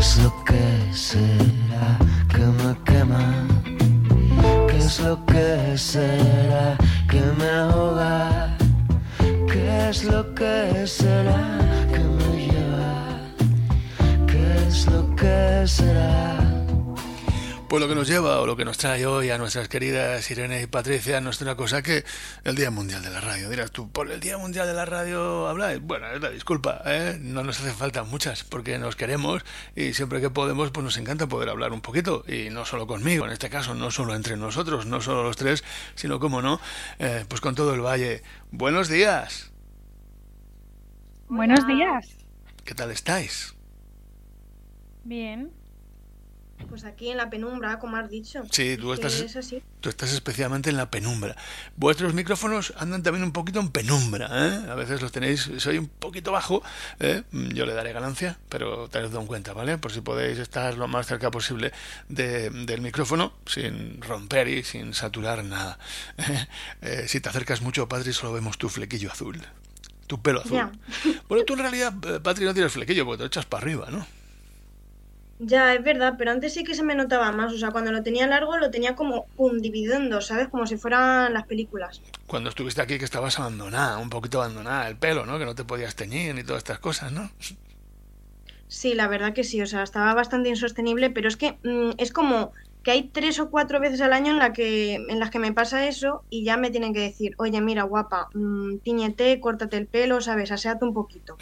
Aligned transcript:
¿Qué 0.00 0.06
es 0.06 0.16
lo 0.22 0.44
que 0.46 0.94
será 0.94 1.98
que 2.30 2.38
me 2.38 2.74
quema? 2.86 3.46
¿Qué 4.66 4.78
es 4.78 4.98
lo 5.00 5.22
que 5.26 5.76
será 5.76 6.78
que 7.06 7.20
me 7.38 7.50
ahoga? 7.50 8.56
¿Qué 9.52 9.90
es 9.90 10.04
lo 10.04 10.34
que 10.34 10.86
será 10.86 11.58
que 11.92 11.98
me 11.98 12.46
lleva? 12.46 12.94
¿Qué 14.26 14.68
es 14.68 14.86
lo 14.86 15.14
que 15.16 15.64
será? 15.66 16.49
Pues 17.70 17.80
lo 17.80 17.88
que 17.88 17.94
nos 17.94 18.08
lleva 18.08 18.40
o 18.40 18.46
lo 18.46 18.56
que 18.56 18.64
nos 18.64 18.78
trae 18.78 19.06
hoy 19.06 19.30
a 19.30 19.38
nuestras 19.38 19.68
queridas 19.68 20.28
Irene 20.28 20.60
y 20.60 20.66
Patricia 20.66 21.20
no 21.20 21.30
es 21.30 21.40
otra 21.40 21.54
cosa 21.54 21.82
que 21.82 22.02
el 22.42 22.56
Día 22.56 22.72
Mundial 22.72 23.00
de 23.00 23.10
la 23.10 23.20
Radio. 23.20 23.48
Dirás 23.48 23.70
tú, 23.70 23.88
¿por 23.88 24.10
el 24.10 24.18
Día 24.18 24.36
Mundial 24.38 24.66
de 24.66 24.74
la 24.74 24.86
Radio 24.86 25.46
habláis? 25.46 25.80
Bueno, 25.80 26.08
es 26.08 26.20
la 26.20 26.30
disculpa, 26.30 26.82
¿eh? 26.84 27.16
no 27.20 27.44
nos 27.44 27.60
hace 27.60 27.70
falta 27.70 28.02
muchas 28.02 28.42
porque 28.42 28.76
nos 28.78 28.96
queremos 28.96 29.44
y 29.76 29.92
siempre 29.92 30.20
que 30.20 30.30
podemos 30.30 30.72
pues 30.72 30.82
nos 30.82 30.96
encanta 30.96 31.28
poder 31.28 31.48
hablar 31.48 31.72
un 31.72 31.80
poquito 31.80 32.24
y 32.26 32.50
no 32.50 32.64
solo 32.64 32.88
conmigo, 32.88 33.24
en 33.24 33.30
este 33.30 33.50
caso 33.50 33.72
no 33.72 33.92
solo 33.92 34.16
entre 34.16 34.36
nosotros, 34.36 34.86
no 34.86 35.00
solo 35.00 35.22
los 35.22 35.36
tres, 35.36 35.62
sino 35.94 36.18
como 36.18 36.42
no, 36.42 36.60
eh, 36.98 37.24
pues 37.28 37.40
con 37.40 37.54
todo 37.54 37.72
el 37.72 37.82
valle. 37.82 38.24
Buenos 38.50 38.88
días. 38.88 39.52
Buenos 41.28 41.64
días. 41.68 42.16
¿Qué 42.64 42.74
tal 42.74 42.90
estáis? 42.90 43.54
Bien. 45.04 45.59
Pues 46.68 46.84
aquí 46.84 47.10
en 47.10 47.16
la 47.16 47.28
penumbra, 47.30 47.78
como 47.80 47.96
has 47.96 48.08
dicho. 48.08 48.42
Sí, 48.50 48.76
tú 48.76 48.92
estás, 48.92 49.14
es 49.20 49.34
así. 49.36 49.60
tú 49.80 49.88
estás 49.88 50.12
especialmente 50.12 50.70
en 50.70 50.76
la 50.76 50.88
penumbra. 50.90 51.34
Vuestros 51.76 52.14
micrófonos 52.14 52.72
andan 52.76 53.02
también 53.02 53.24
un 53.24 53.32
poquito 53.32 53.58
en 53.58 53.70
penumbra, 53.70 54.28
¿eh? 54.30 54.70
A 54.70 54.74
veces 54.76 55.02
los 55.02 55.10
tenéis, 55.10 55.50
soy 55.58 55.78
un 55.78 55.88
poquito 55.88 56.30
bajo, 56.30 56.62
¿eh? 57.00 57.24
Yo 57.32 57.66
le 57.66 57.72
daré 57.74 57.92
ganancia, 57.92 58.38
pero 58.48 58.88
tenedlo 58.88 59.20
en 59.20 59.26
cuenta, 59.26 59.52
¿vale? 59.52 59.78
Por 59.78 59.90
si 59.90 60.00
podéis 60.00 60.38
estar 60.38 60.76
lo 60.78 60.86
más 60.86 61.06
cerca 61.08 61.30
posible 61.30 61.72
de- 62.08 62.50
del 62.50 62.80
micrófono, 62.82 63.32
sin 63.46 64.00
romper 64.00 64.46
y 64.46 64.62
sin 64.62 64.94
saturar 64.94 65.42
nada. 65.44 65.78
Eh, 66.82 67.04
si 67.08 67.20
te 67.20 67.28
acercas 67.28 67.62
mucho, 67.62 67.88
Patri, 67.88 68.12
solo 68.12 68.32
vemos 68.32 68.58
tu 68.58 68.68
flequillo 68.68 69.10
azul. 69.10 69.40
Tu 70.06 70.20
pelo 70.22 70.40
azul. 70.40 70.52
Ya. 70.56 70.72
Bueno, 71.28 71.44
tú 71.44 71.54
en 71.54 71.58
realidad, 71.60 71.94
eh, 72.06 72.20
Patri, 72.22 72.44
no 72.44 72.52
tienes 72.54 72.72
flequillo 72.72 73.04
porque 73.04 73.18
te 73.18 73.22
lo 73.24 73.26
echas 73.28 73.46
para 73.46 73.62
arriba, 73.62 73.88
¿no? 73.90 74.06
Ya, 75.42 75.72
es 75.74 75.82
verdad, 75.82 76.16
pero 76.18 76.32
antes 76.32 76.52
sí 76.52 76.64
que 76.64 76.74
se 76.74 76.82
me 76.82 76.94
notaba 76.94 77.32
más. 77.32 77.50
O 77.54 77.56
sea, 77.56 77.70
cuando 77.70 77.90
lo 77.92 78.02
tenía 78.02 78.26
largo 78.26 78.58
lo 78.58 78.70
tenía 78.70 78.94
como 78.94 79.26
en 79.38 80.10
dos, 80.10 80.26
¿sabes? 80.26 80.48
Como 80.48 80.66
si 80.66 80.76
fueran 80.76 81.32
las 81.32 81.46
películas. 81.46 82.02
Cuando 82.26 82.50
estuviste 82.50 82.82
aquí 82.82 82.98
que 82.98 83.06
estabas 83.06 83.38
abandonada, 83.38 83.96
un 83.96 84.10
poquito 84.10 84.42
abandonada, 84.42 84.86
el 84.86 84.96
pelo, 84.96 85.24
¿no? 85.24 85.38
Que 85.38 85.46
no 85.46 85.54
te 85.54 85.64
podías 85.64 85.96
teñir 85.96 86.34
ni 86.34 86.44
todas 86.44 86.58
estas 86.58 86.78
cosas, 86.78 87.10
¿no? 87.12 87.30
Sí, 88.68 88.92
la 88.92 89.08
verdad 89.08 89.32
que 89.32 89.42
sí. 89.42 89.62
O 89.62 89.66
sea, 89.66 89.82
estaba 89.82 90.12
bastante 90.12 90.50
insostenible, 90.50 91.08
pero 91.08 91.28
es 91.28 91.38
que 91.38 91.52
mm, 91.62 91.92
es 91.96 92.12
como 92.12 92.52
que 92.82 92.90
hay 92.90 93.08
tres 93.08 93.38
o 93.40 93.50
cuatro 93.50 93.80
veces 93.80 94.00
al 94.00 94.12
año 94.12 94.32
en, 94.32 94.38
la 94.38 94.52
que, 94.52 94.94
en 94.94 95.18
las 95.18 95.30
que 95.30 95.38
me 95.38 95.52
pasa 95.52 95.86
eso 95.86 96.24
y 96.30 96.44
ya 96.44 96.56
me 96.56 96.70
tienen 96.70 96.94
que 96.94 97.00
decir, 97.00 97.34
oye, 97.38 97.60
mira, 97.60 97.82
guapa, 97.82 98.28
mm, 98.34 98.78
tíñete, 98.78 99.38
córtate 99.40 99.76
el 99.76 99.86
pelo, 99.86 100.20
¿sabes? 100.20 100.50
Aséate 100.50 100.84
un 100.84 100.94
poquito. 100.94 101.36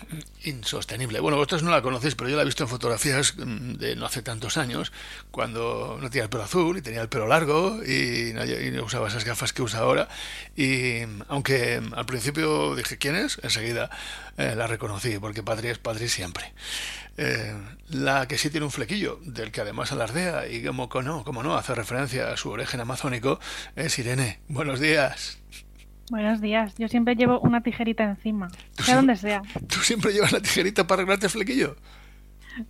Insostenible. 0.45 1.21
Bueno, 1.21 1.37
vosotros 1.37 1.63
no 1.63 1.71
la 1.71 1.83
conocéis, 1.83 2.15
pero 2.15 2.31
yo 2.31 2.37
la 2.37 2.43
he 2.43 2.47
visto 2.47 2.65
en 2.65 2.69
fotografías 2.69 3.37
mm, 3.37 3.75
de 3.75 3.97
no 3.97 4.07
hace 4.07 4.23
tantos 4.23 4.57
años, 4.57 4.93
cuando 5.31 5.99
no 6.01 6.11
tenía 6.11 6.25
el 6.25 6.31
pelo 6.31 6.45
azul 6.45 6.79
y 6.79 6.83
tenía 6.83 7.03
el 7.03 7.09
pelo 7.09 7.27
largo 7.27 7.81
y 7.85 8.33
no, 8.35 8.45
y 8.45 8.71
no 8.71 8.85
usaba 8.85 9.09
esas 9.09 9.25
gafas 9.25 9.53
que 9.53 9.63
usa 9.63 9.81
ahora. 9.81 10.09
Y 10.57 11.07
mm, 11.07 11.23
aunque 11.29 11.81
mm, 11.81 11.95
al 11.95 12.07
principio 12.07 12.75
dije, 12.75 12.99
¿quién 12.99 13.15
es? 13.15 13.39
Enseguida 13.43 13.91
eh, 14.39 14.55
la 14.57 14.69
reconocí, 14.69 15.19
porque 15.19 15.43
Patri 15.43 15.69
es 15.69 15.79
Patri 15.79 16.09
siempre. 16.09 16.53
Eh, 17.17 17.53
la 17.91 18.29
que 18.29 18.39
sí 18.39 18.51
tiene 18.51 18.65
un 18.65 18.71
flequillo, 18.71 19.19
del 19.25 19.51
que 19.51 19.61
además 19.61 19.91
alardea 19.91 20.47
y 20.47 20.63
como 20.63 20.89
no, 21.03 21.25
como 21.25 21.43
no, 21.43 21.57
hace 21.57 21.75
referencia 21.75 22.33
a 22.33 22.37
su 22.37 22.49
origen 22.51 22.81
amazónico, 22.81 23.41
es 23.75 23.99
Irene. 23.99 24.39
Buenos 24.49 24.79
días. 24.79 25.41
Buenos 26.09 26.41
días. 26.41 26.77
Yo 26.79 26.87
siempre 26.87 27.17
llevo 27.17 27.41
una 27.41 27.63
tijerita 27.65 28.05
encima, 28.05 28.49
sea 28.75 28.95
donde 28.95 29.17
sea. 29.17 29.43
¿Tú 29.67 29.81
siempre 29.81 30.13
llevas 30.13 30.31
la 30.31 30.41
tijerita 30.41 30.87
para 30.87 31.01
arreglarte 31.03 31.27
el 31.27 31.33
flequillo? 31.33 31.77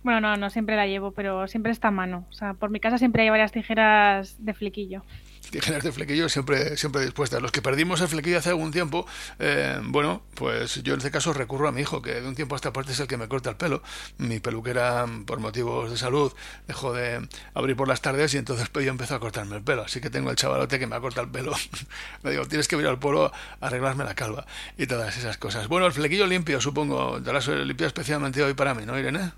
Bueno, 0.03 0.21
no, 0.21 0.35
no 0.37 0.49
siempre 0.49 0.75
la 0.75 0.87
llevo, 0.87 1.11
pero 1.11 1.47
siempre 1.47 1.71
está 1.71 1.89
a 1.89 1.91
mano. 1.91 2.25
O 2.31 2.33
sea, 2.33 2.55
por 2.55 2.71
mi 2.71 2.79
casa 2.79 2.97
siempre 2.97 3.23
hay 3.23 3.29
varias 3.29 3.51
tijeras 3.51 4.43
de 4.43 4.55
flequillo. 4.55 5.03
Tijeras 5.49 5.83
de 5.83 5.91
flequillo 5.91 6.29
siempre, 6.29 6.77
siempre 6.77 7.01
dispuestas. 7.01 7.41
Los 7.41 7.51
que 7.51 7.61
perdimos 7.61 8.01
el 8.01 8.07
flequillo 8.07 8.37
hace 8.37 8.49
algún 8.49 8.71
tiempo, 8.71 9.05
eh, 9.39 9.79
bueno, 9.83 10.21
pues 10.35 10.81
yo 10.83 10.93
en 10.93 10.99
este 10.99 11.11
caso 11.11 11.33
recurro 11.33 11.67
a 11.67 11.71
mi 11.71 11.81
hijo, 11.81 12.01
que 12.01 12.21
de 12.21 12.27
un 12.27 12.35
tiempo 12.35 12.55
a 12.55 12.57
esta 12.57 12.73
parte 12.73 12.91
es 12.91 12.99
el 12.99 13.07
que 13.07 13.17
me 13.17 13.27
corta 13.27 13.49
el 13.49 13.55
pelo. 13.55 13.81
Mi 14.17 14.39
peluquera, 14.39 15.05
por 15.25 15.39
motivos 15.39 15.91
de 15.91 15.97
salud, 15.97 16.33
dejó 16.67 16.93
de 16.93 17.27
abrir 17.53 17.75
por 17.75 17.87
las 17.87 18.01
tardes 18.01 18.33
y 18.33 18.37
entonces 18.37 18.69
pues, 18.71 18.85
yo 18.85 18.91
empezó 18.91 19.15
a 19.15 19.19
cortarme 19.19 19.57
el 19.57 19.63
pelo. 19.63 19.83
Así 19.83 20.01
que 20.01 20.09
tengo 20.09 20.29
el 20.29 20.35
chavalote 20.35 20.79
que 20.79 20.87
me 20.87 20.95
ha 20.95 20.99
cortado 20.99 21.25
el 21.25 21.31
pelo. 21.31 21.53
me 22.23 22.31
digo, 22.31 22.45
tienes 22.45 22.67
que 22.67 22.75
ir 22.75 22.87
al 22.87 22.99
pueblo 22.99 23.31
a 23.61 23.67
arreglarme 23.67 24.03
la 24.03 24.15
calva 24.15 24.45
y 24.77 24.87
todas 24.87 25.17
esas 25.17 25.37
cosas. 25.37 25.67
Bueno, 25.67 25.85
el 25.85 25.93
flequillo 25.93 26.27
limpio, 26.27 26.61
supongo. 26.61 27.21
Te 27.21 27.31
lo 27.31 27.37
has 27.37 27.47
limpiado 27.47 27.87
especialmente 27.87 28.43
hoy 28.43 28.53
para 28.53 28.73
mí, 28.73 28.85
¿no, 28.85 28.97
Irene? 28.97 29.31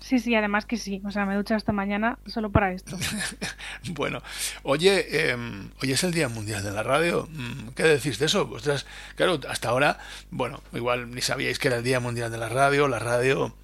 Sí, 0.00 0.18
sí, 0.18 0.34
además 0.34 0.66
que 0.66 0.76
sí. 0.76 1.00
O 1.04 1.10
sea, 1.10 1.26
me 1.26 1.34
ducho 1.36 1.54
esta 1.54 1.72
mañana 1.72 2.18
solo 2.26 2.50
para 2.50 2.72
esto. 2.72 2.96
Bueno, 3.92 4.22
oye, 4.62 5.06
eh, 5.10 5.36
hoy 5.82 5.92
es 5.92 6.04
el 6.04 6.12
Día 6.12 6.28
Mundial 6.28 6.62
de 6.62 6.70
la 6.70 6.82
Radio. 6.82 7.28
Mm, 7.30 7.70
¿Qué 7.74 7.82
decís 7.82 8.18
de 8.18 8.26
eso? 8.26 8.46
Vosotras, 8.46 8.86
claro, 9.16 9.40
hasta 9.48 9.70
ahora, 9.70 9.98
bueno, 10.30 10.62
igual 10.72 11.10
ni 11.10 11.22
sabíais 11.22 11.58
que 11.58 11.68
era 11.68 11.78
el 11.78 11.84
Día 11.84 11.98
Mundial 12.00 12.30
de 12.30 12.38
la 12.38 12.48
Radio. 12.48 12.88
La 12.88 12.98
radio, 12.98 13.54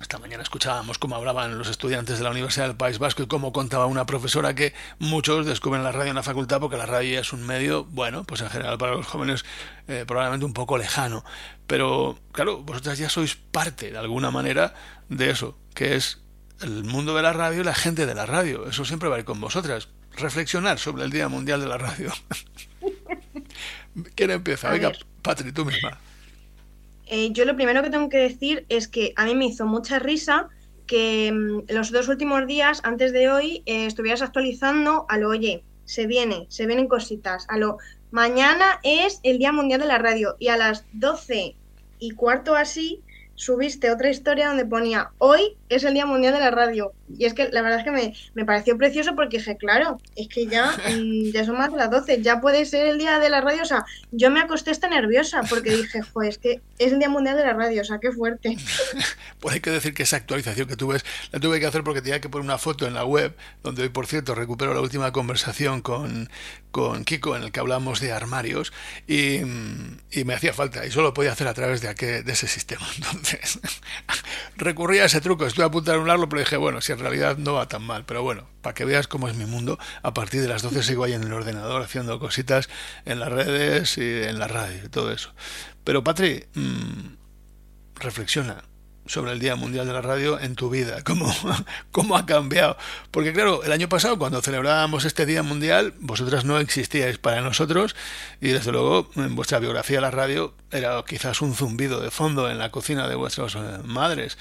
esta 0.00 0.18
mañana 0.18 0.42
escuchábamos 0.42 0.98
cómo 0.98 1.14
hablaban 1.14 1.56
los 1.56 1.68
estudiantes 1.68 2.18
de 2.18 2.24
la 2.24 2.30
Universidad 2.30 2.66
del 2.66 2.76
País 2.76 2.98
Vasco 2.98 3.22
y 3.22 3.26
cómo 3.26 3.52
contaba 3.52 3.86
una 3.86 4.06
profesora 4.06 4.54
que 4.54 4.74
muchos 4.98 5.46
descubren 5.46 5.84
la 5.84 5.92
radio 5.92 6.10
en 6.10 6.16
la 6.16 6.22
facultad 6.22 6.60
porque 6.60 6.76
la 6.76 6.86
radio 6.86 7.14
ya 7.14 7.20
es 7.20 7.32
un 7.32 7.46
medio, 7.46 7.84
bueno, 7.84 8.24
pues 8.24 8.40
en 8.40 8.50
general 8.50 8.76
para 8.76 8.96
los 8.96 9.06
jóvenes 9.06 9.44
eh, 9.86 10.04
probablemente 10.06 10.46
un 10.46 10.52
poco 10.52 10.78
lejano. 10.78 11.24
Pero, 11.66 12.18
claro, 12.32 12.62
vosotras 12.62 12.98
ya 12.98 13.08
sois 13.08 13.36
parte, 13.36 13.90
de 13.90 13.98
alguna 13.98 14.30
manera, 14.30 14.74
de 15.08 15.30
eso, 15.30 15.58
que 15.74 15.96
es 15.96 16.20
el 16.60 16.84
mundo 16.84 17.14
de 17.14 17.22
la 17.22 17.32
radio 17.32 17.60
y 17.60 17.64
la 17.64 17.74
gente 17.74 18.06
de 18.06 18.14
la 18.14 18.26
radio. 18.26 18.66
Eso 18.68 18.84
siempre 18.84 19.08
va 19.08 19.16
a 19.16 19.18
ir 19.20 19.24
con 19.24 19.40
vosotras. 19.40 19.88
Reflexionar 20.16 20.78
sobre 20.78 21.04
el 21.04 21.10
Día 21.10 21.28
Mundial 21.28 21.60
de 21.60 21.66
la 21.66 21.78
Radio. 21.78 22.12
¿Quién 24.14 24.30
empieza? 24.30 24.70
Venga. 24.70 24.92
Patri, 25.22 25.52
tú 25.52 25.64
misma. 25.64 25.98
Eh, 27.06 27.30
yo 27.32 27.44
lo 27.44 27.56
primero 27.56 27.82
que 27.82 27.90
tengo 27.90 28.08
que 28.08 28.18
decir 28.18 28.64
es 28.68 28.88
que 28.88 29.12
a 29.16 29.24
mí 29.24 29.34
me 29.34 29.46
hizo 29.46 29.66
mucha 29.66 29.98
risa 29.98 30.48
que 30.86 31.32
mm, 31.32 31.72
los 31.72 31.90
dos 31.90 32.08
últimos 32.08 32.46
días, 32.46 32.80
antes 32.84 33.12
de 33.12 33.30
hoy, 33.30 33.62
eh, 33.66 33.86
estuvieras 33.86 34.22
actualizando 34.22 35.06
a 35.08 35.18
lo, 35.18 35.28
oye, 35.30 35.64
se 35.84 36.06
viene, 36.06 36.46
se 36.48 36.66
vienen 36.66 36.88
cositas, 36.88 37.46
a 37.48 37.58
lo, 37.58 37.78
mañana 38.10 38.80
es 38.82 39.20
el 39.22 39.38
Día 39.38 39.52
Mundial 39.52 39.80
de 39.80 39.86
la 39.86 39.98
Radio 39.98 40.36
y 40.38 40.48
a 40.48 40.56
las 40.56 40.84
12 40.92 41.56
y 41.98 42.10
cuarto 42.12 42.54
así 42.54 43.02
subiste 43.34 43.90
otra 43.90 44.10
historia 44.10 44.48
donde 44.48 44.66
ponía, 44.66 45.10
hoy 45.18 45.56
es 45.68 45.84
el 45.84 45.94
Día 45.94 46.06
Mundial 46.06 46.34
de 46.34 46.40
la 46.40 46.50
Radio. 46.50 46.92
Y 47.16 47.26
es 47.26 47.34
que 47.34 47.48
la 47.50 47.62
verdad 47.62 47.80
es 47.80 47.84
que 47.84 47.90
me, 47.90 48.14
me 48.34 48.44
pareció 48.44 48.76
precioso 48.78 49.14
porque 49.14 49.38
dije, 49.38 49.56
claro, 49.56 50.00
es 50.16 50.28
que 50.28 50.46
ya, 50.46 50.72
mm, 50.90 51.32
ya 51.32 51.44
son 51.44 51.58
más 51.58 51.70
de 51.70 51.78
las 51.78 51.90
12, 51.90 52.22
ya 52.22 52.40
puede 52.40 52.64
ser 52.64 52.86
el 52.86 52.98
Día 52.98 53.18
de 53.18 53.30
la 53.30 53.40
Radio. 53.40 53.62
O 53.62 53.66
sea, 53.66 53.84
yo 54.10 54.30
me 54.30 54.40
acosté 54.40 54.70
hasta 54.70 54.88
nerviosa 54.88 55.42
porque 55.48 55.70
dije, 55.70 56.02
joder, 56.02 56.30
es 56.30 56.38
que 56.38 56.60
es 56.78 56.92
el 56.92 56.98
Día 56.98 57.08
Mundial 57.08 57.36
de 57.36 57.44
la 57.44 57.52
Radio, 57.52 57.82
o 57.82 57.84
sea, 57.84 57.98
qué 57.98 58.12
fuerte. 58.12 58.56
Pues 59.40 59.56
hay 59.56 59.60
que 59.60 59.70
decir 59.70 59.92
que 59.92 60.04
esa 60.04 60.16
actualización 60.16 60.66
que 60.66 60.76
tú 60.76 60.88
ves 60.88 61.04
la 61.30 61.38
tuve 61.38 61.60
que 61.60 61.66
hacer 61.66 61.84
porque 61.84 62.00
tenía 62.00 62.18
que 62.18 62.30
poner 62.30 62.46
una 62.46 62.56
foto 62.56 62.86
en 62.86 62.94
la 62.94 63.04
web, 63.04 63.36
donde 63.62 63.82
hoy, 63.82 63.90
por 63.90 64.06
cierto, 64.06 64.34
recupero 64.34 64.72
la 64.72 64.80
última 64.80 65.12
conversación 65.12 65.82
con, 65.82 66.30
con 66.70 67.04
Kiko 67.04 67.36
en 67.36 67.42
el 67.42 67.52
que 67.52 67.60
hablamos 67.60 68.00
de 68.00 68.12
armarios 68.12 68.72
y, 69.06 69.40
y 70.10 70.24
me 70.24 70.32
hacía 70.32 70.54
falta 70.54 70.86
y 70.86 70.90
solo 70.90 71.12
podía 71.12 71.32
hacer 71.32 71.46
a 71.46 71.52
través 71.52 71.82
de, 71.82 71.88
aquel, 71.88 72.24
de 72.24 72.32
ese 72.32 72.46
sistema. 72.46 72.86
Entonces, 72.96 73.60
recurrí 74.56 75.00
a 75.00 75.04
ese 75.04 75.20
truco, 75.20 75.46
estuve 75.46 75.66
a 75.66 75.70
punto 75.70 75.90
de 75.90 75.98
anularlo, 75.98 76.26
pero 76.28 76.40
dije, 76.40 76.56
bueno, 76.56 76.80
si 76.80 76.93
en 76.94 77.00
realidad 77.00 77.36
no 77.36 77.54
va 77.54 77.68
tan 77.68 77.82
mal, 77.82 78.04
pero 78.04 78.22
bueno, 78.22 78.48
para 78.62 78.74
que 78.74 78.84
veas 78.84 79.06
cómo 79.06 79.28
es 79.28 79.36
mi 79.36 79.44
mundo, 79.44 79.78
a 80.02 80.14
partir 80.14 80.40
de 80.40 80.48
las 80.48 80.62
12 80.62 80.82
sigo 80.82 81.04
ahí 81.04 81.12
en 81.12 81.22
el 81.22 81.32
ordenador 81.32 81.82
haciendo 81.82 82.18
cositas 82.18 82.68
en 83.04 83.20
las 83.20 83.30
redes 83.30 83.98
y 83.98 84.22
en 84.22 84.38
la 84.38 84.48
radio 84.48 84.84
y 84.84 84.88
todo 84.88 85.12
eso. 85.12 85.32
Pero 85.84 86.02
Patri, 86.02 86.44
mmm, 86.54 87.14
reflexiona. 87.96 88.64
Sobre 89.06 89.32
el 89.32 89.38
Día 89.38 89.56
Mundial 89.56 89.86
de 89.86 89.92
la 89.92 90.00
Radio 90.00 90.40
en 90.40 90.54
tu 90.54 90.70
vida? 90.70 91.02
¿Cómo, 91.04 91.32
¿Cómo 91.92 92.16
ha 92.16 92.26
cambiado? 92.26 92.76
Porque 93.10 93.32
claro, 93.32 93.64
el 93.64 93.72
año 93.72 93.88
pasado 93.88 94.18
cuando 94.18 94.40
celebrábamos 94.42 95.04
este 95.04 95.26
Día 95.26 95.42
Mundial, 95.42 95.94
vosotras 96.00 96.44
no 96.44 96.58
existíais 96.58 97.18
para 97.18 97.40
nosotros 97.40 97.96
y 98.40 98.48
desde 98.48 98.72
luego 98.72 99.10
en 99.16 99.34
vuestra 99.36 99.58
biografía 99.58 100.00
la 100.00 100.10
radio 100.10 100.54
era 100.70 101.02
quizás 101.06 101.40
un 101.42 101.54
zumbido 101.54 102.00
de 102.00 102.10
fondo 102.10 102.50
en 102.50 102.58
la 102.58 102.70
cocina 102.70 103.08
de 103.08 103.14
vuestras 103.14 103.54
eh, 103.54 103.58
madres. 103.84 104.38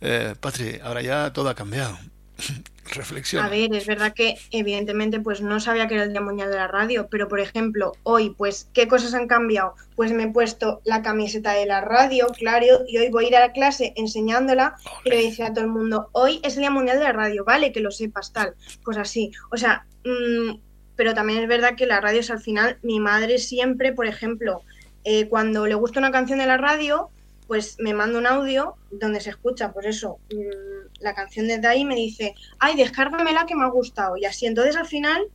Eh, 0.00 0.34
Patri, 0.38 0.80
ahora 0.82 1.02
ya 1.02 1.32
todo 1.32 1.48
ha 1.48 1.54
cambiado. 1.54 1.98
Reflexión. 2.94 3.44
A 3.44 3.48
ver, 3.48 3.74
es 3.74 3.86
verdad 3.86 4.12
que 4.12 4.36
evidentemente 4.50 5.20
pues 5.20 5.40
no 5.40 5.60
sabía 5.60 5.88
que 5.88 5.94
era 5.94 6.04
el 6.04 6.12
Día 6.12 6.20
Mundial 6.20 6.50
de 6.50 6.56
la 6.56 6.68
Radio, 6.68 7.08
pero 7.10 7.28
por 7.28 7.40
ejemplo, 7.40 7.92
hoy 8.02 8.30
pues 8.30 8.68
¿qué 8.72 8.88
cosas 8.88 9.14
han 9.14 9.26
cambiado? 9.26 9.74
Pues 9.94 10.12
me 10.12 10.24
he 10.24 10.28
puesto 10.28 10.80
la 10.84 11.02
camiseta 11.02 11.52
de 11.52 11.66
la 11.66 11.80
radio, 11.80 12.26
claro, 12.28 12.66
y 12.86 12.98
hoy 12.98 13.10
voy 13.10 13.24
a 13.24 13.28
ir 13.28 13.36
a 13.36 13.40
la 13.40 13.52
clase 13.52 13.92
enseñándola 13.96 14.76
y 15.04 15.10
le 15.10 15.16
dice 15.18 15.42
a 15.42 15.52
todo 15.52 15.64
el 15.64 15.70
mundo, 15.70 16.08
hoy 16.12 16.40
es 16.42 16.54
el 16.54 16.60
Día 16.60 16.70
Mundial 16.70 16.98
de 16.98 17.04
la 17.04 17.12
Radio, 17.12 17.44
vale, 17.44 17.72
que 17.72 17.80
lo 17.80 17.90
sepas 17.90 18.32
tal, 18.32 18.54
pues 18.84 18.96
así. 18.96 19.32
O 19.50 19.56
sea, 19.56 19.86
mmm, 20.04 20.58
pero 20.96 21.14
también 21.14 21.42
es 21.42 21.48
verdad 21.48 21.76
que 21.76 21.86
la 21.86 22.00
radio 22.00 22.20
es 22.20 22.30
al 22.30 22.40
final, 22.40 22.78
mi 22.82 23.00
madre 23.00 23.38
siempre, 23.38 23.92
por 23.92 24.06
ejemplo, 24.06 24.62
eh, 25.04 25.28
cuando 25.28 25.66
le 25.66 25.74
gusta 25.74 26.00
una 26.00 26.10
canción 26.10 26.38
de 26.38 26.46
la 26.46 26.56
radio, 26.56 27.10
pues 27.46 27.76
me 27.78 27.94
manda 27.94 28.18
un 28.18 28.26
audio 28.26 28.74
donde 28.90 29.20
se 29.20 29.30
escucha, 29.30 29.72
pues 29.72 29.86
eso, 29.86 30.18
mmm, 30.32 30.85
la 31.00 31.14
canción 31.14 31.48
desde 31.48 31.66
ahí 31.66 31.84
me 31.84 31.94
dice, 31.94 32.34
ay, 32.58 32.76
descárgamela 32.76 33.46
que 33.46 33.54
me 33.54 33.64
ha 33.64 33.68
gustado. 33.68 34.16
Y 34.16 34.24
así, 34.24 34.46
entonces 34.46 34.76
al 34.76 34.86
final, 34.86 35.26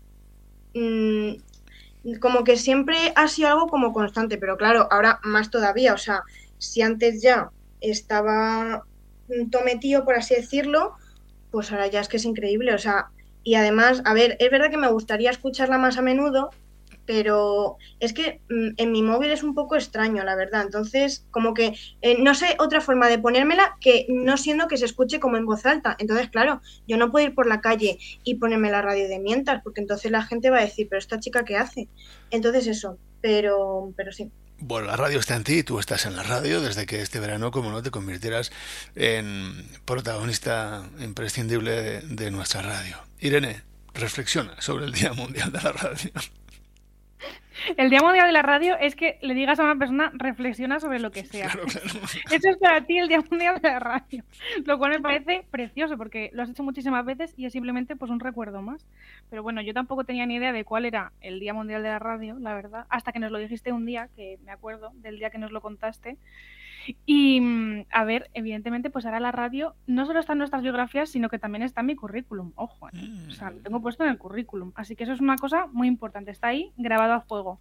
mmm, 0.74 1.34
como 2.20 2.44
que 2.44 2.58
siempre 2.58 3.14
ha 3.16 3.28
sido 3.28 3.50
algo 3.50 3.68
como 3.68 3.94
constante, 3.94 4.38
pero 4.38 4.58
claro, 4.58 4.88
ahora 4.92 5.20
más 5.24 5.52
todavía, 5.52 5.94
o 5.94 5.98
sea, 5.98 6.24
si 6.58 6.82
antes 6.82 7.22
ya 7.22 7.50
estaba 7.80 8.84
tometido, 9.52 10.04
por 10.04 10.16
así 10.16 10.36
decirlo, 10.36 10.96
pues 11.52 11.72
ahora 11.72 11.88
ya 11.88 12.02
es 12.02 12.08
que 12.08 12.18
es 12.18 12.26
increíble, 12.26 12.74
o 12.74 12.78
sea, 12.78 13.10
y 13.44 13.56
además, 13.56 14.02
a 14.06 14.14
ver, 14.14 14.38
es 14.40 14.52
verdad 14.52 14.70
que 14.70 14.78
me 14.78 14.92
gustaría 14.92 15.32
escucharla 15.32 15.78
más 15.78 15.98
a 15.98 16.02
menudo, 16.02 16.52
pero 17.12 17.76
es 18.00 18.14
que 18.14 18.40
mm, 18.50 18.70
en 18.78 18.92
mi 18.94 19.04
móvil 19.04 19.32
es 19.32 19.44
un 19.44 19.54
poco 19.54 19.76
extraño, 19.76 20.24
la 20.24 20.38
verdad. 20.38 20.62
Entonces, 20.62 21.26
como 21.30 21.54
que 21.54 21.76
eh, 22.02 22.16
no 22.18 22.34
sé 22.36 22.56
otra 22.58 22.80
forma 22.80 23.10
de 23.10 23.20
ponérmela 23.20 23.76
que 23.82 24.06
no 24.08 24.38
siendo 24.38 24.70
que 24.70 24.78
se 24.78 24.86
escuche 24.86 25.20
como 25.20 25.36
en 25.36 25.46
voz 25.46 25.66
alta. 25.66 25.98
Entonces, 26.00 26.30
claro, 26.30 26.62
yo 26.88 26.96
no 26.96 27.12
puedo 27.12 27.28
ir 27.28 27.36
por 27.36 27.48
la 27.48 27.60
calle 27.60 27.98
y 28.24 28.36
ponerme 28.36 28.72
la 28.72 28.82
radio 28.82 29.10
de 29.10 29.20
mientras, 29.20 29.62
porque 29.62 29.82
entonces 29.82 30.10
la 30.10 30.24
gente 30.24 30.52
va 30.52 30.60
a 30.60 30.62
decir, 30.62 30.88
pero 30.90 31.00
esta 31.00 31.20
chica 31.20 31.44
qué 31.44 31.58
hace. 31.58 31.90
Entonces 32.30 32.66
eso, 32.68 32.98
pero, 33.20 33.92
pero 33.98 34.14
sí. 34.14 34.32
Bueno, 34.60 34.88
la 34.88 34.96
radio 34.96 35.20
está 35.20 35.36
en 35.36 35.44
ti, 35.44 35.64
tú 35.64 35.80
estás 35.80 36.06
en 36.06 36.16
la 36.16 36.24
radio 36.24 36.62
desde 36.62 36.86
que 36.86 37.02
este 37.02 37.20
verano, 37.20 37.52
como 37.52 37.72
no, 37.72 37.84
te 37.84 37.92
convirtieras 37.92 38.54
en 38.96 39.68
protagonista 39.84 40.90
imprescindible 41.02 41.72
de, 41.72 42.02
de 42.04 42.32
nuestra 42.32 42.62
radio. 42.62 43.00
Irene, 43.20 43.64
reflexiona 43.94 44.62
sobre 44.62 44.86
el 44.86 44.94
Día 44.94 45.12
Mundial 45.12 45.52
de 45.52 45.62
la 45.62 45.74
Radio. 45.74 46.12
El 47.78 47.90
Día 47.90 48.02
Mundial 48.02 48.28
de 48.28 48.34
la 48.34 48.42
Radio 48.42 48.78
es 48.78 48.96
que 48.96 49.18
le 49.22 49.34
digas 49.34 49.60
a 49.60 49.64
una 49.64 49.76
persona, 49.76 50.12
reflexiona 50.14 50.80
sobre 50.80 51.00
lo 51.00 51.12
que 51.12 51.26
sea. 51.26 51.50
Claro, 51.50 51.68
claro. 51.68 51.88
Eso 52.32 52.50
es 52.50 52.58
para 52.58 52.82
ti 52.86 52.98
el 52.98 53.08
Día 53.08 53.24
Mundial 53.30 53.62
de 53.62 53.70
la 53.70 53.80
Radio. 53.80 54.24
Lo 54.66 54.78
cual 54.78 54.92
me 54.92 55.00
parece 55.00 55.46
precioso 55.50 55.98
porque 55.98 56.30
lo 56.34 56.44
has 56.44 56.50
hecho 56.50 56.64
muchísimas 56.64 57.06
veces 57.06 57.34
y 57.38 57.46
es 57.46 57.54
simplemente 57.54 57.96
pues 57.96 58.12
un 58.12 58.20
recuerdo 58.20 58.62
más. 58.62 58.86
Pero 59.30 59.44
bueno, 59.44 59.62
yo 59.62 59.74
tampoco 59.74 60.04
tenía 60.04 60.26
ni 60.26 60.36
idea 60.36 60.52
de 60.52 60.64
cuál 60.64 60.86
era 60.86 61.12
el 61.22 61.40
Día 61.40 61.54
Mundial 61.54 61.84
de 61.84 61.90
la 61.90 62.00
Radio, 62.00 62.38
la 62.40 62.54
verdad, 62.54 62.86
hasta 62.90 63.12
que 63.12 63.20
nos 63.20 63.32
lo 63.32 63.38
dijiste 63.38 63.72
un 63.72 63.86
día, 63.86 64.10
que 64.16 64.40
me 64.46 64.52
acuerdo 64.52 64.92
del 64.96 65.18
día 65.18 65.30
que 65.30 65.38
nos 65.38 65.52
lo 65.52 65.62
contaste. 65.62 66.18
Y 67.06 67.42
mm, 67.42 67.86
a 67.92 68.04
ver, 68.04 68.30
evidentemente, 68.34 68.90
pues 68.90 69.06
ahora 69.06 69.20
la 69.20 69.32
radio 69.32 69.76
no 69.88 70.06
solo 70.06 70.20
está 70.20 70.34
en 70.34 70.40
nuestras 70.40 70.64
biografías, 70.64 71.10
sino 71.10 71.30
que 71.30 71.40
también 71.40 71.64
está 71.64 71.84
mi 71.84 71.96
currículum. 71.96 72.52
Ojo, 72.56 72.90
¿eh? 72.90 73.28
o 73.28 73.32
sea, 73.32 73.52
lo 73.52 73.60
tengo 73.60 73.82
puesto 73.82 74.04
en 74.04 74.10
el 74.10 74.18
currículum. 74.18 74.72
Así 74.76 74.96
que 74.96 75.04
eso 75.04 75.14
es 75.14 75.22
una 75.22 75.38
cosa 75.38 75.68
muy 75.72 75.88
importante. 75.88 76.32
Está 76.32 76.48
ahí 76.48 76.72
grabado 76.78 77.14
a 77.14 77.22
fuego. 77.22 77.60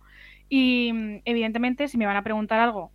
Y 0.48 0.92
mm, 0.92 1.22
evidentemente, 1.24 1.88
si 1.88 1.98
me 1.98 2.06
van 2.06 2.16
a 2.16 2.22
preguntar 2.22 2.60
algo, 2.60 2.92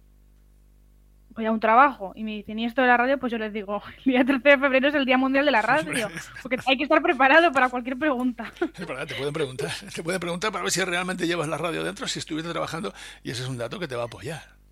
voy 1.36 1.46
a 1.46 1.52
un 1.52 1.60
trabajo 1.60 2.14
y 2.16 2.24
me 2.24 2.32
dicen, 2.32 2.58
¿y 2.60 2.66
esto 2.66 2.82
de 2.82 2.88
la 2.88 2.98
radio? 2.98 3.20
Pues 3.20 3.32
yo 3.32 3.38
les 3.38 3.52
digo, 3.52 3.82
el 4.06 4.12
día 4.12 4.26
13 4.26 4.50
de 4.50 4.58
febrero 4.58 4.88
es 4.88 4.96
el 4.96 5.06
Día 5.06 5.18
Mundial 5.18 5.46
de 5.46 5.52
la 5.52 5.62
Radio. 5.62 6.10
Porque 6.42 6.58
hay 6.66 6.78
que 6.78 6.84
estar 6.84 7.02
preparado 7.02 7.52
para 7.52 7.70
cualquier 7.70 7.98
pregunta. 7.98 8.52
Es 8.62 8.88
verdad, 8.88 9.06
te 9.06 9.16
pueden 9.16 9.34
preguntar, 9.34 9.72
te 9.94 10.04
pueden 10.04 10.20
preguntar 10.20 10.52
para 10.52 10.64
ver 10.64 10.72
si 10.72 10.84
realmente 10.84 11.28
llevas 11.28 11.48
la 11.48 11.58
radio 11.58 11.84
dentro, 11.84 12.08
si 12.08 12.20
estuviste 12.20 12.52
trabajando, 12.52 12.94
y 13.24 13.32
ese 13.32 13.44
es 13.44 13.50
un 13.50 13.58
dato 13.58 13.80
que 13.80 13.88
te 13.88 13.96
va 13.96 14.04
a 14.04 14.06
apoyar. 14.06 14.65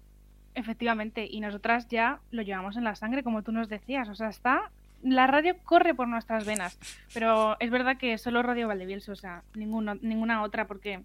Efectivamente, 0.55 1.27
y 1.29 1.39
nosotras 1.39 1.87
ya 1.87 2.19
lo 2.31 2.41
llevamos 2.41 2.77
en 2.77 2.83
la 2.83 2.95
sangre, 2.95 3.23
como 3.23 3.41
tú 3.41 3.51
nos 3.51 3.69
decías. 3.69 4.09
O 4.09 4.15
sea, 4.15 4.29
está. 4.29 4.71
La 5.01 5.27
radio 5.27 5.55
corre 5.65 5.93
por 5.93 6.07
nuestras 6.07 6.45
venas. 6.45 6.77
Pero 7.13 7.57
es 7.59 7.69
verdad 7.69 7.97
que 7.97 8.17
solo 8.17 8.41
Radio 8.41 8.67
Valdebielso, 8.67 9.11
o 9.11 9.15
sea, 9.15 9.43
ninguno, 9.53 9.95
ninguna 9.95 10.43
otra, 10.43 10.65
porque 10.65 11.01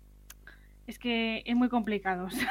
es 0.87 0.99
que 0.99 1.43
es 1.45 1.56
muy 1.56 1.69
complicado. 1.69 2.27
O 2.29 2.31
sea, 2.31 2.49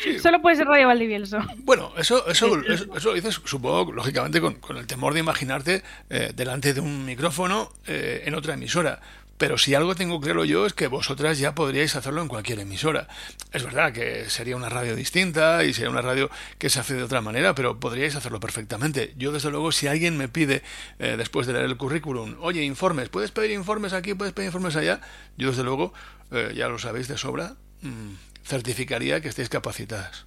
Sí. 0.00 0.18
Solo 0.18 0.40
puede 0.40 0.56
ser 0.56 0.66
Radio 0.66 0.86
Valdivielso. 0.86 1.40
Bueno, 1.58 1.92
eso, 1.98 2.26
eso, 2.26 2.58
eso, 2.62 2.96
eso 2.96 3.08
lo 3.10 3.14
dices, 3.14 3.38
supongo, 3.44 3.92
lógicamente, 3.92 4.40
con, 4.40 4.54
con 4.54 4.78
el 4.78 4.86
temor 4.86 5.12
de 5.12 5.20
imaginarte 5.20 5.82
eh, 6.08 6.32
delante 6.34 6.72
de 6.72 6.80
un 6.80 7.04
micrófono 7.04 7.70
eh, 7.86 8.22
en 8.24 8.34
otra 8.34 8.54
emisora. 8.54 9.00
Pero 9.40 9.56
si 9.56 9.74
algo 9.74 9.94
tengo 9.94 10.20
claro 10.20 10.44
yo 10.44 10.66
es 10.66 10.74
que 10.74 10.86
vosotras 10.86 11.38
ya 11.38 11.54
podríais 11.54 11.96
hacerlo 11.96 12.20
en 12.20 12.28
cualquier 12.28 12.58
emisora. 12.58 13.08
Es 13.54 13.64
verdad 13.64 13.90
que 13.90 14.28
sería 14.28 14.54
una 14.54 14.68
radio 14.68 14.94
distinta 14.94 15.64
y 15.64 15.72
sería 15.72 15.88
una 15.88 16.02
radio 16.02 16.28
que 16.58 16.68
se 16.68 16.78
hace 16.78 16.92
de 16.92 17.02
otra 17.02 17.22
manera, 17.22 17.54
pero 17.54 17.80
podríais 17.80 18.14
hacerlo 18.16 18.38
perfectamente. 18.38 19.14
Yo, 19.16 19.32
desde 19.32 19.50
luego, 19.50 19.72
si 19.72 19.86
alguien 19.86 20.18
me 20.18 20.28
pide, 20.28 20.60
eh, 20.98 21.14
después 21.16 21.46
de 21.46 21.54
leer 21.54 21.64
el 21.64 21.78
currículum, 21.78 22.36
oye, 22.40 22.62
informes, 22.64 23.08
¿puedes 23.08 23.30
pedir 23.30 23.52
informes 23.52 23.94
aquí, 23.94 24.12
puedes 24.12 24.34
pedir 24.34 24.48
informes 24.48 24.76
allá? 24.76 25.00
Yo, 25.38 25.48
desde 25.48 25.64
luego, 25.64 25.94
eh, 26.32 26.52
ya 26.54 26.68
lo 26.68 26.78
sabéis 26.78 27.08
de 27.08 27.16
sobra, 27.16 27.54
mmm, 27.80 28.12
certificaría 28.44 29.22
que 29.22 29.28
estéis 29.28 29.48
capacitadas. 29.48 30.26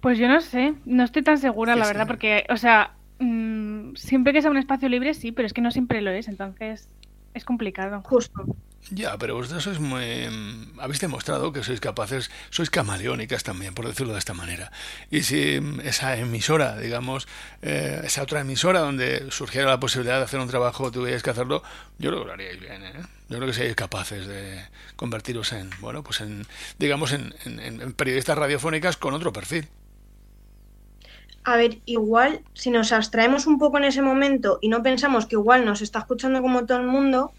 Pues 0.00 0.16
yo 0.16 0.28
no 0.28 0.40
sé, 0.40 0.74
no 0.84 1.02
estoy 1.02 1.22
tan 1.22 1.38
segura, 1.38 1.74
la 1.74 1.86
sí. 1.86 1.88
verdad, 1.88 2.06
porque, 2.06 2.46
o 2.50 2.56
sea, 2.56 2.94
mm, 3.18 3.96
siempre 3.96 4.32
que 4.32 4.42
sea 4.42 4.52
un 4.52 4.58
espacio 4.58 4.88
libre, 4.88 5.12
sí, 5.12 5.32
pero 5.32 5.46
es 5.46 5.52
que 5.52 5.60
no 5.60 5.72
siempre 5.72 6.02
lo 6.02 6.12
es, 6.12 6.28
entonces 6.28 6.88
es 7.36 7.44
complicado. 7.44 8.02
Justo. 8.04 8.44
Ya, 8.90 9.18
pero 9.18 9.34
vosotros 9.34 9.64
sois 9.64 9.80
muy... 9.80 10.28
mm, 10.30 10.78
habéis 10.78 11.00
demostrado 11.00 11.52
que 11.52 11.64
sois 11.64 11.80
capaces, 11.80 12.30
sois 12.50 12.70
camaleónicas 12.70 13.42
también, 13.42 13.74
por 13.74 13.84
decirlo 13.86 14.12
de 14.12 14.20
esta 14.20 14.32
manera. 14.32 14.70
Y 15.10 15.22
si 15.22 15.60
mm, 15.60 15.80
esa 15.80 16.16
emisora, 16.16 16.78
digamos, 16.78 17.26
eh, 17.62 18.00
esa 18.04 18.22
otra 18.22 18.40
emisora 18.42 18.80
donde 18.80 19.28
surgiera 19.32 19.68
la 19.68 19.80
posibilidad 19.80 20.18
de 20.18 20.24
hacer 20.24 20.38
un 20.38 20.46
trabajo, 20.48 20.92
tuvierais 20.92 21.24
que 21.24 21.30
hacerlo, 21.30 21.64
yo 21.98 22.10
creo 22.10 22.20
que 22.22 22.26
lo 22.28 22.32
haríais 22.34 22.60
bien, 22.60 22.84
¿eh? 22.84 22.92
Yo 23.28 23.36
creo 23.38 23.48
que 23.48 23.54
seríais 23.54 23.74
capaces 23.76 24.24
de 24.28 24.62
convertiros 24.94 25.52
en, 25.52 25.68
bueno, 25.80 26.04
pues 26.04 26.20
en, 26.20 26.46
digamos, 26.78 27.10
en, 27.12 27.34
en- 27.44 27.58
en 27.82 27.92
periodistas 27.92 28.38
radiofónicas 28.38 28.96
con 28.96 29.14
otro 29.14 29.32
perfil. 29.32 29.66
A 31.50 31.56
ver, 31.56 31.72
igual, 31.86 32.32
si 32.54 32.70
nos 32.70 32.90
abstraemos 32.92 33.46
un 33.46 33.58
poco 33.58 33.78
en 33.78 33.84
ese 33.84 34.02
momento 34.02 34.58
y 34.60 34.68
no 34.68 34.82
pensamos 34.82 35.26
que 35.26 35.36
igual 35.36 35.64
nos 35.64 35.80
está 35.80 36.00
escuchando 36.00 36.42
como 36.42 36.66
todo 36.66 36.78
el 36.78 36.86
mundo 36.88 37.32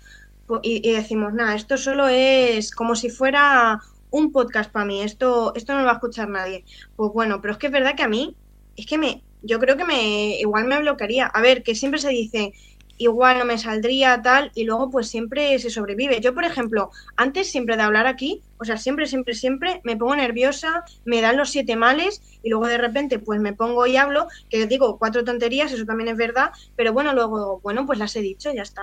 po- 0.46 0.62
y, 0.64 0.88
y 0.88 0.94
decimos, 0.94 1.34
nada, 1.34 1.56
esto 1.56 1.76
solo 1.78 2.08
es 2.08 2.72
como 2.72 2.96
si 2.96 3.10
fuera 3.10 3.80
un 4.10 4.32
podcast 4.32 4.72
para 4.72 4.86
mí, 4.86 5.02
esto, 5.02 5.54
esto 5.56 5.74
no 5.74 5.80
lo 5.80 5.86
va 5.88 5.92
a 5.92 5.96
escuchar 5.96 6.30
nadie. 6.30 6.64
Pues 6.96 7.12
bueno, 7.14 7.42
pero 7.42 7.54
es 7.54 7.60
que 7.60 7.68
es 7.68 7.74
verdad 7.74 7.96
que 7.98 8.04
a 8.04 8.08
mí, 8.08 8.38
es 8.78 8.86
que 8.86 8.98
me, 8.98 9.24
yo 9.42 9.60
creo 9.60 9.76
que 9.78 9.84
me, 9.86 10.40
igual 10.40 10.68
me 10.68 10.80
bloquearía. 10.80 11.26
A 11.28 11.42
ver, 11.42 11.62
que 11.64 11.76
siempre 11.76 12.00
se 12.00 12.10
dice, 12.10 12.54
igual 12.98 13.40
no 13.40 13.46
me 13.46 13.58
saldría 13.58 14.22
tal, 14.22 14.52
y 14.56 14.64
luego 14.66 14.90
pues 14.90 15.10
siempre 15.10 15.58
se 15.60 15.70
sobrevive. 15.70 16.20
Yo, 16.22 16.34
por 16.34 16.46
ejemplo, 16.46 16.90
antes 17.16 17.50
siempre 17.52 17.78
de 17.78 17.84
hablar 17.84 18.08
aquí, 18.08 18.44
o 18.58 18.66
sea, 18.66 18.78
siempre, 18.78 19.06
siempre, 19.08 19.34
siempre 19.34 19.82
me 19.84 19.98
pongo 19.98 20.16
nerviosa, 20.16 20.84
me 21.06 21.22
dan 21.22 21.38
los 21.38 21.50
siete 21.52 21.76
males 21.76 22.22
y 22.42 22.50
luego 22.50 22.68
de 22.68 22.78
repente 22.78 23.20
pues 23.20 23.40
me 23.40 23.54
pongo 23.54 23.86
y 23.88 23.98
hablo, 23.98 24.28
que 24.50 24.68
digo 24.68 24.98
cuatro 25.00 25.24
tonterías, 25.24 25.72
eso 25.72 25.86
también 25.86 26.10
es 26.10 26.18
verdad, 26.18 26.52
pero 26.76 26.94
bueno, 26.94 27.14
luego, 27.14 27.60
bueno, 27.64 27.86
pues 27.86 28.00
las 28.00 28.16
he 28.16 28.22
dicho, 28.22 28.52
ya 28.54 28.64
está. 28.64 28.82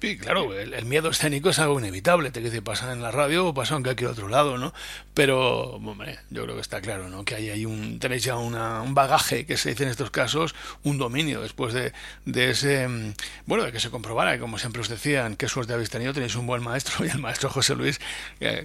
Sí, 0.00 0.16
claro, 0.16 0.58
el, 0.58 0.84
miedo 0.86 1.10
escénico 1.10 1.50
es 1.50 1.58
algo 1.58 1.78
inevitable, 1.78 2.30
te 2.30 2.42
que 2.42 2.62
pasa 2.62 2.90
en 2.90 3.02
la 3.02 3.10
radio 3.10 3.48
o 3.48 3.54
pasa 3.54 3.76
en 3.76 3.82
cualquier 3.82 4.08
otro 4.08 4.28
lado, 4.28 4.56
¿no? 4.56 4.72
Pero, 5.12 5.72
hombre, 5.72 6.18
yo 6.30 6.44
creo 6.44 6.54
que 6.54 6.62
está 6.62 6.80
claro, 6.80 7.10
¿no? 7.10 7.22
Que 7.22 7.34
hay 7.34 7.50
ahí 7.50 7.66
un, 7.66 7.98
tenéis 7.98 8.24
ya 8.24 8.36
una, 8.36 8.80
un 8.80 8.94
bagaje, 8.94 9.44
que 9.44 9.58
se 9.58 9.68
dice 9.68 9.84
en 9.84 9.90
estos 9.90 10.10
casos, 10.10 10.54
un 10.84 10.96
dominio 10.96 11.42
después 11.42 11.74
de, 11.74 11.92
de 12.24 12.50
ese, 12.50 12.88
mm, 12.88 13.12
bueno, 13.44 13.64
de 13.64 13.72
que 13.72 13.80
se 13.80 13.90
comprobara, 13.90 14.38
como 14.38 14.58
siempre 14.58 14.80
os 14.80 14.88
decían, 14.88 15.36
qué 15.36 15.48
suerte 15.48 15.74
habéis 15.74 15.90
tenido, 15.90 16.14
tenéis 16.14 16.34
un 16.34 16.46
buen 16.46 16.62
maestro, 16.62 17.04
y 17.04 17.10
el 17.10 17.18
maestro 17.18 17.50
José 17.50 17.74
Luis, 17.74 18.00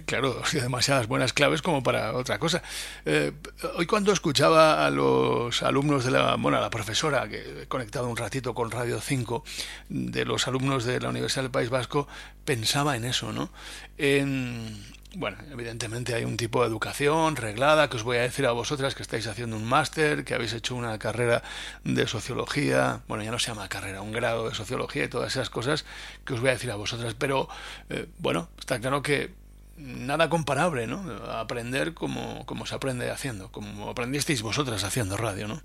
claro, 0.06 0.40
os 0.40 0.52
dio 0.52 0.62
demasiadas 0.62 1.06
buenas 1.06 1.34
claves 1.34 1.60
como 1.60 1.82
para 1.82 2.14
otra 2.14 2.38
cosa. 2.38 2.62
Eh, 3.04 3.32
hoy 3.76 3.84
cuando 3.84 4.10
escuchaba 4.10 4.86
a 4.86 4.90
los 4.90 5.62
alumnos 5.62 6.06
de 6.06 6.12
la, 6.12 6.36
bueno, 6.36 6.56
a 6.56 6.62
la 6.62 6.70
profesora, 6.70 7.28
que 7.28 7.64
he 7.64 7.66
conectado 7.66 8.08
un 8.08 8.16
ratito 8.16 8.54
con 8.54 8.70
Radio 8.70 9.02
5, 9.02 9.44
de 9.90 10.24
los 10.24 10.48
alumnos 10.48 10.86
de 10.86 10.98
la 10.98 11.10
Universidad 11.10 11.25
del 11.34 11.50
País 11.50 11.70
Vasco, 11.70 12.08
pensaba 12.44 12.96
en 12.96 13.04
eso, 13.04 13.32
¿no? 13.32 13.50
En, 13.98 14.84
bueno, 15.14 15.38
evidentemente 15.50 16.14
hay 16.14 16.24
un 16.24 16.36
tipo 16.36 16.60
de 16.60 16.68
educación 16.68 17.36
reglada 17.36 17.88
que 17.88 17.96
os 17.96 18.02
voy 18.02 18.18
a 18.18 18.22
decir 18.22 18.46
a 18.46 18.52
vosotras 18.52 18.94
que 18.94 19.02
estáis 19.02 19.26
haciendo 19.26 19.56
un 19.56 19.64
máster, 19.64 20.24
que 20.24 20.34
habéis 20.34 20.52
hecho 20.52 20.74
una 20.74 20.98
carrera 20.98 21.42
de 21.84 22.06
sociología, 22.06 23.00
bueno, 23.08 23.24
ya 23.24 23.30
no 23.30 23.38
se 23.38 23.48
llama 23.48 23.68
carrera, 23.68 24.02
un 24.02 24.12
grado 24.12 24.48
de 24.48 24.54
sociología 24.54 25.04
y 25.04 25.08
todas 25.08 25.32
esas 25.32 25.50
cosas 25.50 25.84
que 26.24 26.34
os 26.34 26.40
voy 26.40 26.50
a 26.50 26.52
decir 26.52 26.70
a 26.70 26.76
vosotras, 26.76 27.14
pero 27.14 27.48
eh, 27.88 28.06
bueno, 28.18 28.48
está 28.58 28.78
claro 28.78 29.02
que 29.02 29.32
nada 29.76 30.28
comparable, 30.28 30.86
¿no? 30.86 31.02
Aprender 31.30 31.94
como, 31.94 32.44
como 32.46 32.66
se 32.66 32.74
aprende 32.74 33.10
haciendo, 33.10 33.50
como 33.52 33.90
aprendisteis 33.90 34.42
vosotras 34.42 34.84
haciendo 34.84 35.16
radio, 35.16 35.48
¿no? 35.48 35.62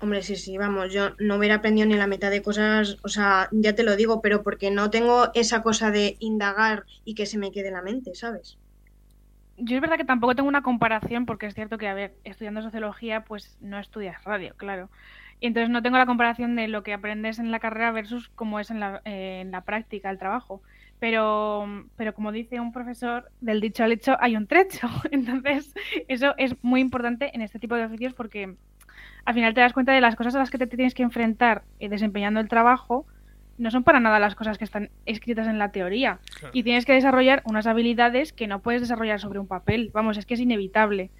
Hombre, 0.00 0.22
sí, 0.22 0.36
sí, 0.36 0.56
vamos, 0.56 0.92
yo 0.92 1.10
no 1.18 1.36
hubiera 1.36 1.56
aprendido 1.56 1.86
ni 1.88 1.96
la 1.96 2.06
mitad 2.06 2.30
de 2.30 2.40
cosas, 2.40 2.98
o 3.02 3.08
sea, 3.08 3.48
ya 3.50 3.74
te 3.74 3.82
lo 3.82 3.96
digo, 3.96 4.22
pero 4.22 4.44
porque 4.44 4.70
no 4.70 4.90
tengo 4.90 5.30
esa 5.34 5.60
cosa 5.60 5.90
de 5.90 6.16
indagar 6.20 6.84
y 7.04 7.16
que 7.16 7.26
se 7.26 7.36
me 7.36 7.50
quede 7.50 7.68
en 7.68 7.74
la 7.74 7.82
mente, 7.82 8.14
¿sabes? 8.14 8.58
Yo 9.56 9.74
es 9.74 9.80
verdad 9.80 9.96
que 9.96 10.04
tampoco 10.04 10.36
tengo 10.36 10.48
una 10.48 10.62
comparación, 10.62 11.26
porque 11.26 11.46
es 11.46 11.54
cierto 11.54 11.78
que, 11.78 11.88
a 11.88 11.94
ver, 11.94 12.14
estudiando 12.22 12.62
sociología, 12.62 13.24
pues 13.24 13.58
no 13.60 13.80
estudias 13.80 14.22
radio, 14.22 14.54
claro. 14.56 14.88
Y 15.40 15.48
entonces 15.48 15.68
no 15.68 15.82
tengo 15.82 15.98
la 15.98 16.06
comparación 16.06 16.54
de 16.54 16.68
lo 16.68 16.84
que 16.84 16.92
aprendes 16.92 17.40
en 17.40 17.50
la 17.50 17.58
carrera 17.58 17.90
versus 17.90 18.28
cómo 18.28 18.60
es 18.60 18.70
en 18.70 18.78
la, 18.78 19.02
eh, 19.04 19.40
en 19.42 19.50
la 19.50 19.62
práctica, 19.62 20.10
el 20.10 20.18
trabajo. 20.18 20.62
Pero, 21.00 21.86
pero 21.96 22.14
como 22.14 22.30
dice 22.32 22.60
un 22.60 22.72
profesor, 22.72 23.30
del 23.40 23.60
dicho 23.60 23.82
al 23.82 23.92
hecho 23.92 24.16
hay 24.20 24.36
un 24.36 24.46
trecho. 24.46 24.88
Entonces, 25.10 25.74
eso 26.06 26.34
es 26.38 26.54
muy 26.62 26.80
importante 26.80 27.30
en 27.34 27.42
este 27.42 27.58
tipo 27.58 27.74
de 27.74 27.84
oficios 27.84 28.14
porque 28.14 28.56
al 29.28 29.34
final 29.34 29.52
te 29.52 29.60
das 29.60 29.74
cuenta 29.74 29.92
de 29.92 30.00
las 30.00 30.16
cosas 30.16 30.34
a 30.36 30.38
las 30.38 30.48
que 30.48 30.56
te 30.56 30.66
tienes 30.66 30.94
que 30.94 31.02
enfrentar 31.02 31.62
eh, 31.80 31.90
desempeñando 31.90 32.40
el 32.40 32.48
trabajo, 32.48 33.04
no 33.58 33.70
son 33.70 33.84
para 33.84 34.00
nada 34.00 34.18
las 34.18 34.34
cosas 34.34 34.56
que 34.56 34.64
están 34.64 34.88
escritas 35.04 35.46
en 35.46 35.58
la 35.58 35.70
teoría. 35.70 36.18
Y 36.54 36.62
tienes 36.62 36.86
que 36.86 36.94
desarrollar 36.94 37.42
unas 37.44 37.66
habilidades 37.66 38.32
que 38.32 38.46
no 38.46 38.62
puedes 38.62 38.80
desarrollar 38.80 39.20
sobre 39.20 39.38
un 39.38 39.46
papel. 39.46 39.90
Vamos, 39.92 40.16
es 40.16 40.24
que 40.24 40.32
es 40.32 40.40
inevitable. 40.40 41.10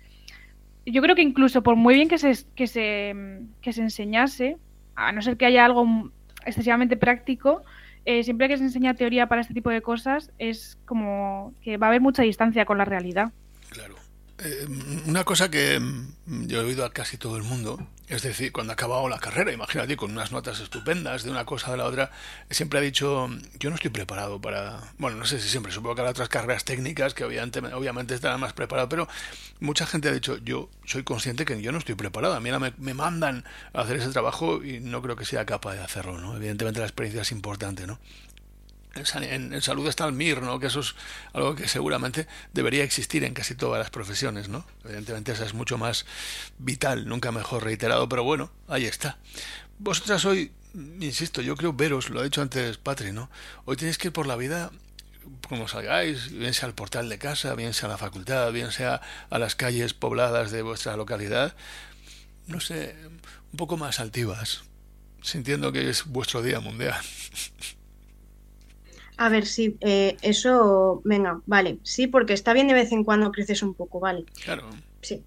Yo 0.87 1.03
creo 1.03 1.15
que 1.15 1.21
incluso 1.21 1.63
por 1.63 1.77
muy 1.77 1.93
bien 1.93 2.09
que 2.09 2.17
se, 2.17 2.33
que 2.55 2.67
se, 2.67 3.15
que 3.61 3.75
se 3.75 3.83
enseñase, 3.83 4.57
a 4.95 5.13
no 5.13 5.21
ser 5.21 5.37
que 5.37 5.45
haya 5.45 5.67
algo 5.67 6.11
excesivamente 6.47 6.97
práctico, 6.97 7.61
eh, 8.07 8.25
siempre 8.25 8.49
que 8.49 8.57
se 8.57 8.65
enseña 8.65 8.95
teoría 8.95 9.27
para 9.27 9.43
este 9.43 9.53
tipo 9.53 9.69
de 9.69 9.83
cosas, 9.83 10.33
es 10.39 10.79
como 10.87 11.53
que 11.61 11.77
va 11.77 11.89
a 11.89 11.91
haber 11.91 12.01
mucha 12.01 12.23
distancia 12.23 12.65
con 12.65 12.79
la 12.79 12.87
realidad. 12.87 13.33
Claro. 13.69 13.97
Eh, 14.41 14.67
una 15.07 15.25
cosa 15.25 15.51
que 15.51 15.81
mm, 15.81 16.47
yo 16.47 16.61
he 16.61 16.65
oído 16.65 16.85
a 16.85 16.93
casi 16.93 17.17
todo 17.17 17.37
el 17.37 17.43
mundo, 17.43 17.85
es 18.07 18.23
decir, 18.23 18.53
cuando 18.53 18.73
ha 18.73 18.75
acabado 18.75 19.09
la 19.09 19.19
carrera, 19.19 19.53
imagínate, 19.53 19.97
con 19.97 20.13
unas 20.13 20.31
notas 20.31 20.61
estupendas 20.61 21.25
de 21.25 21.31
una 21.31 21.45
cosa 21.45 21.73
a 21.73 21.77
la 21.77 21.85
otra, 21.85 22.13
siempre 22.49 22.79
ha 22.79 22.83
dicho, 22.83 23.29
yo 23.59 23.71
no 23.71 23.75
estoy 23.75 23.91
preparado 23.91 24.41
para, 24.41 24.79
bueno, 24.97 25.17
no 25.17 25.27
sé 25.27 25.41
si 25.41 25.49
siempre, 25.49 25.73
supongo 25.73 25.97
que 25.97 26.03
hay 26.03 26.09
otras 26.09 26.29
carreras 26.29 26.65
técnicas 26.65 27.15
que 27.15 27.25
obviamente, 27.25 27.59
obviamente 27.75 28.15
estarán 28.15 28.39
más 28.39 28.53
preparados, 28.53 28.89
pero 28.89 29.09
mucha 29.59 29.87
gente 29.87 30.09
ha 30.09 30.13
dicho, 30.13 30.39
yo 30.39 30.71
soy 30.85 31.03
consciente 31.03 31.45
que 31.45 31.61
yo 31.61 31.73
no 31.73 31.79
estoy 31.79 31.97
preparado, 31.97 32.35
a 32.35 32.41
mí 32.41 32.53
me, 32.53 32.73
me 32.79 32.95
mandan 32.95 33.45
a 33.73 33.81
hacer 33.81 33.97
ese 33.97 34.11
trabajo 34.11 34.63
y 34.63 34.79
no 34.79 35.03
creo 35.03 35.17
que 35.17 35.25
sea 35.25 35.45
capaz 35.47 35.75
de 35.75 35.83
hacerlo, 35.83 36.19
¿no? 36.19 36.37
Evidentemente 36.37 36.79
la 36.79 36.87
experiencia 36.87 37.23
es 37.23 37.33
importante, 37.33 37.89
¿no? 37.89 37.99
En, 38.95 39.63
salud 39.63 39.87
está 39.89 40.07
el 40.07 40.13
MIR, 40.13 40.43
¿no? 40.43 40.59
Que 40.59 40.67
eso 40.67 40.81
es 40.81 40.95
algo 41.33 41.55
que 41.55 41.69
seguramente 41.69 42.27
debería 42.53 42.85
existir 42.85 43.25
en 43.25 43.35
casi 43.35 43.55
todas 43.55 43.79
las 43.79 43.91
profesiones, 43.91 44.49
¿no? 44.49 44.65
Evidentemente 44.85 45.33
esa 45.33 45.45
es 45.45 45.55
mucho 45.55 45.79
más 45.79 46.07
vital, 46.59 47.07
nunca 47.07 47.33
mejor 47.33 47.65
reiterado, 47.65 48.09
pero 48.09 48.25
bueno, 48.25 48.51
ahí 48.67 48.87
está. 48.87 49.19
Vosotras 49.79 50.25
hoy, 50.25 50.53
insisto, 51.01 51.41
yo 51.43 51.57
creo 51.57 51.73
veros, 51.73 52.11
lo 52.11 52.21
ha 52.21 52.25
dicho 52.25 52.43
antes 52.43 52.79
Patri, 52.79 53.13
¿no? 53.13 53.31
Hoy 53.65 53.77
tenéis 53.77 53.99
que 53.99 54.09
ir 54.09 54.13
por 54.13 54.27
la 54.27 54.37
vida 54.37 54.71
como 55.49 55.69
salgáis, 55.69 56.31
bien 56.33 56.55
sea 56.55 56.69
al 56.69 56.75
portal 56.75 57.09
de 57.09 57.19
casa, 57.19 57.55
bien 57.55 57.75
sea 57.75 57.89
a 57.89 57.93
la 57.93 57.99
facultad, 57.99 58.53
bien 58.53 58.73
sea 58.73 59.01
a 59.31 59.39
las 59.39 59.55
calles 59.55 59.95
pobladas 59.95 60.51
de 60.51 60.63
vuestra 60.63 60.97
localidad, 60.97 61.55
no 62.47 62.61
sé, 62.61 62.97
un 63.53 63.57
poco 63.57 63.77
más 63.77 64.01
altivas, 64.01 64.63
sintiendo 65.23 65.73
que 65.73 65.91
es 65.91 66.07
vuestro 66.07 66.43
día 66.43 66.61
mundial. 66.61 67.01
A 69.19 69.29
ver, 69.29 69.47
sí, 69.47 69.77
eh, 69.81 70.17
eso, 70.23 71.03
venga, 71.05 71.41
vale, 71.45 71.81
sí, 71.83 72.07
porque 72.07 72.33
está 72.33 72.53
bien 72.53 72.69
de 72.69 72.75
vez 72.75 72.93
en 72.93 73.03
cuando 73.03 73.33
creces 73.33 73.63
un 73.65 73.75
poco, 73.75 73.99
vale. 73.99 74.25
Claro. 74.45 74.63
Sí. 75.03 75.25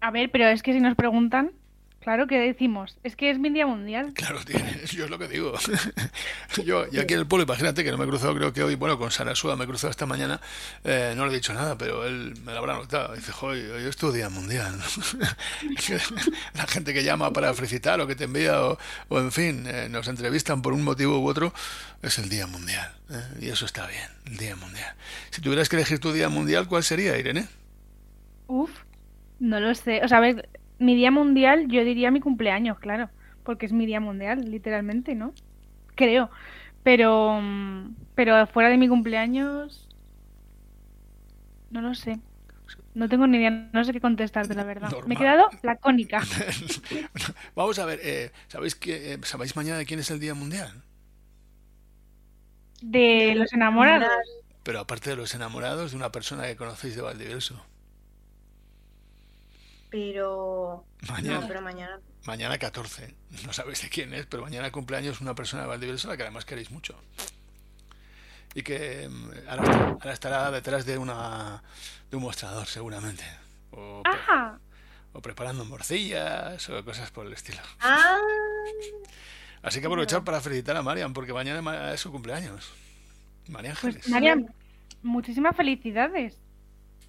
A 0.00 0.10
ver, 0.10 0.30
pero 0.30 0.46
es 0.48 0.62
que 0.62 0.74
si 0.74 0.80
nos 0.80 0.94
preguntan, 0.94 1.52
Claro 2.04 2.26
que 2.26 2.38
decimos, 2.38 2.98
es 3.02 3.16
que 3.16 3.30
es 3.30 3.38
mi 3.38 3.48
día 3.48 3.66
mundial. 3.66 4.12
Claro, 4.12 4.38
yo 4.92 5.04
es 5.06 5.10
lo 5.10 5.18
que 5.18 5.26
digo. 5.26 5.54
yo, 6.62 6.84
y 6.92 6.98
aquí 6.98 7.14
en 7.14 7.20
el 7.20 7.26
pueblo, 7.26 7.44
imagínate 7.44 7.82
que 7.82 7.90
no 7.90 7.96
me 7.96 8.04
he 8.04 8.06
cruzado, 8.06 8.34
creo 8.34 8.52
que 8.52 8.62
hoy, 8.62 8.74
bueno, 8.74 8.98
con 8.98 9.10
Sarasúa 9.10 9.56
me 9.56 9.64
he 9.64 9.66
cruzado 9.66 9.90
esta 9.90 10.04
mañana, 10.04 10.38
eh, 10.84 11.14
no 11.16 11.24
le 11.24 11.32
he 11.32 11.36
dicho 11.36 11.54
nada, 11.54 11.78
pero 11.78 12.06
él 12.06 12.34
me 12.44 12.52
lo 12.52 12.58
habrá 12.58 12.74
notado. 12.74 13.14
Dice, 13.14 13.32
joder, 13.32 13.70
hoy 13.70 13.84
es 13.84 13.96
tu 13.96 14.12
día 14.12 14.28
mundial. 14.28 14.78
La 16.52 16.66
gente 16.66 16.92
que 16.92 17.04
llama 17.04 17.32
para 17.32 17.54
felicitar 17.54 17.98
o 18.02 18.06
que 18.06 18.14
te 18.14 18.24
envía 18.24 18.60
o, 18.62 18.78
en 19.08 19.32
fin, 19.32 19.64
eh, 19.66 19.88
nos 19.88 20.06
entrevistan 20.06 20.60
por 20.60 20.74
un 20.74 20.82
motivo 20.82 21.18
u 21.20 21.26
otro, 21.26 21.54
es 22.02 22.18
el 22.18 22.28
día 22.28 22.46
mundial. 22.46 22.92
Eh, 23.08 23.44
y 23.46 23.48
eso 23.48 23.64
está 23.64 23.86
bien, 23.86 24.10
el 24.26 24.36
día 24.36 24.56
mundial. 24.56 24.94
Si 25.30 25.40
tuvieras 25.40 25.70
que 25.70 25.76
elegir 25.76 26.00
tu 26.00 26.12
día 26.12 26.28
mundial, 26.28 26.68
¿cuál 26.68 26.84
sería, 26.84 27.16
Irene? 27.16 27.46
Uf, 28.46 28.70
no 29.40 29.58
lo 29.58 29.74
sé. 29.74 30.02
O 30.04 30.08
sea, 30.08 30.18
a 30.18 30.20
ver 30.20 30.50
mi 30.84 30.94
día 30.94 31.10
mundial, 31.10 31.68
yo 31.68 31.84
diría 31.84 32.10
mi 32.10 32.20
cumpleaños, 32.20 32.78
claro, 32.78 33.10
porque 33.42 33.66
es 33.66 33.72
mi 33.72 33.86
día 33.86 34.00
mundial, 34.00 34.50
literalmente, 34.50 35.14
¿no? 35.14 35.32
Creo. 35.94 36.30
Pero, 36.82 37.40
pero 38.14 38.46
fuera 38.46 38.68
de 38.68 38.76
mi 38.76 38.88
cumpleaños, 38.88 39.88
no 41.70 41.80
lo 41.80 41.94
sé. 41.94 42.18
No 42.94 43.08
tengo 43.08 43.26
ni 43.26 43.38
idea, 43.38 43.50
no 43.72 43.84
sé 43.84 43.92
qué 43.92 44.00
contestarte, 44.00 44.54
la 44.54 44.64
verdad. 44.64 44.90
Me 45.06 45.14
he 45.14 45.18
quedado 45.18 45.48
lacónica. 45.62 46.22
Vamos 47.56 47.78
a 47.78 47.86
ver, 47.86 48.00
eh, 48.02 48.30
¿sabéis, 48.46 48.74
que, 48.76 49.14
eh, 49.14 49.18
¿sabéis 49.24 49.56
mañana 49.56 49.78
de 49.78 49.86
quién 49.86 49.98
es 49.98 50.10
el 50.10 50.20
Día 50.20 50.34
Mundial? 50.34 50.82
De 52.80 53.34
los 53.34 53.52
enamorados. 53.52 54.10
Pero 54.62 54.80
aparte 54.80 55.10
de 55.10 55.16
los 55.16 55.34
enamorados, 55.34 55.90
de 55.90 55.96
una 55.96 56.12
persona 56.12 56.46
que 56.46 56.56
conocéis 56.56 56.94
de 56.94 57.02
Valdiverso 57.02 57.64
pero... 59.94 60.84
Mañana. 61.08 61.40
No, 61.40 61.46
pero 61.46 61.62
mañana. 61.62 62.00
Mañana 62.26 62.58
14. 62.58 63.14
No 63.46 63.52
sabéis 63.52 63.80
de 63.80 63.88
quién 63.88 64.12
es, 64.12 64.26
pero 64.26 64.42
mañana 64.42 64.72
cumpleaños 64.72 65.20
una 65.20 65.36
persona 65.36 65.62
de 65.62 65.68
Valdivieso 65.68 66.08
la 66.08 66.16
que 66.16 66.24
además 66.24 66.44
queréis 66.44 66.72
mucho. 66.72 66.96
Y 68.54 68.62
que 68.62 69.08
mm, 69.08 69.48
ahora, 69.48 70.12
estará 70.12 70.50
detrás 70.50 70.84
de, 70.84 70.98
una, 70.98 71.62
de 72.10 72.16
un 72.16 72.24
mostrador, 72.24 72.66
seguramente. 72.66 73.22
O, 73.70 74.02
o 75.12 75.22
preparando 75.22 75.64
morcillas 75.64 76.68
o 76.70 76.84
cosas 76.84 77.12
por 77.12 77.26
el 77.26 77.32
estilo. 77.32 77.60
Ah. 77.78 78.18
Así 79.62 79.80
que 79.80 79.86
aprovechar 79.86 80.24
para 80.24 80.40
felicitar 80.40 80.76
a 80.76 80.82
Marian, 80.82 81.12
porque 81.12 81.32
mañana 81.32 81.94
es 81.94 82.00
su 82.00 82.10
cumpleaños. 82.10 82.72
María 83.48 83.76
pues. 83.80 84.08
Marian, 84.08 84.52
muchísimas 85.04 85.56
felicidades. 85.56 86.43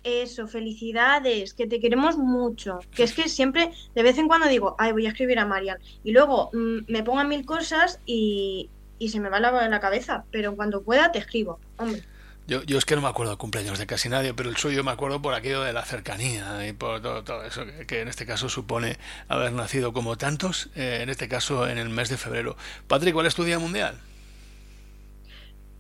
Eso, 0.06 0.48
felicidades, 0.48 1.56
que 1.56 1.66
te 1.66 1.80
queremos 1.80 2.16
mucho. 2.16 2.80
Que 2.96 3.04
es 3.04 3.14
que 3.14 3.28
siempre, 3.28 3.72
de 3.96 4.04
vez 4.04 4.20
en 4.20 4.28
cuando 4.28 4.48
digo, 4.48 4.76
ay, 4.78 4.92
voy 4.92 5.08
a 5.08 5.10
escribir 5.10 5.40
a 5.40 5.48
Marian. 5.48 5.80
Y 6.04 6.12
luego 6.12 6.52
mm, 6.54 6.92
me 6.92 7.04
pongan 7.04 7.28
mil 7.28 7.44
cosas 7.44 8.00
y, 8.06 8.70
se 9.10 9.20
me 9.20 9.30
va 9.30 9.40
la, 9.40 9.68
la 9.68 9.80
cabeza. 9.80 10.24
Pero 10.30 10.56
cuando 10.56 10.84
pueda 10.84 11.12
te 11.12 11.18
escribo, 11.18 11.60
hombre. 11.78 12.04
Yo, 12.48 12.62
yo 12.62 12.78
es 12.78 12.86
que 12.86 12.96
no 12.96 13.02
me 13.02 13.08
acuerdo 13.08 13.32
de 13.32 13.38
cumpleaños 13.38 13.80
de 13.80 13.88
casi 13.88 14.08
nadie, 14.08 14.36
pero 14.36 14.50
el 14.50 14.58
suyo 14.58 14.84
me 14.84 14.92
acuerdo 14.92 15.20
por 15.20 15.34
aquello 15.34 15.64
de 15.64 15.74
la 15.74 15.84
cercanía 15.84 16.68
y 16.68 16.74
por 16.74 17.02
todo, 17.02 17.44
eso 17.44 17.64
que, 17.88 18.02
en 18.02 18.08
este 18.08 18.28
caso 18.28 18.48
supone 18.50 19.00
haber 19.28 19.54
nacido 19.54 19.94
como 19.94 20.16
tantos, 20.16 20.70
eh, 20.76 21.00
en 21.02 21.10
este 21.10 21.28
caso 21.28 21.68
en 21.68 21.80
el 21.80 21.90
mes 21.90 22.10
de 22.10 22.18
febrero. 22.18 22.56
Patrick, 22.88 23.16
¿cuál 23.16 23.26
es 23.26 23.34
tu 23.34 23.44
día 23.44 23.58
mundial? 23.58 24.00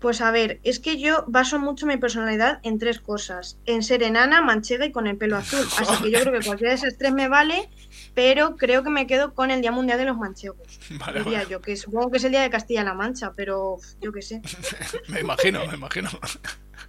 Pues 0.05 0.21
a 0.21 0.29
ver, 0.29 0.59
es 0.63 0.79
que 0.79 0.99
yo 0.99 1.25
baso 1.27 1.57
mucho 1.57 1.87
mi 1.87 1.97
personalidad 1.97 2.59
en 2.61 2.77
tres 2.77 2.99
cosas. 2.99 3.57
En 3.65 3.81
ser 3.81 4.03
enana, 4.03 4.39
manchega 4.39 4.85
y 4.85 4.91
con 4.91 5.07
el 5.07 5.17
pelo 5.17 5.35
azul. 5.35 5.67
Así 5.79 6.03
que 6.03 6.11
yo 6.11 6.19
creo 6.19 6.31
que 6.31 6.45
cualquiera 6.45 6.73
de 6.73 6.75
esos 6.75 6.95
tres 6.95 7.11
me 7.11 7.27
vale, 7.27 7.71
pero 8.13 8.55
creo 8.55 8.83
que 8.83 8.91
me 8.91 9.07
quedo 9.07 9.33
con 9.33 9.49
el 9.49 9.61
Día 9.61 9.71
Mundial 9.71 9.97
de 9.97 10.05
los 10.05 10.15
Manchegos. 10.15 10.79
diría 11.15 11.41
yo, 11.45 11.59
que 11.59 11.75
supongo 11.75 12.11
que 12.11 12.17
es 12.17 12.23
el 12.23 12.29
Día 12.33 12.43
de 12.43 12.51
Castilla-La 12.51 12.93
Mancha, 12.93 13.33
pero 13.35 13.77
yo 13.99 14.11
qué 14.11 14.21
sé. 14.21 14.43
me 15.07 15.21
imagino, 15.21 15.65
me 15.65 15.73
imagino. 15.73 16.11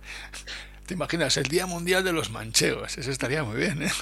¿Te 0.84 0.92
imaginas? 0.92 1.38
El 1.38 1.44
Día 1.44 1.64
Mundial 1.64 2.04
de 2.04 2.12
los 2.12 2.30
Manchegos. 2.30 2.98
Eso 2.98 3.10
estaría 3.10 3.42
muy 3.44 3.56
bien, 3.56 3.82
¿eh? 3.82 3.92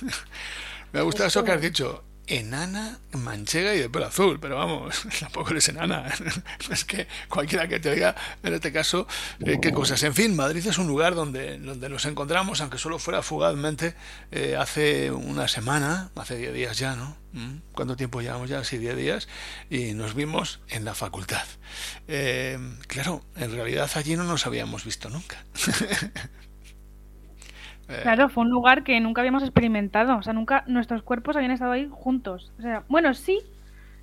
Me 0.93 0.99
ha 0.99 1.03
gustado 1.05 1.29
eso 1.29 1.45
que 1.45 1.53
has 1.53 1.61
dicho 1.61 2.03
enana, 2.27 2.99
manchega 3.13 3.75
y 3.75 3.79
de 3.79 3.91
pelo 3.91 4.07
azul, 4.07 4.39
pero 4.41 4.57
vamos, 4.57 5.07
tampoco 5.21 5.51
eres 5.51 5.69
enana. 5.69 6.13
es 6.71 6.85
que 6.85 7.07
cualquiera 7.29 7.69
que 7.69 7.81
te 7.81 7.91
oiga, 7.91 8.15
en 8.43 8.55
este 8.55 8.73
caso, 8.73 9.07
eh, 9.41 9.59
qué 9.61 9.73
cosas. 9.73 10.03
En 10.03 10.15
fin, 10.15 10.35
Madrid 10.35 10.67
es 10.67 10.79
un 10.79 10.87
lugar 10.87 11.15
donde, 11.15 11.59
donde 11.59 11.89
nos 11.89 12.05
encontramos, 12.07 12.61
aunque 12.61 12.79
solo 12.79 12.99
fuera 12.99 13.23
fugazmente, 13.23 13.95
eh, 14.31 14.57
hace 14.59 15.11
una 15.11 15.49
semana, 15.49 16.11
hace 16.17 16.37
10 16.37 16.55
días 16.55 16.79
ya, 16.79 16.97
¿no? 16.97 17.17
¿Mm? 17.33 17.57
¿Cuánto 17.73 17.97
tiempo 17.97 18.21
llevamos 18.21 18.49
ya? 18.49 18.63
Sí, 18.65 18.79
10 18.79 18.97
días. 18.97 19.29
Y 19.69 19.93
nos 19.95 20.15
vimos 20.15 20.61
en 20.69 20.85
la 20.85 20.95
facultad. 20.95 21.45
Eh, 22.09 22.59
claro, 22.87 23.25
en 23.37 23.53
realidad 23.53 23.91
allí 23.95 24.17
no 24.17 24.25
nos 24.25 24.47
habíamos 24.47 24.85
visto 24.85 25.11
nunca. 25.11 25.45
Eh, 27.89 27.99
Claro, 28.03 28.29
fue 28.29 28.45
un 28.45 28.51
lugar 28.51 28.83
que 28.83 28.99
nunca 29.01 29.21
habíamos 29.21 29.43
experimentado. 29.43 30.17
O 30.17 30.23
sea, 30.23 30.33
nunca 30.33 30.65
nuestros 30.67 31.03
cuerpos 31.03 31.37
habían 31.37 31.51
estado 31.53 31.73
ahí 31.73 31.89
juntos. 31.91 32.53
O 32.59 32.63
sea, 32.63 32.83
bueno, 32.89 33.15
sí, 33.15 33.41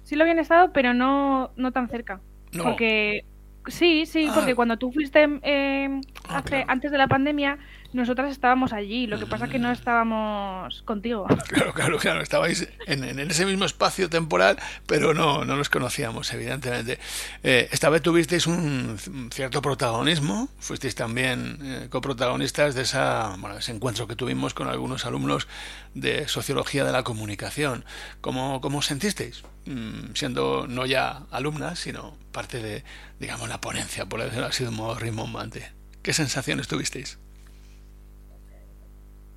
sí 0.03 0.15
lo 0.15 0.23
habían 0.23 0.39
estado, 0.39 0.71
pero 0.73 0.93
no, 0.93 1.51
no 1.55 1.71
tan 1.71 1.87
cerca. 1.89 2.19
No. 2.53 2.63
Porque 2.63 3.25
sí, 3.67 4.05
sí, 4.05 4.27
Ah. 4.29 4.33
porque 4.35 4.55
cuando 4.55 4.77
tú 4.77 4.91
fuiste 4.91 5.27
eh, 5.43 6.01
Ah, 6.27 6.37
hace- 6.37 6.49
claro. 6.49 6.65
antes 6.67 6.91
de 6.91 6.97
la 6.97 7.07
pandemia, 7.07 7.57
nosotras 7.93 8.31
estábamos 8.31 8.73
allí. 8.73 9.07
Lo 9.07 9.19
que 9.19 9.25
pasa 9.25 9.47
que 9.47 9.59
Mm. 9.59 9.61
no 9.63 9.71
estábamos 9.71 10.81
contigo. 10.83 11.27
Claro, 11.51 11.73
claro, 11.73 11.97
claro. 11.97 12.21
Estabais 12.21 12.67
en, 12.87 13.03
en 13.03 13.19
ese 13.19 13.45
mismo 13.45 13.65
espacio 13.65 14.09
temporal, 14.09 14.57
pero 14.87 15.13
no, 15.13 15.43
no 15.45 15.55
los 15.55 15.69
conocíamos, 15.69 16.31
evidentemente. 16.33 16.99
Eh, 17.43 17.67
esta 17.71 17.89
vez 17.89 18.01
tuvisteis 18.01 18.47
un 18.47 18.97
cierto 19.33 19.61
protagonismo, 19.61 20.49
fuisteis 20.59 20.95
también 20.95 21.57
eh, 21.61 21.87
coprotagonistas 21.89 22.75
de 22.75 22.83
esa, 22.83 23.35
bueno, 23.37 23.57
ese 23.57 23.71
encuentro 23.73 24.07
que 24.07 24.15
tuvimos 24.15 24.53
con 24.53 24.67
algunos 24.67 25.05
alumnos 25.05 25.47
de 25.93 26.27
Sociología 26.27 26.83
de 26.85 26.91
la 26.91 27.03
Comunicación. 27.03 27.83
¿Cómo, 28.21 28.61
cómo 28.61 28.79
os 28.79 28.85
sentisteis? 28.85 29.43
Mm, 29.65 30.13
siendo 30.15 30.65
no 30.67 30.85
ya 30.85 31.23
alumnas, 31.31 31.79
sino 31.79 32.17
parte 32.31 32.61
de, 32.61 32.83
digamos, 33.19 33.49
la 33.49 33.59
ponencia, 33.61 34.05
por 34.05 34.21
decirlo 34.23 34.45
así 34.47 34.63
de 34.63 34.69
un 34.69 34.75
modo 34.75 34.95
rimbombante. 34.95 35.71
¿Qué 36.01 36.13
sensaciones 36.13 36.67
tuvisteis? 36.67 37.19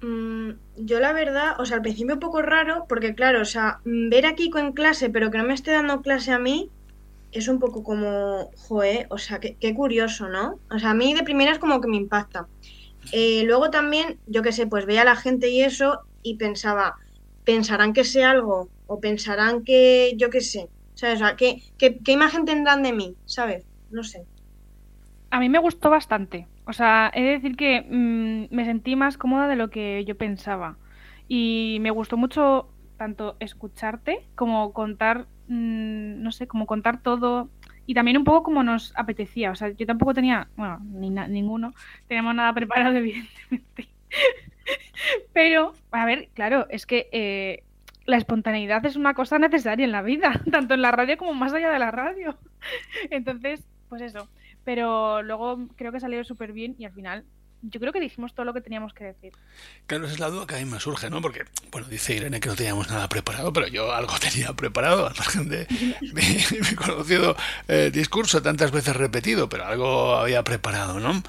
Mm, 0.05 0.59
yo 0.77 1.01
la 1.01 1.13
verdad, 1.15 1.59
o 1.59 1.65
sea, 1.65 1.77
al 1.77 1.83
principio 1.83 2.15
un 2.15 2.21
poco 2.21 2.43
raro, 2.43 2.85
porque 2.89 3.15
claro, 3.15 3.41
o 3.41 3.45
sea, 3.47 3.81
mm, 3.85 4.11
ver 4.11 4.27
a 4.27 4.35
Kiko 4.35 4.59
en 4.59 4.73
clase, 4.73 5.09
pero 5.09 5.31
que 5.31 5.39
no 5.39 5.45
me 5.45 5.55
esté 5.55 5.71
dando 5.71 6.03
clase 6.03 6.33
a 6.33 6.39
mí, 6.39 6.71
es 7.33 7.49
un 7.49 7.59
poco 7.59 7.83
como, 7.83 8.51
joe, 8.69 9.07
o 9.11 9.19
sea, 9.19 9.41
qué, 9.41 9.57
qué 9.59 9.75
curioso, 9.75 10.29
¿no? 10.29 10.61
O 10.71 10.79
sea, 10.79 10.91
a 10.91 10.95
mí 10.95 11.15
de 11.15 11.23
primeras 11.23 11.59
como 11.59 11.81
que 11.81 11.89
me 11.89 11.97
impacta. 11.97 12.47
Eh, 13.13 13.45
luego 13.45 13.71
también, 13.71 14.19
yo 14.27 14.43
qué 14.43 14.53
sé, 14.53 14.67
pues 14.67 14.87
veía 14.87 15.03
a 15.03 15.05
la 15.07 15.17
gente 15.17 15.49
y 15.49 15.63
eso 15.63 16.01
y 16.23 16.37
pensaba, 16.37 16.97
pensarán 17.45 17.93
que 17.95 18.05
sé 18.05 18.25
algo 18.25 18.69
o 18.87 19.01
pensarán 19.01 19.65
que, 19.65 20.15
yo 20.17 20.29
qué 20.31 20.41
sé, 20.43 20.69
¿sabes? 20.95 21.17
O 21.17 21.25
sea, 21.25 21.37
¿qué, 21.37 21.63
qué, 21.79 21.99
qué 22.05 22.13
imagen 22.13 22.45
tendrán 22.45 22.83
de 22.83 22.93
mí? 22.93 23.17
¿Sabes? 23.25 23.65
No 23.91 24.05
sé. 24.05 24.27
A 25.35 25.41
mí 25.41 25.49
me 25.49 25.59
gustó 25.59 25.91
bastante. 25.91 26.47
O 26.65 26.73
sea, 26.73 27.11
he 27.13 27.25
de 27.25 27.31
decir 27.31 27.57
que 27.57 27.81
mm, 27.83 28.55
me 28.55 28.65
sentí 28.65 28.95
más 28.95 29.19
cómoda 29.19 29.49
de 29.49 29.57
lo 29.57 29.69
que 29.69 30.05
yo 30.05 30.17
pensaba. 30.17 30.77
Y 31.27 31.79
me 31.81 31.91
gustó 31.91 32.17
mucho 32.17 32.69
tanto 32.99 33.37
escucharte 33.41 34.29
como 34.37 34.73
contar, 34.73 35.27
mm, 35.49 36.23
no 36.23 36.31
sé, 36.31 36.47
como 36.47 36.67
contar 36.67 37.03
todo. 37.03 37.51
Y 37.85 37.95
también 37.95 38.17
un 38.17 38.23
poco 38.23 38.45
como 38.45 38.63
nos 38.63 38.93
apetecía. 38.97 39.51
O 39.51 39.57
sea, 39.57 39.71
yo 39.71 39.87
tampoco 39.87 40.15
tenía, 40.15 40.47
bueno, 40.55 40.79
ni 40.85 41.11
ninguno, 41.11 41.75
teníamos 42.07 42.37
nada 42.37 42.53
preparado, 42.53 42.95
evidentemente. 42.97 43.89
Pero, 45.33 45.73
a 45.91 46.07
ver, 46.07 46.29
claro, 46.35 46.69
es 46.71 46.87
que 46.87 47.09
eh, 47.11 47.65
la 48.07 48.19
espontaneidad 48.19 48.87
es 48.87 48.95
una 48.95 49.15
cosa 49.15 49.41
necesaria 49.41 49.85
en 49.85 49.91
la 49.91 50.03
vida, 50.03 50.41
tanto 50.53 50.75
en 50.75 50.83
la 50.83 50.93
radio 50.93 51.19
como 51.19 51.35
más 51.35 51.53
allá 51.53 51.71
de 51.71 51.81
la 51.81 51.91
radio. 51.91 52.39
Entonces, 53.11 53.67
pues 53.89 54.01
eso. 54.01 54.29
Pero 54.65 55.23
luego 55.23 55.69
creo 55.77 55.93
que 55.93 56.01
salió 56.01 56.25
súper 56.25 56.53
bien 56.53 56.75
y 56.79 56.85
al 56.85 56.93
final 56.93 57.25
yo 57.71 57.81
creo 57.81 57.93
que 57.93 58.01
dijimos 58.01 58.35
todo 58.35 58.45
lo 58.45 58.53
que 58.53 58.61
teníamos 58.61 58.93
que 58.93 59.05
decir. 59.05 59.33
Claro, 59.87 60.05
esa 60.05 60.15
es 60.15 60.21
la 60.21 60.29
duda 60.29 60.47
que 60.47 60.57
a 60.57 60.59
mí 60.59 60.65
me 60.65 60.81
surge, 60.81 61.09
¿no? 61.09 61.23
Porque, 61.23 61.45
bueno, 61.71 61.87
dice 61.89 62.15
Irene 62.15 62.41
que 62.41 62.49
no 62.49 62.57
teníamos 62.57 62.91
nada 62.91 63.09
preparado, 63.09 63.53
pero 63.53 63.67
yo 63.69 63.93
algo 63.93 64.15
tenía 64.21 64.53
preparado, 64.53 65.07
al 65.07 65.15
margen 65.17 65.49
de 65.49 65.67
mi, 66.13 66.75
conocido 66.77 67.37
eh, 67.69 67.91
discurso 67.93 68.43
tantas 68.43 68.71
veces 68.71 68.95
repetido, 68.97 69.49
pero 69.49 69.65
algo 69.65 70.17
había 70.17 70.43
preparado, 70.45 71.01
¿no? 71.01 71.23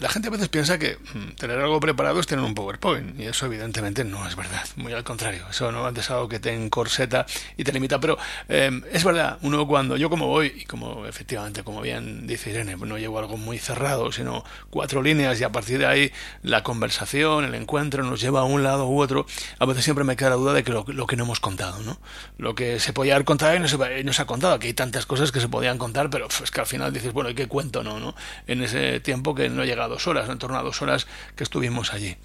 La 0.00 0.08
gente 0.08 0.28
a 0.28 0.30
veces 0.30 0.48
piensa 0.48 0.78
que 0.78 0.96
mm, 0.96 1.34
tener 1.36 1.58
algo 1.58 1.80
preparado 1.80 2.20
es 2.20 2.26
tener 2.26 2.44
un 2.44 2.54
PowerPoint, 2.54 3.18
y 3.18 3.26
eso 3.26 3.46
evidentemente 3.46 4.04
no 4.04 4.26
es 4.28 4.36
verdad, 4.36 4.64
muy 4.76 4.92
al 4.92 5.02
contrario, 5.02 5.44
eso 5.50 5.72
no 5.72 5.88
es 5.88 6.10
algo 6.10 6.28
que 6.28 6.38
te 6.38 6.54
encorseta 6.54 7.26
y 7.56 7.64
te 7.64 7.72
limita, 7.72 7.98
pero 7.98 8.16
eh, 8.48 8.70
es 8.92 9.02
verdad, 9.02 9.38
uno 9.42 9.66
cuando, 9.66 9.96
yo 9.96 10.08
como 10.08 10.28
voy, 10.28 10.52
y 10.56 10.64
como 10.66 11.06
efectivamente, 11.06 11.64
como 11.64 11.80
bien 11.80 12.26
dice 12.26 12.50
Irene, 12.50 12.76
no 12.76 12.96
llevo 12.96 13.18
algo 13.18 13.36
muy 13.36 13.58
cerrado, 13.58 14.12
sino 14.12 14.44
cuatro 14.70 15.02
líneas 15.02 15.40
y 15.40 15.44
a 15.44 15.50
partir 15.50 15.78
de 15.78 15.86
ahí 15.86 16.12
la 16.42 16.62
conversación, 16.62 17.44
el 17.44 17.54
encuentro 17.54 18.04
nos 18.04 18.20
lleva 18.20 18.40
a 18.40 18.44
un 18.44 18.62
lado 18.62 18.86
u 18.86 19.00
otro, 19.00 19.26
a 19.58 19.66
veces 19.66 19.82
siempre 19.84 20.04
me 20.04 20.16
queda 20.16 20.30
la 20.30 20.36
duda 20.36 20.52
de 20.52 20.62
que 20.62 20.70
lo, 20.70 20.84
lo 20.86 21.06
que 21.06 21.16
no 21.16 21.24
hemos 21.24 21.40
contado, 21.40 21.82
¿no? 21.82 21.98
Lo 22.36 22.54
que 22.54 22.78
se 22.78 22.92
podía 22.92 23.14
haber 23.14 23.24
contado 23.24 23.56
y 23.56 23.58
no 23.58 23.66
se, 23.66 24.04
no 24.04 24.12
se 24.12 24.22
ha 24.22 24.26
contado, 24.26 24.54
aquí 24.54 24.68
hay 24.68 24.74
tantas 24.74 25.06
cosas 25.06 25.32
que 25.32 25.40
se 25.40 25.48
podían 25.48 25.78
contar, 25.78 26.08
pero 26.08 26.28
es 26.28 26.50
que 26.50 26.60
al 26.60 26.66
final 26.66 26.92
dices, 26.92 27.12
bueno, 27.12 27.30
¿y 27.30 27.34
qué 27.34 27.48
cuento 27.48 27.82
no, 27.82 27.98
no? 27.98 28.14
En 28.46 28.62
ese 28.62 29.00
tiempo 29.00 29.34
que 29.34 29.48
no 29.48 29.64
llega 29.64 29.77
dos 29.86 30.08
horas, 30.08 30.28
en 30.28 30.38
torno 30.38 30.58
a 30.58 30.62
dos 30.62 30.82
horas 30.82 31.06
que 31.36 31.44
estuvimos 31.44 31.92
allí. 31.92 32.16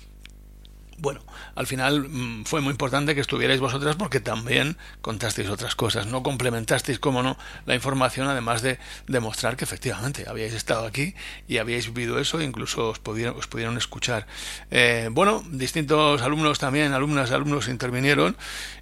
Bueno, 1.03 1.19
al 1.55 1.67
final 1.67 2.07
mmm, 2.07 2.45
fue 2.45 2.61
muy 2.61 2.71
importante 2.71 3.13
que 3.13 3.19
estuvierais 3.19 3.59
vosotras 3.59 3.97
porque 3.97 4.21
también 4.21 4.77
contasteis 5.01 5.49
otras 5.49 5.75
cosas, 5.75 6.07
no 6.07 6.23
complementasteis, 6.23 6.97
como 6.97 7.21
no, 7.21 7.37
la 7.65 7.75
información, 7.75 8.29
además 8.29 8.61
de 8.61 8.79
demostrar 9.05 9.57
que 9.57 9.65
efectivamente 9.65 10.23
habíais 10.29 10.53
estado 10.53 10.85
aquí 10.85 11.13
y 11.45 11.57
habíais 11.57 11.93
vivido 11.93 12.19
eso, 12.19 12.41
incluso 12.41 12.91
os 12.91 12.99
pudieron, 12.99 13.37
os 13.37 13.47
pudieron 13.47 13.75
escuchar. 13.75 14.27
Eh, 14.71 15.09
bueno, 15.11 15.43
distintos 15.51 16.21
alumnos 16.21 16.57
también, 16.57 16.93
alumnas, 16.93 17.31
alumnos 17.31 17.67
intervinieron 17.67 18.37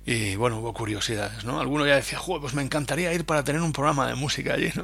y 0.05 0.35
bueno, 0.35 0.59
hubo 0.59 0.75
curiosidades, 0.75 1.43
¿no? 1.43 1.59
Alguno 1.59 1.87
ya 1.87 1.95
decía, 1.95 2.19
Joder, 2.19 2.39
pues 2.39 2.53
me 2.53 2.61
encantaría 2.61 3.11
ir 3.15 3.25
para 3.25 3.43
tener 3.43 3.63
un 3.63 3.73
programa 3.73 4.05
de 4.05 4.13
música 4.13 4.53
allí, 4.53 4.69
¿no? 4.75 4.83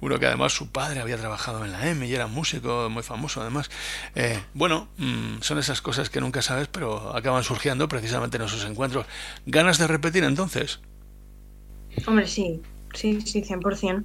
uno 0.00 0.18
que 0.18 0.26
además 0.26 0.52
su 0.52 0.68
padre 0.70 1.00
había 1.00 1.16
trabajado 1.16 1.64
en 1.64 1.72
la 1.72 1.88
M 1.88 2.06
y 2.06 2.14
era 2.14 2.26
músico 2.26 2.88
muy 2.90 3.02
famoso 3.02 3.40
además. 3.40 3.70
Eh, 4.14 4.42
bueno, 4.54 4.88
mmm, 4.96 5.40
son 5.40 5.58
esas 5.58 5.80
cosas 5.80 6.10
que 6.10 6.20
nunca 6.20 6.41
sabes, 6.42 6.68
pero 6.68 7.14
acaban 7.16 7.44
surgiendo 7.44 7.88
precisamente 7.88 8.36
en 8.36 8.44
esos 8.44 8.64
encuentros. 8.64 9.06
¿Ganas 9.46 9.78
de 9.78 9.86
repetir 9.86 10.24
entonces? 10.24 10.80
Hombre, 12.06 12.26
sí, 12.26 12.60
sí, 12.94 13.20
sí, 13.20 13.42
100%. 13.42 14.04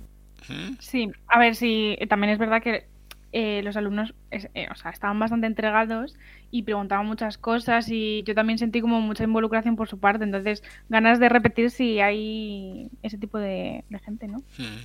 ¿Mm? 0.49 0.77
Sí, 0.79 1.11
a 1.27 1.39
ver, 1.39 1.55
sí, 1.55 1.97
también 2.09 2.33
es 2.33 2.39
verdad 2.39 2.61
que 2.61 2.87
eh, 3.33 3.61
los 3.63 3.75
alumnos 3.75 4.13
eh, 4.31 4.67
o 4.71 4.75
sea, 4.75 4.91
estaban 4.91 5.19
bastante 5.19 5.47
entregados 5.47 6.15
y 6.49 6.63
preguntaban 6.63 7.05
muchas 7.05 7.37
cosas 7.37 7.89
y 7.89 8.23
yo 8.23 8.33
también 8.33 8.57
sentí 8.57 8.79
como 8.79 9.01
mucha 9.01 9.25
involucración 9.25 9.75
por 9.75 9.89
su 9.89 9.99
parte, 9.99 10.23
entonces 10.23 10.63
ganas 10.87 11.19
de 11.19 11.27
repetir 11.27 11.69
si 11.69 11.99
hay 11.99 12.89
ese 13.03 13.17
tipo 13.17 13.37
de, 13.37 13.83
de 13.89 13.99
gente, 13.99 14.27
¿no? 14.27 14.37
Hmm. 14.57 14.77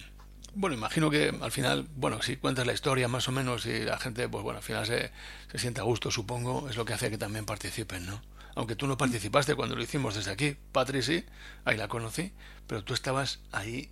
Bueno, 0.54 0.76
imagino 0.76 1.10
que 1.10 1.32
al 1.40 1.50
final, 1.50 1.86
bueno, 1.96 2.20
si 2.20 2.36
cuentas 2.36 2.66
la 2.66 2.74
historia 2.74 3.08
más 3.08 3.26
o 3.28 3.32
menos 3.32 3.64
y 3.66 3.84
la 3.84 3.98
gente, 3.98 4.28
pues 4.28 4.44
bueno, 4.44 4.58
al 4.58 4.62
final 4.62 4.84
se, 4.86 5.10
se 5.50 5.58
siente 5.58 5.80
a 5.80 5.84
gusto, 5.84 6.10
supongo, 6.10 6.68
es 6.68 6.76
lo 6.76 6.84
que 6.84 6.92
hace 6.92 7.10
que 7.10 7.18
también 7.18 7.46
participen, 7.46 8.06
¿no? 8.06 8.20
Aunque 8.54 8.76
tú 8.76 8.86
no 8.86 8.98
participaste 8.98 9.54
cuando 9.54 9.76
lo 9.76 9.82
hicimos 9.82 10.14
desde 10.14 10.30
aquí, 10.30 10.56
Patri 10.72 11.02
sí, 11.02 11.24
ahí 11.64 11.76
la 11.78 11.88
conocí, 11.88 12.32
pero 12.66 12.84
tú 12.84 12.92
estabas 12.92 13.40
ahí 13.50 13.90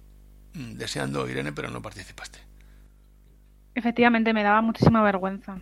mmm, 0.52 0.74
deseando, 0.74 1.28
Irene, 1.28 1.52
pero 1.52 1.70
no 1.70 1.80
participaste. 1.80 2.38
Efectivamente, 3.74 4.34
me 4.34 4.42
daba 4.42 4.60
muchísima 4.60 5.02
vergüenza. 5.02 5.56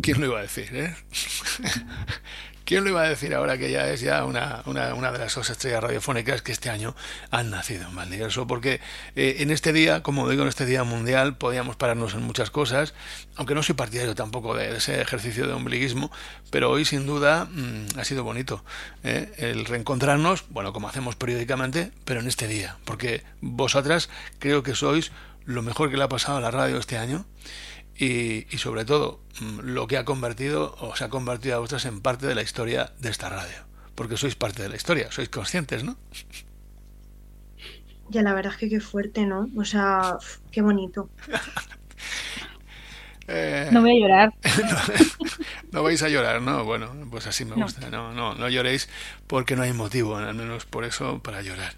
¿Quién 0.00 0.20
lo 0.20 0.26
iba 0.28 0.38
a 0.38 0.42
decir, 0.42 0.68
eh? 0.74 0.94
¿Quién 2.70 2.84
lo 2.84 2.90
iba 2.90 3.02
a 3.02 3.08
decir 3.08 3.34
ahora 3.34 3.58
que 3.58 3.68
ya 3.68 3.88
es 3.88 4.00
ya 4.00 4.24
una, 4.24 4.62
una, 4.64 4.94
una 4.94 5.10
de 5.10 5.18
las 5.18 5.34
dos 5.34 5.50
estrellas 5.50 5.82
radiofónicas 5.82 6.40
que 6.40 6.52
este 6.52 6.70
año 6.70 6.94
han 7.32 7.50
nacido 7.50 7.88
en 7.88 7.96
Valdivieso? 7.96 8.46
Porque 8.46 8.80
eh, 9.16 9.38
en 9.40 9.50
este 9.50 9.72
día, 9.72 10.04
como 10.04 10.28
digo, 10.28 10.42
en 10.42 10.48
este 10.48 10.66
día 10.66 10.84
mundial, 10.84 11.36
podíamos 11.36 11.74
pararnos 11.74 12.14
en 12.14 12.22
muchas 12.22 12.52
cosas, 12.52 12.94
aunque 13.34 13.56
no 13.56 13.64
soy 13.64 13.74
partidario 13.74 14.14
tampoco 14.14 14.54
de 14.54 14.76
ese 14.76 15.00
ejercicio 15.00 15.48
de 15.48 15.52
ombliguismo, 15.52 16.12
pero 16.50 16.70
hoy 16.70 16.84
sin 16.84 17.06
duda 17.06 17.46
mmm, 17.46 17.98
ha 17.98 18.04
sido 18.04 18.22
bonito 18.22 18.64
¿eh? 19.02 19.32
el 19.38 19.64
reencontrarnos, 19.64 20.44
bueno, 20.50 20.72
como 20.72 20.88
hacemos 20.88 21.16
periódicamente, 21.16 21.90
pero 22.04 22.20
en 22.20 22.28
este 22.28 22.46
día, 22.46 22.76
porque 22.84 23.24
vosotras 23.40 24.10
creo 24.38 24.62
que 24.62 24.76
sois 24.76 25.10
lo 25.44 25.62
mejor 25.62 25.90
que 25.90 25.96
le 25.96 26.04
ha 26.04 26.08
pasado 26.08 26.38
a 26.38 26.40
la 26.40 26.52
radio 26.52 26.78
este 26.78 26.98
año 26.98 27.24
y, 28.00 28.46
y, 28.50 28.58
sobre 28.58 28.86
todo 28.86 29.20
lo 29.62 29.86
que 29.86 29.98
ha 29.98 30.06
convertido 30.06 30.74
o 30.80 30.96
se 30.96 31.04
ha 31.04 31.10
convertido 31.10 31.56
a 31.56 31.58
vosotras 31.58 31.84
en 31.84 32.00
parte 32.00 32.26
de 32.26 32.34
la 32.34 32.40
historia 32.40 32.92
de 32.98 33.10
esta 33.10 33.28
radio. 33.28 33.66
Porque 33.94 34.16
sois 34.16 34.34
parte 34.34 34.62
de 34.62 34.70
la 34.70 34.76
historia, 34.76 35.12
sois 35.12 35.28
conscientes, 35.28 35.84
¿no? 35.84 35.98
Ya, 38.08 38.22
la 38.22 38.32
verdad 38.32 38.52
es 38.52 38.58
que 38.58 38.70
qué 38.70 38.80
fuerte, 38.80 39.26
¿no? 39.26 39.50
O 39.54 39.66
sea, 39.66 40.16
qué 40.50 40.62
bonito. 40.62 41.10
eh... 43.28 43.68
No 43.70 43.82
voy 43.82 43.98
a 43.98 44.00
llorar. 44.00 44.34
no, 44.42 45.26
no, 45.72 45.82
vais 45.82 46.02
a 46.02 46.08
llorar, 46.08 46.40
¿no? 46.40 46.64
Bueno, 46.64 46.90
pues 47.10 47.26
así 47.26 47.44
me 47.44 47.54
gusta. 47.54 47.90
No, 47.90 48.14
no, 48.14 48.34
no 48.34 48.48
lloréis 48.48 48.88
porque 49.26 49.56
no 49.56 49.62
hay 49.62 49.74
motivo, 49.74 50.16
al 50.16 50.34
menos 50.34 50.64
por 50.64 50.84
eso, 50.84 51.22
para 51.22 51.42
llorar. 51.42 51.74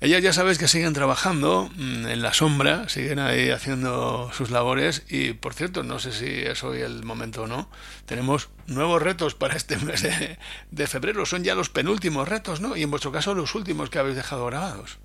Ellas 0.00 0.22
ya 0.22 0.32
sabes 0.32 0.58
que 0.58 0.68
siguen 0.68 0.92
trabajando 0.92 1.68
en 1.76 2.22
la 2.22 2.32
sombra, 2.32 2.88
siguen 2.88 3.18
ahí 3.18 3.50
haciendo 3.50 4.30
sus 4.32 4.52
labores 4.52 5.04
y, 5.08 5.32
por 5.32 5.54
cierto, 5.54 5.82
no 5.82 5.98
sé 5.98 6.12
si 6.12 6.26
es 6.26 6.62
hoy 6.62 6.82
el 6.82 7.02
momento 7.02 7.42
o 7.42 7.46
no, 7.48 7.68
tenemos 8.06 8.48
nuevos 8.68 9.02
retos 9.02 9.34
para 9.34 9.56
este 9.56 9.76
mes 9.84 10.02
de, 10.02 10.38
de, 10.70 10.86
febrero, 10.86 11.26
son 11.26 11.42
ya 11.42 11.56
los 11.56 11.68
penúltimos 11.68 12.28
retos, 12.28 12.60
¿no? 12.60 12.76
Y 12.76 12.84
en 12.84 12.90
vuestro 12.90 13.10
caso 13.10 13.34
los 13.34 13.56
últimos 13.56 13.90
que 13.90 13.98
habéis 13.98 14.14
dejado 14.14 14.46
grabados. 14.46 15.00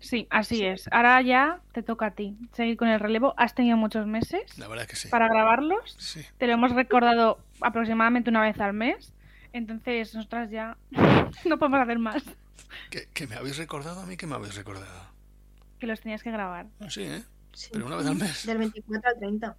Sí, 0.00 0.26
así 0.30 0.64
es. 0.64 0.88
Ahora 0.90 1.20
ya 1.22 1.60
te 1.72 1.82
toca 1.82 2.06
a 2.06 2.10
ti 2.12 2.34
seguir 2.52 2.76
con 2.76 2.88
el 2.88 2.98
relevo. 2.98 3.34
Has 3.36 3.54
tenido 3.54 3.76
muchos 3.76 4.06
meses 4.06 4.58
La 4.58 4.66
verdad 4.66 4.86
que 4.86 4.96
sí. 4.96 5.08
para 5.08 5.28
grabarlos. 5.28 5.94
Sí. 5.98 6.24
Te 6.38 6.46
lo 6.46 6.54
hemos 6.54 6.72
recordado 6.72 7.38
aproximadamente 7.60 8.30
una 8.30 8.40
vez 8.40 8.58
al 8.60 8.72
mes. 8.72 9.12
Entonces, 9.52 10.14
nosotras 10.14 10.50
ya 10.50 10.76
no 11.44 11.58
podemos 11.58 11.80
hacer 11.80 11.98
más 11.98 12.24
¿Que, 12.90 13.08
que 13.12 13.26
me 13.26 13.36
habéis 13.36 13.56
recordado 13.56 14.00
a 14.00 14.06
mí? 14.06 14.16
que 14.16 14.26
me 14.26 14.34
habéis 14.34 14.54
recordado? 14.54 15.10
que 15.78 15.86
los 15.86 16.00
tenías 16.00 16.22
que 16.22 16.30
grabar. 16.30 16.66
Ah, 16.80 16.90
Sí, 16.90 17.02
¿eh? 17.02 17.24
Sí. 17.54 17.70
Pero 17.72 17.86
una 17.86 17.96
vez 17.96 18.06
al 18.06 18.16
mes. 18.16 18.46
Del 18.46 18.58
24 18.58 19.10
al 19.10 19.18
30. 19.18 19.56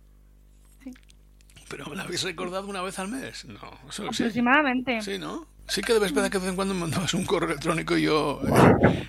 ¿Pero 1.68 1.86
me 1.88 1.96
la 1.96 2.04
habéis 2.04 2.24
recordado 2.24 2.68
una 2.68 2.82
vez 2.82 3.00
al 3.00 3.08
mes? 3.08 3.46
No, 3.46 3.58
eso 3.90 4.12
sí. 4.12 4.24
Aproximadamente. 4.24 5.02
Sí, 5.02 5.18
¿no? 5.18 5.48
Sí 5.72 5.80
que 5.82 5.94
de 5.94 6.00
vez 6.00 6.12
que 6.12 6.20
de 6.20 6.28
vez 6.30 6.50
en 6.50 6.56
cuando 6.58 6.74
me 6.74 6.82
mandabas 6.82 7.14
un 7.14 7.24
correo 7.24 7.48
electrónico 7.50 7.96
y 7.98 8.02
yo 8.02 8.42
eh, 8.44 9.08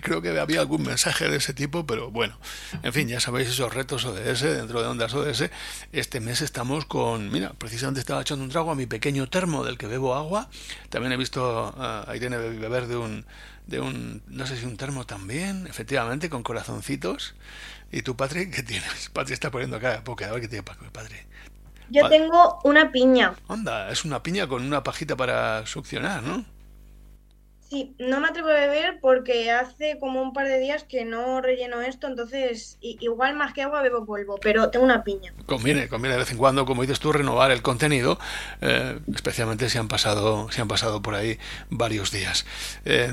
creo 0.00 0.22
que 0.22 0.40
había 0.40 0.60
algún 0.60 0.82
mensaje 0.82 1.28
de 1.28 1.36
ese 1.36 1.52
tipo, 1.52 1.84
pero 1.84 2.10
bueno, 2.10 2.38
en 2.82 2.94
fin, 2.94 3.08
ya 3.08 3.20
sabéis 3.20 3.48
esos 3.50 3.74
retos 3.74 4.06
ODS 4.06 4.40
dentro 4.40 4.80
de 4.80 4.88
Ondas 4.88 5.12
ODS. 5.12 5.50
Este 5.92 6.20
mes 6.20 6.40
estamos 6.40 6.86
con, 6.86 7.30
mira, 7.30 7.52
precisamente 7.52 8.00
estaba 8.00 8.22
echando 8.22 8.42
un 8.42 8.48
trago 8.50 8.70
a 8.70 8.74
mi 8.74 8.86
pequeño 8.86 9.28
termo 9.28 9.64
del 9.64 9.76
que 9.76 9.86
bebo 9.86 10.14
agua. 10.14 10.48
También 10.88 11.12
he 11.12 11.18
visto 11.18 11.74
a 11.76 12.10
Irene 12.16 12.38
be- 12.38 12.58
beber 12.58 12.86
de 12.86 12.96
un, 12.96 13.26
de 13.66 13.80
un, 13.80 14.22
no 14.28 14.46
sé 14.46 14.56
si 14.56 14.64
un 14.64 14.78
termo 14.78 15.04
también, 15.04 15.66
efectivamente, 15.66 16.30
con 16.30 16.42
corazoncitos. 16.42 17.34
¿Y 17.92 18.00
tú, 18.00 18.16
Patrick, 18.16 18.54
qué 18.54 18.62
tienes? 18.62 19.10
Patrick 19.12 19.34
está 19.34 19.50
poniendo 19.50 19.76
acá, 19.76 20.00
porque 20.04 20.24
a 20.24 20.32
ver 20.32 20.40
qué 20.40 20.48
tiene 20.48 20.62
Pa- 20.62 20.78
Patrick. 20.90 21.26
Yo 21.90 22.02
Vale. 22.02 22.18
tengo 22.18 22.58
una 22.64 22.92
piña. 22.92 23.34
Anda, 23.48 23.90
es 23.90 24.04
una 24.04 24.22
piña 24.22 24.46
con 24.46 24.62
una 24.62 24.82
pajita 24.82 25.16
para 25.16 25.66
succionar, 25.66 26.22
¿no? 26.22 26.44
Sí, 27.68 27.94
no 27.98 28.18
me 28.18 28.28
atrevo 28.28 28.48
a 28.48 28.54
beber 28.54 28.98
porque 28.98 29.50
hace 29.50 29.98
como 29.98 30.22
un 30.22 30.32
par 30.32 30.46
de 30.48 30.58
días 30.58 30.84
que 30.84 31.04
no 31.04 31.42
relleno 31.42 31.82
esto, 31.82 32.06
entonces 32.06 32.78
igual 32.80 33.36
más 33.36 33.52
que 33.52 33.60
agua 33.60 33.82
bebo 33.82 34.06
polvo, 34.06 34.38
pero 34.40 34.70
tengo 34.70 34.86
una 34.86 35.04
piña. 35.04 35.34
Conviene, 35.44 35.86
conviene 35.86 36.14
de 36.14 36.20
vez 36.20 36.30
en 36.30 36.38
cuando, 36.38 36.64
como 36.64 36.80
dices 36.80 36.98
tú, 36.98 37.12
renovar 37.12 37.50
el 37.50 37.60
contenido, 37.60 38.18
eh, 38.62 38.98
especialmente 39.14 39.68
si 39.68 39.76
han 39.76 39.88
pasado, 39.88 40.50
si 40.50 40.62
han 40.62 40.68
pasado 40.68 41.02
por 41.02 41.14
ahí 41.14 41.38
varios 41.68 42.10
días. 42.10 42.46
Eh, 42.86 43.12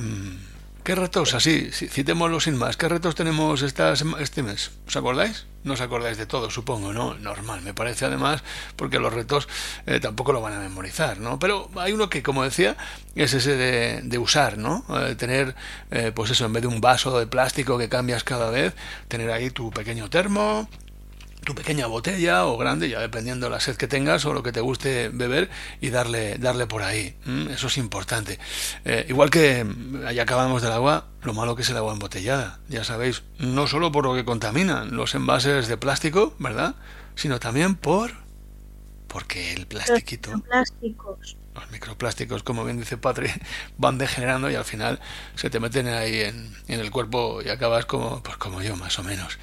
¿Qué 0.85 0.93
retos, 0.93 1.33
así, 1.33 1.71
citémoslo 1.71 2.39
sin 2.39 2.57
más, 2.57 2.77
qué 2.77 2.87
retos 2.87 3.15
tenemos 3.15 3.63
esta 3.63 3.95
sema- 3.95 4.21
este 4.21 4.43
mes? 4.43 4.69
¿Os 4.87 4.95
acordáis? 4.95 5.47
No 5.63 5.73
os 5.73 5.81
acordáis 5.81 6.15
de 6.19 6.27
todo, 6.27 6.51
supongo, 6.51 6.93
¿no? 6.93 7.15
Normal, 7.15 7.63
me 7.63 7.73
parece 7.73 8.05
además, 8.05 8.43
porque 8.75 8.99
los 8.99 9.11
retos 9.11 9.47
eh, 9.87 9.99
tampoco 9.99 10.31
lo 10.31 10.41
van 10.41 10.53
a 10.53 10.59
memorizar, 10.59 11.17
¿no? 11.19 11.39
Pero 11.39 11.71
hay 11.77 11.91
uno 11.93 12.07
que, 12.07 12.21
como 12.21 12.43
decía, 12.43 12.77
es 13.15 13.33
ese 13.33 13.55
de, 13.57 14.01
de 14.03 14.17
usar, 14.19 14.59
¿no? 14.59 14.85
Eh, 15.01 15.15
tener, 15.15 15.55
eh, 15.89 16.11
pues 16.13 16.29
eso, 16.29 16.45
en 16.45 16.53
vez 16.53 16.61
de 16.61 16.67
un 16.67 16.81
vaso 16.81 17.17
de 17.17 17.25
plástico 17.25 17.79
que 17.79 17.89
cambias 17.89 18.23
cada 18.23 18.51
vez, 18.51 18.75
tener 19.07 19.31
ahí 19.31 19.49
tu 19.49 19.71
pequeño 19.71 20.07
termo, 20.11 20.69
tu 21.45 21.55
pequeña 21.55 21.87
botella 21.87 22.45
o 22.45 22.57
grande, 22.57 22.89
ya 22.89 22.99
dependiendo 22.99 23.49
la 23.49 23.61
sed 23.61 23.77
que 23.77 23.87
tengas 23.87 24.25
o 24.25 24.33
lo 24.33 24.43
que 24.43 24.51
te 24.51 24.59
guste 24.59 25.09
beber 25.09 25.49
y 25.79 25.91
darle, 25.91 26.37
darle 26.37 26.67
por 26.67 26.83
ahí. 26.83 27.15
Eso 27.49 27.67
es 27.67 27.77
importante. 27.77 28.39
Eh, 28.83 29.05
igual 29.07 29.29
que 29.29 29.63
mm, 29.63 30.09
ya 30.09 30.23
acabamos 30.23 30.61
del 30.61 30.73
agua, 30.73 31.05
lo 31.21 31.33
malo 31.33 31.55
que 31.55 31.61
es 31.61 31.69
el 31.69 31.77
agua 31.77 31.93
embotellada. 31.93 32.59
Ya 32.67 32.83
sabéis, 32.83 33.23
no 33.39 33.67
solo 33.67 33.91
por 33.91 34.03
lo 34.03 34.15
que 34.15 34.25
contaminan 34.25 34.95
los 34.95 35.15
envases 35.15 35.67
de 35.67 35.77
plástico, 35.77 36.33
¿verdad? 36.39 36.75
Sino 37.15 37.39
también 37.39 37.75
por... 37.75 38.11
Porque 39.07 39.53
el 39.53 39.67
plastiquito. 39.67 40.31
Los 41.55 41.71
microplásticos, 41.71 42.43
como 42.43 42.63
bien 42.65 42.77
dice 42.77 42.97
Patri, 42.97 43.29
van 43.77 43.97
degenerando 43.97 44.49
y 44.51 44.55
al 44.55 44.65
final 44.65 44.99
se 45.35 45.49
te 45.49 45.59
meten 45.59 45.87
ahí 45.87 46.21
en, 46.21 46.53
en 46.67 46.79
el 46.79 46.91
cuerpo 46.91 47.41
y 47.43 47.49
acabas 47.49 47.85
como, 47.85 48.21
pues 48.21 48.37
como 48.37 48.61
yo, 48.61 48.75
más 48.75 48.99
o 48.99 49.03
menos. 49.03 49.39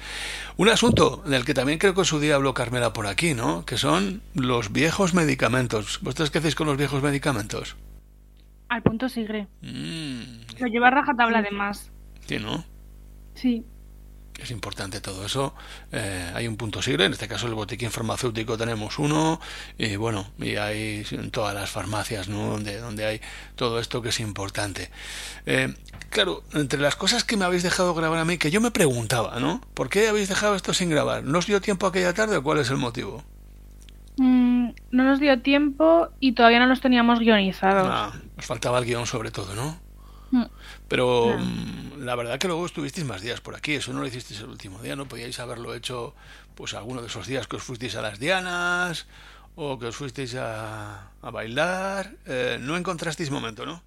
Un 0.57 0.69
asunto 0.69 1.23
del 1.25 1.45
que 1.45 1.53
también 1.53 1.79
creo 1.79 1.93
que 1.93 2.01
en 2.01 2.05
su 2.05 2.19
día 2.19 2.35
habló 2.35 2.53
Carmela 2.53 2.93
por 2.93 3.07
aquí, 3.07 3.33
¿no? 3.33 3.65
Que 3.65 3.77
son 3.77 4.21
los 4.35 4.71
viejos 4.71 5.13
medicamentos. 5.13 5.99
¿Vosotros 6.01 6.29
qué 6.31 6.37
hacéis 6.37 6.55
con 6.55 6.67
los 6.67 6.77
viejos 6.77 7.01
medicamentos? 7.01 7.75
Al 8.69 8.81
punto 8.83 9.09
sigre. 9.09 9.47
Mm, 9.61 10.21
Lo 10.59 10.67
lleva 10.67 10.89
rajatabla 10.91 11.39
además. 11.39 11.91
sí, 12.27 12.37
¿no? 12.39 12.63
Sí. 13.35 13.65
Es 14.43 14.51
importante 14.51 14.99
todo 14.99 15.25
eso. 15.25 15.55
Eh, 15.93 16.31
hay 16.35 16.49
un 16.49 16.57
punto 16.57 16.81
sigre, 16.81 17.05
en 17.05 17.13
este 17.13 17.29
caso 17.29 17.47
el 17.47 17.53
botiquín 17.53 17.91
farmacéutico 17.91 18.57
tenemos 18.57 18.99
uno, 18.99 19.39
y 19.77 19.95
bueno, 19.95 20.27
y 20.37 20.57
hay 20.57 21.05
en 21.11 21.31
todas 21.31 21.55
las 21.55 21.69
farmacias, 21.69 22.27
¿no? 22.27 22.49
Donde, 22.49 22.77
donde 22.77 23.05
hay 23.05 23.21
todo 23.55 23.79
esto 23.79 24.01
que 24.01 24.09
es 24.09 24.19
importante. 24.19 24.89
Eh, 25.45 25.73
claro, 26.09 26.43
entre 26.53 26.81
las 26.81 26.97
cosas 26.97 27.23
que 27.23 27.37
me 27.37 27.45
habéis 27.45 27.63
dejado 27.63 27.93
grabar 27.93 28.19
a 28.19 28.25
mí, 28.25 28.37
que 28.37 28.51
yo 28.51 28.59
me 28.59 28.71
preguntaba, 28.71 29.39
¿no? 29.39 29.61
¿Por 29.73 29.89
qué 29.89 30.09
habéis 30.09 30.27
dejado 30.27 30.55
esto 30.55 30.73
sin 30.73 30.89
grabar? 30.89 31.23
¿No 31.23 31.39
os 31.39 31.47
dio 31.47 31.61
tiempo 31.61 31.87
aquella 31.87 32.13
tarde 32.13 32.35
o 32.35 32.43
cuál 32.43 32.59
es 32.59 32.69
el 32.69 32.77
motivo? 32.77 33.23
Mm, 34.17 34.71
no 34.91 35.03
nos 35.05 35.21
dio 35.21 35.41
tiempo 35.41 36.09
y 36.19 36.33
todavía 36.33 36.59
no 36.59 36.65
los 36.65 36.81
teníamos 36.81 37.19
guionizados. 37.19 37.87
Ah, 37.89 38.11
os 38.37 38.45
faltaba 38.45 38.77
el 38.79 38.85
guion 38.85 39.07
sobre 39.07 39.31
todo, 39.31 39.55
¿no? 39.55 39.82
Mm. 40.33 40.45
Pero 40.87 41.35
Claro. 41.35 41.39
mm, 41.39 42.03
la 42.03 42.15
verdad 42.15 42.39
que 42.39 42.47
luego 42.47 42.65
estuvisteis 42.65 43.05
más 43.07 43.21
días 43.21 43.41
por 43.41 43.55
aquí, 43.55 43.73
eso 43.75 43.93
no 43.93 44.01
lo 44.01 44.07
hicisteis 44.07 44.39
el 44.41 44.49
último 44.49 44.81
día, 44.81 44.95
¿no? 44.95 45.07
Podíais 45.07 45.39
haberlo 45.39 45.73
hecho 45.75 46.15
pues 46.55 46.73
alguno 46.73 47.01
de 47.01 47.07
esos 47.07 47.27
días 47.27 47.47
que 47.47 47.57
os 47.57 47.63
fuisteis 47.63 47.95
a 47.95 48.01
las 48.01 48.19
Dianas 48.19 49.07
o 49.55 49.77
que 49.79 49.87
os 49.87 49.95
fuisteis 49.95 50.35
a, 50.35 51.11
a 51.21 51.29
bailar. 51.31 52.17
Eh, 52.25 52.57
no 52.61 52.77
encontrasteis 52.77 53.31
momento, 53.31 53.65
¿no? 53.65 53.83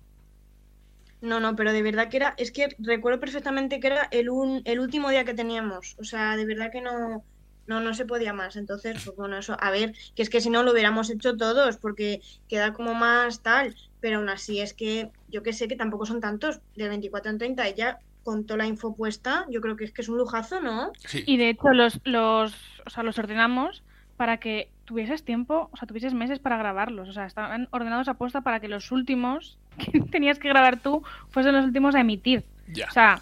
No, 1.20 1.40
no, 1.40 1.56
pero 1.56 1.72
de 1.72 1.82
verdad 1.82 2.08
que 2.10 2.18
era, 2.18 2.34
es 2.36 2.52
que 2.52 2.68
recuerdo 2.78 3.20
perfectamente 3.20 3.80
que 3.80 3.86
era 3.88 4.08
el, 4.12 4.28
un, 4.30 4.62
el 4.64 4.80
último 4.80 5.10
día 5.10 5.24
que 5.24 5.34
teníamos. 5.34 5.96
O 5.98 6.04
sea, 6.04 6.36
de 6.36 6.44
verdad 6.46 6.70
que 6.70 6.82
no, 6.82 7.24
no, 7.66 7.80
no 7.80 7.94
se 7.94 8.04
podía 8.06 8.32
más. 8.34 8.56
Entonces, 8.56 8.98
pues 9.02 9.16
bueno, 9.16 9.38
eso, 9.38 9.56
a 9.58 9.70
ver, 9.70 9.94
que 10.14 10.22
es 10.22 10.30
que 10.30 10.40
si 10.42 10.50
no 10.50 10.62
lo 10.62 10.72
hubiéramos 10.72 11.10
hecho 11.10 11.36
todos, 11.36 11.78
porque 11.78 12.20
queda 12.48 12.72
como 12.74 12.94
más 12.94 13.42
tal, 13.42 13.74
pero 14.06 14.18
aún 14.18 14.28
así 14.28 14.60
es 14.60 14.72
que 14.72 15.10
yo 15.28 15.42
que 15.42 15.52
sé 15.52 15.66
que 15.66 15.74
tampoco 15.74 16.06
son 16.06 16.20
tantos, 16.20 16.60
de 16.76 16.88
24 16.88 17.28
en 17.28 17.38
30, 17.38 17.66
ella 17.66 17.98
con 18.22 18.46
toda 18.46 18.58
la 18.58 18.66
info 18.68 18.94
puesta, 18.94 19.44
yo 19.50 19.60
creo 19.60 19.76
que 19.76 19.82
es 19.82 19.90
que 19.90 20.02
es 20.02 20.08
un 20.08 20.16
lujazo, 20.16 20.60
¿no? 20.60 20.92
Sí. 21.08 21.24
Y 21.26 21.38
de 21.38 21.48
hecho 21.48 21.70
los, 21.70 22.00
los, 22.04 22.54
o 22.86 22.90
sea, 22.90 23.02
los 23.02 23.18
ordenamos 23.18 23.82
para 24.16 24.36
que 24.36 24.70
tuvieses 24.84 25.24
tiempo, 25.24 25.70
o 25.72 25.76
sea, 25.76 25.88
tuvieses 25.88 26.14
meses 26.14 26.38
para 26.38 26.56
grabarlos. 26.56 27.08
O 27.08 27.12
sea, 27.12 27.26
estaban 27.26 27.66
ordenados 27.72 28.06
a 28.06 28.14
posta 28.14 28.42
para 28.42 28.60
que 28.60 28.68
los 28.68 28.92
últimos 28.92 29.58
que 29.76 29.98
tenías 29.98 30.38
que 30.38 30.50
grabar 30.50 30.78
tú 30.78 31.02
fuesen 31.30 31.56
los 31.56 31.64
últimos 31.64 31.96
a 31.96 32.00
emitir. 32.02 32.44
Ya. 32.68 32.86
O 32.86 32.92
sea, 32.92 33.20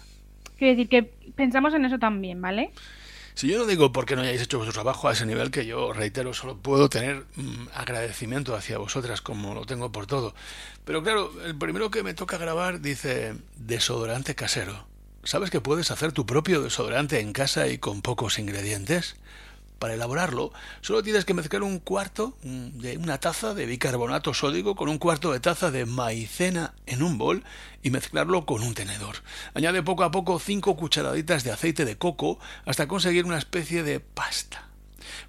quiero 0.59 0.77
decir 0.77 0.87
que 0.87 1.01
pensamos 1.35 1.73
en 1.73 1.85
eso 1.85 1.97
también, 1.97 2.39
¿vale? 2.39 2.69
Si 3.35 3.49
yo 3.49 3.57
no 3.57 3.65
digo 3.65 3.91
por 3.91 4.05
qué 4.05 4.15
no 4.15 4.21
hayáis 4.21 4.41
hecho 4.41 4.57
vuestro 4.57 4.71
trabajo 4.73 5.09
a 5.09 5.11
ese 5.11 5.25
nivel 5.25 5.51
que 5.51 5.65
yo 5.65 5.91
reitero, 5.91 6.33
solo 6.33 6.57
puedo 6.57 6.87
tener 6.87 7.25
mm, 7.35 7.67
agradecimiento 7.73 8.55
hacia 8.55 8.77
vosotras 8.77 9.19
como 9.19 9.53
lo 9.53 9.65
tengo 9.65 9.91
por 9.91 10.07
todo. 10.07 10.33
Pero 10.85 11.03
claro, 11.03 11.33
el 11.43 11.57
primero 11.57 11.91
que 11.91 12.01
me 12.01 12.13
toca 12.13 12.37
grabar 12.37 12.79
dice 12.79 13.35
desodorante 13.57 14.35
casero. 14.35 14.87
¿Sabes 15.25 15.49
que 15.49 15.59
puedes 15.59 15.91
hacer 15.91 16.13
tu 16.13 16.25
propio 16.25 16.61
desodorante 16.61 17.19
en 17.19 17.33
casa 17.33 17.67
y 17.67 17.77
con 17.77 18.01
pocos 18.01 18.39
ingredientes? 18.39 19.17
Para 19.79 19.93
elaborarlo, 19.93 20.53
solo 20.81 21.03
tienes 21.03 21.25
que 21.25 21.33
mezclar 21.33 21.63
un 21.63 21.79
cuarto 21.79 22.37
mm, 22.43 22.79
de 22.79 22.97
una 22.97 23.19
taza 23.19 23.53
de 23.53 23.65
bicarbonato 23.65 24.33
sódico 24.33 24.75
con 24.75 24.87
un 24.87 24.97
cuarto 24.97 25.33
de 25.33 25.39
taza 25.39 25.69
de 25.69 25.85
maicena 25.85 26.73
en 26.85 27.03
un 27.03 27.17
bol 27.17 27.43
y 27.83 27.91
mezclarlo 27.91 28.45
con 28.45 28.63
un 28.63 28.73
tenedor. 28.73 29.17
Añade 29.53 29.83
poco 29.83 30.03
a 30.03 30.11
poco 30.11 30.39
5 30.39 30.77
cucharaditas 30.77 31.43
de 31.43 31.51
aceite 31.51 31.83
de 31.83 31.97
coco 31.97 32.39
hasta 32.65 32.87
conseguir 32.87 33.25
una 33.25 33.37
especie 33.37 33.83
de 33.83 33.99
pasta. 33.99 34.69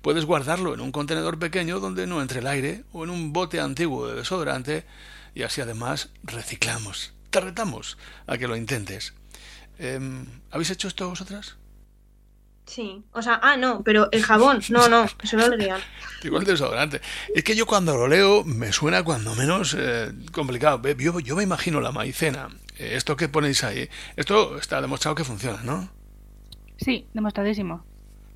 Puedes 0.00 0.24
guardarlo 0.24 0.74
en 0.74 0.80
un 0.80 0.92
contenedor 0.92 1.38
pequeño 1.38 1.80
donde 1.80 2.06
no 2.06 2.22
entre 2.22 2.40
el 2.40 2.46
aire 2.46 2.84
o 2.92 3.04
en 3.04 3.10
un 3.10 3.32
bote 3.32 3.60
antiguo 3.60 4.06
de 4.06 4.14
desodorante 4.14 4.86
y 5.34 5.42
así 5.42 5.60
además 5.60 6.10
reciclamos. 6.22 7.12
Te 7.30 7.40
retamos 7.40 7.98
a 8.26 8.38
que 8.38 8.48
lo 8.48 8.56
intentes. 8.56 9.12
Em, 9.78 10.26
¿Habéis 10.50 10.70
hecho 10.70 10.88
esto 10.88 11.08
vosotras? 11.08 11.56
Sí. 12.66 13.04
O 13.12 13.22
sea, 13.22 13.38
ah, 13.42 13.56
no, 13.56 13.82
pero 13.84 14.08
el 14.10 14.22
jabón, 14.24 14.60
no, 14.70 14.88
no, 14.88 15.04
eso 15.22 15.36
no 15.36 15.48
lo 15.48 15.56
digan. 15.56 15.80
Igual 16.24 16.44
desodorante. 16.44 17.00
Es 17.34 17.44
que 17.44 17.54
yo 17.54 17.64
cuando 17.64 17.96
lo 17.96 18.08
leo 18.08 18.42
me 18.44 18.72
suena 18.72 19.04
cuando 19.04 19.34
menos 19.36 19.76
eh, 19.78 20.12
complicado. 20.32 20.80
Ve, 20.80 20.96
Yo, 20.98 21.20
yo 21.20 21.36
me 21.36 21.44
imagino 21.44 21.80
la 21.80 21.92
maicena. 21.92 22.48
eh, 22.78 22.92
esto 22.96 23.16
que 23.16 23.28
ponéis 23.28 23.62
ahí. 23.62 23.88
Esto 24.16 24.58
está 24.58 24.80
demostrado 24.80 25.14
que 25.14 25.22
funciona, 25.24 25.62
¿no? 25.62 25.88
Sí, 26.78 27.06
demostradísimo. 27.14 27.84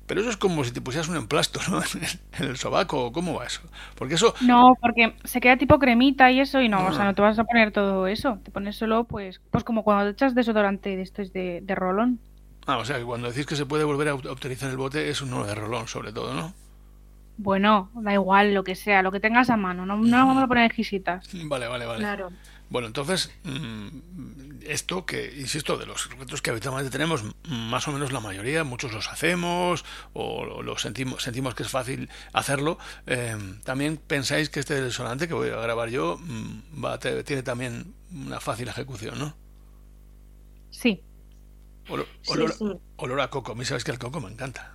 Pero 0.07 0.21
eso 0.21 0.29
es 0.29 0.37
como 0.37 0.63
si 0.63 0.71
te 0.71 0.81
pusieras 0.81 1.07
un 1.09 1.15
emplasto, 1.17 1.59
¿no? 1.69 1.81
En 2.39 2.45
el 2.47 2.57
sobaco. 2.57 3.11
¿Cómo 3.11 3.33
va 3.35 3.45
eso? 3.45 3.61
Porque 3.95 4.15
eso... 4.15 4.33
No, 4.41 4.75
porque 4.79 5.15
se 5.25 5.41
queda 5.41 5.57
tipo 5.57 5.77
cremita 5.77 6.31
y 6.31 6.39
eso, 6.39 6.61
y 6.61 6.69
no, 6.69 6.79
o 6.85 6.87
Ah. 6.87 6.93
sea, 6.93 7.03
no 7.05 7.13
te 7.13 7.21
vas 7.21 7.37
a 7.37 7.43
poner 7.43 7.71
todo 7.71 8.07
eso. 8.07 8.39
Te 8.43 8.51
pones 8.51 8.77
solo, 8.77 9.03
pues, 9.03 9.41
pues 9.51 9.63
como 9.65 9.83
cuando 9.83 10.05
te 10.05 10.11
echas 10.11 10.35
desodorante 10.35 10.95
de 10.95 11.01
estos 11.01 11.33
de, 11.33 11.59
de 11.61 11.75
rolón. 11.75 12.19
Ah, 12.67 12.77
o 12.77 12.85
sea, 12.85 12.97
que 12.97 13.03
cuando 13.03 13.29
decís 13.29 13.45
que 13.45 13.55
se 13.55 13.65
puede 13.65 13.83
volver 13.83 14.09
a 14.09 14.15
utilizar 14.15 14.69
el 14.69 14.77
bote 14.77 15.09
es 15.09 15.21
uno 15.21 15.45
de 15.45 15.55
rolón, 15.55 15.87
sobre 15.87 16.13
todo, 16.13 16.33
¿no? 16.33 16.53
Bueno, 17.37 17.89
da 17.95 18.13
igual, 18.13 18.53
lo 18.53 18.63
que 18.63 18.75
sea, 18.75 19.01
lo 19.01 19.11
que 19.11 19.19
tengas 19.19 19.49
a 19.49 19.57
mano, 19.57 19.85
no, 19.85 19.97
no 19.97 20.17
vamos 20.17 20.43
a 20.43 20.47
poner 20.47 20.65
exquisitas. 20.65 21.27
Vale, 21.33 21.67
vale, 21.67 21.85
vale. 21.85 21.99
Claro. 21.99 22.29
Bueno, 22.69 22.87
entonces, 22.87 23.31
mm, 23.43 24.61
esto 24.65 25.05
que, 25.05 25.33
insisto, 25.37 25.77
de 25.77 25.85
los 25.85 26.09
retos 26.17 26.41
que 26.41 26.51
habitualmente 26.51 26.89
tenemos, 26.89 27.23
más 27.49 27.85
o 27.87 27.91
menos 27.91 28.13
la 28.13 28.21
mayoría, 28.21 28.63
muchos 28.63 28.93
los 28.93 29.09
hacemos 29.09 29.83
o 30.13 30.61
lo 30.61 30.77
sentimos, 30.77 31.21
sentimos 31.23 31.53
que 31.53 31.63
es 31.63 31.69
fácil 31.69 32.09
hacerlo. 32.31 32.77
eh, 33.07 33.35
también 33.65 33.97
pensáis 33.97 34.49
que 34.49 34.61
este 34.61 34.79
desodorante 34.79 35.27
que 35.27 35.33
voy 35.33 35.49
a 35.49 35.57
grabar 35.57 35.89
yo 35.89 36.17
mm, 36.21 36.83
va 36.83 36.93
a 36.93 36.99
tiene 36.99 37.43
también 37.43 37.93
una 38.13 38.39
fácil 38.39 38.69
ejecución, 38.69 39.19
¿no? 39.19 39.35
Olor, 41.91 42.07
olor- 42.27 42.53
sí. 42.53 42.65
olor 42.97 43.21
a 43.21 43.29
coco. 43.29 43.51
A 43.51 43.55
mí 43.55 43.65
sabes 43.65 43.83
que 43.83 43.91
el 43.91 43.99
coco 43.99 44.19
me 44.21 44.29
encanta. 44.31 44.73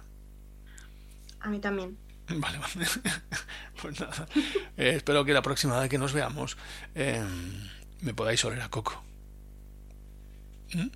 A 1.41 1.49
mí 1.49 1.59
también. 1.61 1.97
Vale, 2.29 2.59
vale. 2.59 2.87
Pues 3.81 4.01
nada. 4.01 4.27
Eh, 4.77 4.95
espero 4.97 5.25
que 5.25 5.33
la 5.33 5.43
próxima 5.43 5.79
vez 5.79 5.89
que 5.89 5.99
nos 5.99 6.13
veamos 6.13 6.57
eh, 6.95 7.23
me 8.01 8.15
podáis 8.15 8.45
oler 8.45 8.61
a 8.63 8.69
coco. 8.69 9.03
¿Mm? 10.75 10.87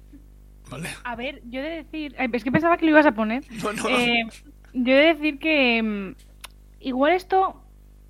¿Vale? 0.70 0.88
A 1.04 1.14
ver, 1.16 1.40
yo 1.48 1.60
he 1.60 1.62
de 1.62 1.76
decir. 1.84 2.16
Es 2.18 2.44
que 2.44 2.50
pensaba 2.52 2.76
que 2.78 2.84
lo 2.86 2.90
ibas 2.92 3.06
a 3.06 3.12
poner. 3.12 3.44
No, 3.62 3.72
no. 3.72 3.88
Eh, 3.88 4.24
yo 4.72 4.92
he 4.92 4.96
de 4.96 5.14
decir 5.14 5.38
que. 5.38 5.82
mm, 5.82 6.14
Igual 6.80 7.12
esto. 7.12 7.62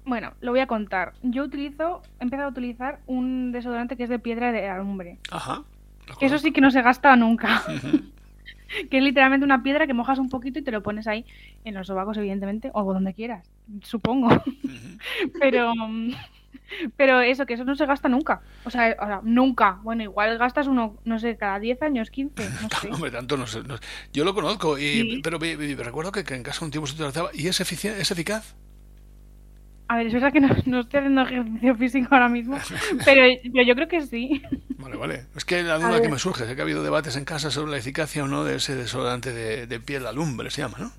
Bueno, 0.05 0.33
lo 0.41 0.53
voy 0.53 0.61
a 0.61 0.67
contar. 0.67 1.13
Yo 1.23 1.43
utilizo. 1.45 2.03
He 2.21 2.25
empezado 2.25 2.49
a 2.49 2.53
utilizar 2.53 3.01
un 3.07 3.53
desodorante 3.53 3.97
que 3.97 4.05
es 4.05 4.09
de 4.11 4.19
piedra 4.19 4.51
de 4.53 4.69
alumbre. 4.69 5.19
Ajá. 5.31 5.63
Eso 6.21 6.39
sí 6.39 6.53
que 6.53 6.61
no 6.61 6.71
se 6.71 6.83
gasta 6.83 7.15
nunca. 7.17 7.63
Que 8.89 8.99
es 8.99 9.03
literalmente 9.03 9.45
una 9.45 9.65
piedra 9.65 9.85
que 9.89 9.95
mojas 9.95 10.21
un 10.21 10.29
poquito 10.29 10.61
y 10.61 10.63
te 10.63 10.71
lo 10.71 10.81
pones 10.81 11.09
ahí 11.09 11.25
en 11.65 11.75
los 11.75 11.89
sobacos, 11.89 12.17
evidentemente, 12.19 12.71
o 12.73 12.85
donde 12.95 13.15
quieras, 13.15 13.51
supongo. 13.83 14.29
Pero. 15.41 15.75
mm, 15.75 16.13
Pero 16.97 17.21
eso, 17.21 17.47
que 17.47 17.55
eso 17.55 17.65
no 17.65 17.75
se 17.75 17.85
gasta 17.85 18.09
nunca. 18.09 18.43
O 18.65 18.71
sea, 18.71 18.95
o 19.01 19.07
sea, 19.07 19.21
nunca. 19.25 19.81
Bueno, 19.83 20.05
igual 20.05 20.39
gastas 20.39 20.69
uno, 20.69 20.97
no 21.05 21.19
sé, 21.19 21.37
cada 21.37 21.59
10 21.59 21.83
años, 21.83 22.11
15, 22.11 22.49
no 22.63 22.69
sé. 22.81 22.89
Hombre, 22.93 23.11
tanto 23.11 23.37
no 23.37 23.49
sé. 23.49 23.65
no. 23.65 23.75
Yo 24.13 24.25
lo 24.25 24.35
conozco, 24.35 24.79
y, 24.79 24.83
Sí. 24.83 25.21
pero 25.25 25.41
me- 25.41 25.57
me 25.57 25.75
recuerdo 25.75 26.13
que, 26.13 26.23
que 26.23 26.37
en 26.37 26.45
casa 26.45 26.65
un 26.65 26.71
tiempo 26.71 26.87
se 26.87 26.95
utilizaba. 26.95 27.31
¿Y 27.35 27.49
es 27.49 27.61
eficaz? 27.61 28.55
A 29.91 29.97
ver, 29.97 30.07
es 30.07 30.13
verdad 30.13 30.33
que 30.33 30.41
no, 30.41 30.49
no 30.67 30.81
estoy 30.81 30.99
haciendo 31.01 31.23
ejercicio 31.23 31.75
físico 31.77 32.09
ahora 32.15 32.29
mismo, 32.29 32.57
pero, 33.05 33.23
pero 33.53 33.65
yo 33.67 33.75
creo 33.75 33.89
que 33.89 34.01
sí. 34.07 34.41
Vale, 34.79 34.97
vale. 34.97 35.27
Es 35.37 35.45
que 35.45 35.63
la 35.63 35.79
duda 35.79 36.01
que 36.01 36.09
me 36.09 36.19
surge, 36.19 36.47
sé 36.47 36.55
que 36.55 36.61
ha 36.63 36.65
habido 36.65 36.83
debates 36.83 37.17
en 37.17 37.25
casa 37.25 37.51
sobre 37.51 37.73
la 37.73 37.79
eficacia 37.79 38.25
o 38.25 38.29
no 38.29 38.45
de 38.45 38.57
ese 38.57 38.75
desodorante 38.77 39.33
de, 39.33 39.67
de 39.67 39.81
piel 39.81 40.07
alumbre, 40.07 40.51
se 40.51 40.63
llama, 40.63 40.79
¿no? 40.79 40.93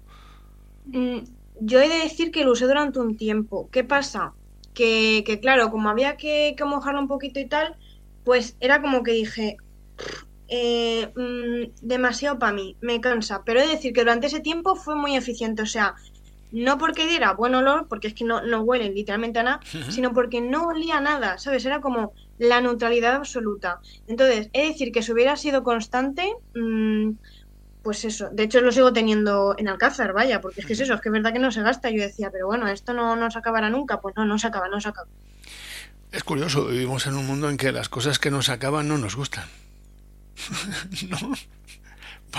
Mm, 0.86 1.19
Yo 1.60 1.80
he 1.82 1.88
de 1.89 1.99
decir 2.04 2.32
que 2.32 2.43
lo 2.43 2.51
usé 2.54 2.65
durante 2.65 2.99
un 2.99 3.17
tiempo. 3.17 3.69
¿Qué 3.71 3.84
pasa? 3.84 4.34
Que, 4.73 5.23
que 5.25 5.39
claro, 5.39 5.69
como 5.71 5.89
había 5.89 6.17
que, 6.17 6.56
que 6.58 6.65
mojarlo 6.65 6.99
un 7.01 7.08
poquito 7.08 7.39
y 7.39 7.47
tal, 7.47 7.75
pues 8.23 8.56
era 8.60 8.82
como 8.82 9.04
que 9.04 9.12
dije, 9.13 9.58
"Pff, 9.97 10.23
eh, 10.49 11.12
mm, 11.15 11.86
demasiado 11.88 12.39
para 12.39 12.54
mí, 12.54 12.77
me 12.82 13.01
cansa. 13.01 13.43
Pero 13.45 13.60
he 13.60 13.63
de 13.67 13.73
decir 13.73 13.93
que 13.93 14.01
durante 14.01 14.27
ese 14.27 14.39
tiempo 14.41 14.75
fue 14.75 14.95
muy 14.95 15.15
eficiente. 15.15 15.62
O 15.62 15.65
sea, 15.65 15.95
no 16.52 16.78
porque 16.78 17.08
diera 17.08 17.34
buen 17.34 17.56
olor, 17.56 17.88
porque 17.88 18.08
es 18.08 18.14
que 18.14 18.26
no, 18.26 18.42
no 18.42 18.62
huele 18.62 18.90
literalmente 18.90 19.40
a 19.40 19.44
nada, 19.44 19.60
sino 19.90 20.14
porque 20.14 20.42
no 20.42 20.68
olía 20.68 20.98
a 20.98 21.02
nada, 21.02 21.38
¿sabes? 21.38 21.66
Era 21.66 21.82
como 21.82 22.14
la 22.38 22.60
neutralidad 22.62 23.16
absoluta. 23.16 23.80
Entonces, 24.08 24.52
de 24.52 24.68
decir 24.68 24.92
que 24.92 25.02
si 25.02 25.12
hubiera 25.12 25.36
sido 25.36 25.64
constante, 25.64 26.34
mm, 26.56 27.12
pues 27.84 28.06
eso. 28.06 28.30
De 28.32 28.44
hecho, 28.44 28.62
lo 28.62 28.72
sigo 28.72 28.94
teniendo 28.94 29.56
en 29.58 29.68
Alcázar, 29.68 30.14
vaya, 30.14 30.42
porque 30.42 30.62
es 30.62 30.66
que 30.68 30.74
es 30.74 30.80
eso, 30.82 30.94
es 30.94 31.02
que 31.02 31.10
es 31.10 31.14
verdad 31.14 31.34
que 31.34 31.40
no 31.40 31.52
se 31.52 31.62
gasta. 31.62 31.90
Yo 31.90 32.02
decía, 32.02 32.30
pero 32.32 32.48
bueno, 32.48 32.68
esto 32.68 32.94
no, 32.94 33.16
no 33.16 33.32
se 33.32 33.40
acabará 33.40 33.70
nunca. 33.70 34.02
Pues 34.02 34.16
no, 34.16 34.26
no 34.26 34.38
se 34.38 34.48
acaba, 34.48 34.68
no 34.68 34.80
se 34.80 34.90
acaba. 34.90 35.08
Es 36.12 36.24
curioso, 36.24 36.68
vivimos 36.68 37.08
en 37.08 37.16
un 37.16 37.26
mundo 37.26 37.50
en 37.50 37.58
que 37.58 37.72
las 37.72 37.90
cosas 37.90 38.20
que 38.20 38.30
nos 38.30 38.50
acaban 38.50 38.88
no 38.88 38.98
nos 38.98 39.16
gustan. 39.16 39.46
¿No? 41.10 41.34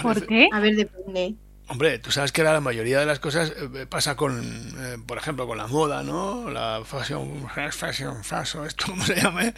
¿Por 0.03 0.27
qué? 0.27 0.49
A 0.53 0.61
ver, 0.61 0.77
depende. 0.77 1.35
Hombre, 1.73 1.99
tú 1.99 2.11
sabes 2.13 2.33
que 2.33 2.43
la 2.43 2.61
mayoría 2.61 3.01
de 3.01 3.07
las 3.07 3.19
cosas 3.19 3.51
eh, 3.57 3.87
pasa 3.89 4.15
con, 4.15 4.43
eh, 4.79 4.99
por 5.07 5.17
ejemplo, 5.17 5.47
con 5.47 5.57
la 5.57 5.67
moda, 5.69 6.03
¿no? 6.03 6.51
La 6.51 6.83
fashion, 6.85 7.49
fashion, 7.73 8.23
fashion, 8.23 8.67
esto 8.67 8.85
cómo 8.91 9.03
se 9.07 9.15
llame, 9.17 9.55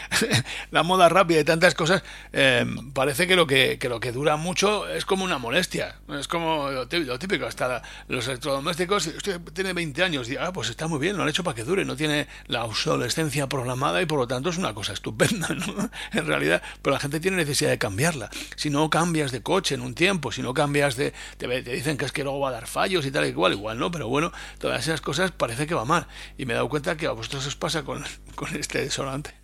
la 0.70 0.84
moda 0.84 1.08
rápida 1.08 1.40
y 1.40 1.44
tantas 1.44 1.74
cosas. 1.74 2.04
eh, 2.32 2.64
parece 2.94 3.26
que 3.26 3.34
lo 3.34 3.48
que, 3.48 3.78
que 3.80 3.88
lo 3.88 3.98
que 3.98 4.12
dura 4.12 4.36
mucho 4.36 4.86
es 4.88 5.04
como 5.04 5.24
una 5.24 5.38
molestia. 5.38 5.96
Es 6.10 6.28
como 6.28 6.70
lo 6.70 6.86
tí- 6.86 7.04
lo 7.04 7.18
típico, 7.18 7.46
hasta 7.46 7.82
los 8.06 8.28
electrodomésticos, 8.28 9.08
usted 9.08 9.40
tiene 9.52 9.72
20 9.72 10.04
años 10.04 10.28
y 10.30 10.36
ah, 10.36 10.52
pues 10.52 10.70
está 10.70 10.86
muy 10.86 11.00
bien, 11.00 11.16
lo 11.16 11.24
han 11.24 11.28
hecho 11.30 11.42
para 11.42 11.56
que 11.56 11.64
dure, 11.64 11.84
no 11.84 11.96
tiene 11.96 12.28
la 12.46 12.64
obsolescencia 12.64 13.48
programada 13.48 14.00
y 14.00 14.06
por 14.06 14.20
lo 14.20 14.28
tanto 14.28 14.50
es 14.50 14.56
una 14.56 14.72
cosa 14.72 14.92
estupenda, 14.92 15.48
¿no? 15.54 15.90
En 16.12 16.26
realidad, 16.28 16.62
pero 16.80 16.94
la 16.94 17.00
gente 17.00 17.18
tiene 17.18 17.38
necesidad 17.38 17.70
de 17.70 17.78
cambiarla. 17.78 18.30
Si 18.54 18.70
no 18.70 18.88
cambias 18.88 19.32
de 19.32 19.42
coche 19.42 19.74
en 19.74 19.80
un 19.80 19.96
tiempo, 19.96 20.30
si 20.30 20.42
no 20.42 20.54
cambias 20.54 20.94
de 20.94 21.12
te, 21.48 21.72
dicen 21.72 21.96
que 21.96 22.04
es 22.04 22.12
que 22.12 22.22
luego 22.24 22.40
va 22.40 22.50
a 22.50 22.52
dar 22.52 22.66
fallos 22.66 23.06
y 23.06 23.10
tal 23.10 23.24
y 23.26 23.28
igual, 23.28 23.52
igual 23.52 23.78
no, 23.78 23.90
pero 23.90 24.08
bueno, 24.08 24.32
todas 24.58 24.80
esas 24.86 25.00
cosas 25.00 25.32
parece 25.32 25.66
que 25.66 25.74
va 25.74 25.84
mal. 25.84 26.06
Y 26.38 26.46
me 26.46 26.52
he 26.52 26.56
dado 26.56 26.68
cuenta 26.68 26.96
que 26.96 27.06
a 27.06 27.12
vosotros 27.12 27.46
os 27.46 27.56
pasa 27.56 27.84
con, 27.84 28.02
con 28.34 28.54
este 28.56 28.80
desodorante. 28.82 29.34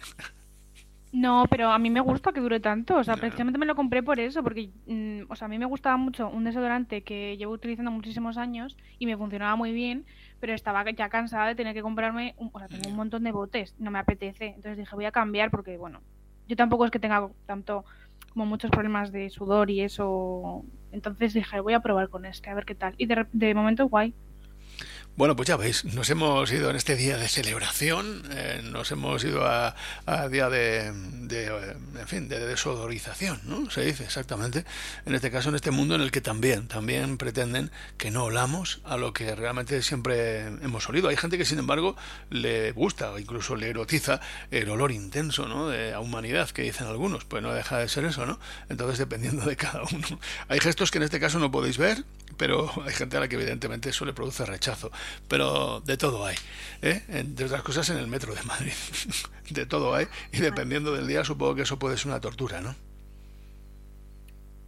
No, 1.13 1.49
pero 1.49 1.71
a 1.71 1.79
mí 1.79 1.89
me 1.89 2.01
gusta 2.01 2.33
que 2.33 2.41
dure 2.41 2.61
tanto. 2.61 2.97
O 2.97 3.05
sea, 3.05 3.17
precisamente 3.17 3.59
me 3.59 3.65
lo 3.67 3.75
compré 3.75 4.03
por 4.03 4.21
eso, 4.21 4.43
porque, 4.43 4.71
mm, 4.87 5.31
o 5.31 5.37
sea, 5.37 5.47
a 5.47 5.49
mí 5.49 5.59
me 5.59 5.65
gustaba 5.67 5.97
mucho 5.97 6.29
un 6.29 6.45
desodorante 6.45 7.05
que 7.05 7.37
llevo 7.39 7.53
utilizando 7.55 7.91
muchísimos 7.91 8.37
años 8.37 8.77
y 8.99 9.07
me 9.07 9.17
funcionaba 9.17 9.57
muy 9.57 9.73
bien, 9.73 10.05
pero 10.41 10.53
estaba 10.53 10.85
ya 10.91 11.09
cansada 11.09 11.47
de 11.47 11.55
tener 11.55 11.75
que 11.75 11.83
comprarme, 11.83 12.35
un- 12.39 12.51
o 12.53 12.59
sea, 12.59 12.69
tengo 12.69 12.89
un 12.89 12.97
montón 12.97 13.25
de 13.25 13.33
botes, 13.33 13.75
no 13.79 13.91
me 13.91 13.99
apetece. 13.99 14.47
Entonces 14.49 14.77
dije, 14.77 14.95
voy 14.95 15.07
a 15.07 15.13
cambiar 15.13 15.51
porque, 15.51 15.79
bueno, 15.79 16.03
yo 16.49 16.57
tampoco 16.57 16.85
es 16.85 16.91
que 16.91 16.99
tenga 17.01 17.29
tanto 17.47 17.85
como 18.31 18.45
muchos 18.47 18.71
problemas 18.71 19.11
de 19.13 19.31
sudor 19.31 19.71
y 19.71 19.81
eso. 19.83 20.65
Entonces 20.91 21.35
dije, 21.35 21.61
voy 21.61 21.75
a 21.75 21.81
probar 21.81 22.09
con 22.09 22.25
este, 22.27 22.51
a 22.51 22.55
ver 22.55 22.65
qué 22.65 22.75
tal. 22.75 22.95
Y 22.99 23.07
de, 23.07 23.27
de 23.33 23.55
momento, 23.55 23.89
guay. 23.89 24.15
Bueno, 25.17 25.35
pues 25.35 25.49
ya 25.49 25.57
veis, 25.57 25.87
nos 25.87 26.11
hemos 26.11 26.53
ido 26.53 26.69
en 26.69 26.77
este 26.77 26.95
día 26.95 27.17
de 27.17 27.27
celebración, 27.27 28.23
eh, 28.33 28.61
nos 28.63 28.93
hemos 28.93 29.25
ido 29.25 29.47
a, 29.47 29.75
a 30.05 30.29
día 30.29 30.51
de, 30.51 30.93
de, 30.93 31.47
eh, 31.47 31.77
en 31.99 32.07
fin, 32.07 32.29
de 32.29 32.47
desodorización, 32.47 33.41
¿no? 33.45 33.71
Se 33.71 33.83
dice 33.83 34.05
exactamente. 34.05 34.67
En 35.07 35.15
este 35.15 35.31
caso, 35.31 35.49
en 35.49 35.55
este 35.55 35.71
mundo 35.71 35.95
en 35.95 36.03
el 36.03 36.11
que 36.11 36.21
también, 36.21 36.69
también 36.69 37.17
pretenden 37.17 37.71
que 37.97 38.11
no 38.11 38.25
olamos 38.25 38.83
a 38.85 38.99
lo 38.99 39.15
que 39.15 39.35
realmente 39.35 39.81
siempre 39.81 40.41
hemos 40.41 40.87
olido. 40.91 41.09
Hay 41.09 41.17
gente 41.17 41.39
que, 41.39 41.47
sin 41.47 41.61
embargo, 41.61 41.97
le 42.29 42.73
gusta 42.73 43.11
o 43.11 43.19
incluso 43.19 43.57
le 43.57 43.71
erotiza 43.71 44.21
el 44.51 44.69
olor 44.69 44.93
intenso, 44.93 45.49
¿no? 45.49 45.69
De 45.69 45.93
la 45.93 46.01
humanidad, 46.01 46.51
que 46.51 46.61
dicen 46.61 46.89
algunos. 46.89 47.25
Pues 47.25 47.43
no 47.43 47.55
deja 47.55 47.79
de 47.79 47.89
ser 47.89 48.05
eso, 48.05 48.27
¿no? 48.27 48.39
Entonces, 48.69 48.99
dependiendo 48.99 49.47
de 49.47 49.57
cada 49.57 49.83
uno. 49.83 50.21
Hay 50.49 50.61
gestos 50.61 50.91
que 50.91 50.99
en 50.99 51.05
este 51.05 51.21
caso 51.21 51.39
no 51.39 51.51
podéis 51.51 51.79
ver, 51.79 52.05
pero 52.37 52.71
hay 52.85 52.93
gente 52.93 53.17
a 53.17 53.21
la 53.21 53.29
que 53.29 53.37
evidentemente 53.37 53.89
eso 53.89 54.05
le 54.05 54.13
produce 54.13 54.45
rechazo. 54.45 54.93
Pero 55.29 55.81
de 55.81 55.97
todo 55.97 56.25
hay, 56.25 56.37
¿eh? 56.83 57.03
entre 57.09 57.47
otras 57.47 57.63
cosas 57.63 57.89
en 57.91 57.99
el 57.99 58.07
metro 58.07 58.35
de 58.35 58.43
Madrid. 58.43 58.73
de 59.51 59.67
todo 59.67 59.95
hay, 59.95 60.07
y 60.33 60.39
dependiendo 60.39 60.93
del 60.93 61.07
día 61.07 61.25
supongo 61.25 61.55
que 61.55 61.63
eso 61.63 61.79
puede 61.79 61.97
ser 61.97 62.09
una 62.09 62.21
tortura, 62.21 62.61
¿no? 62.61 62.75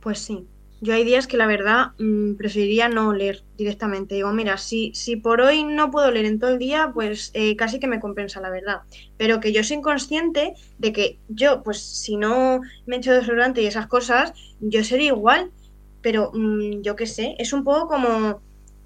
Pues 0.00 0.18
sí. 0.20 0.46
Yo 0.80 0.94
hay 0.94 1.02
días 1.02 1.26
que 1.26 1.36
la 1.36 1.46
verdad 1.46 1.88
mm, 1.98 2.34
preferiría 2.34 2.88
no 2.88 3.12
leer 3.12 3.42
directamente. 3.56 4.14
Digo, 4.14 4.32
mira, 4.32 4.56
si, 4.58 4.92
si 4.94 5.16
por 5.16 5.40
hoy 5.40 5.64
no 5.64 5.90
puedo 5.90 6.10
leer 6.12 6.26
en 6.26 6.38
todo 6.38 6.50
el 6.50 6.58
día, 6.58 6.92
pues 6.94 7.32
eh, 7.34 7.56
casi 7.56 7.80
que 7.80 7.88
me 7.88 7.98
compensa, 7.98 8.40
la 8.40 8.50
verdad. 8.50 8.82
Pero 9.16 9.40
que 9.40 9.52
yo 9.52 9.64
soy 9.64 9.80
consciente 9.80 10.54
de 10.78 10.92
que 10.92 11.18
yo, 11.28 11.64
pues 11.64 11.82
si 11.82 12.16
no 12.16 12.60
me 12.86 12.96
echo 12.96 13.12
desodorante 13.12 13.60
y 13.60 13.66
esas 13.66 13.88
cosas, 13.88 14.32
yo 14.60 14.84
sería 14.84 15.08
igual. 15.08 15.50
Pero 16.00 16.30
mm, 16.32 16.82
yo 16.82 16.94
qué 16.94 17.06
sé, 17.06 17.34
es 17.38 17.52
un 17.52 17.64
poco 17.64 17.88
como 17.88 18.40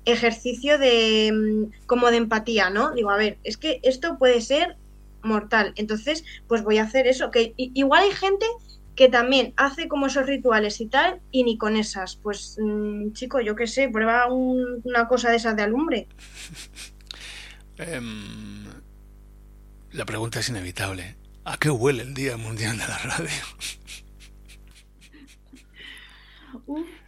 ejercicio 0.05 0.79
de 0.79 1.31
mm, 1.33 1.87
como 1.87 2.11
de 2.11 2.17
empatía, 2.19 2.71
¿no? 2.71 2.93
Digo, 2.93 3.11
a 3.11 3.17
ver, 3.17 3.39
es 3.45 3.57
que 3.57 3.81
esto 3.83 4.19
puede 4.19 4.41
ser 4.41 4.77
mortal. 5.23 5.73
Entonces, 5.77 6.25
pues 6.49 6.63
voy 6.63 6.79
a 6.79 6.85
hacer 6.85 7.07
eso. 7.07 7.31
Que 7.31 7.55
igual 7.57 8.03
hay 8.05 8.11
gente 8.13 8.47
que 8.97 9.09
también 9.09 9.55
hace 9.57 9.89
como 9.89 10.07
esos 10.07 10.27
rituales 10.27 10.81
y 10.81 10.87
tal, 10.87 11.21
y 11.31 11.45
ni 11.45 11.57
con 11.57 11.77
esas. 11.77 12.17
Pues, 12.17 12.59
mm, 12.61 13.13
chico, 13.13 13.41
yo 13.41 13.55
qué 13.57 13.67
sé, 13.67 13.89
prueba 13.89 14.31
un- 14.33 14.81
una 14.85 15.09
cosa 15.09 15.31
de 15.31 15.37
esas 15.37 15.57
de 15.57 15.63
alumbre. 15.63 16.09
Em, 17.79 18.65
la 19.93 20.05
pregunta 20.05 20.41
es 20.41 20.49
inevitable. 20.49 21.17
¿A 21.45 21.57
qué 21.59 21.71
huele 21.71 22.03
el 22.03 22.15
Día 22.15 22.37
Mundial 22.37 22.77
de 22.79 22.87
la 22.87 22.99
Radio? 22.99 23.31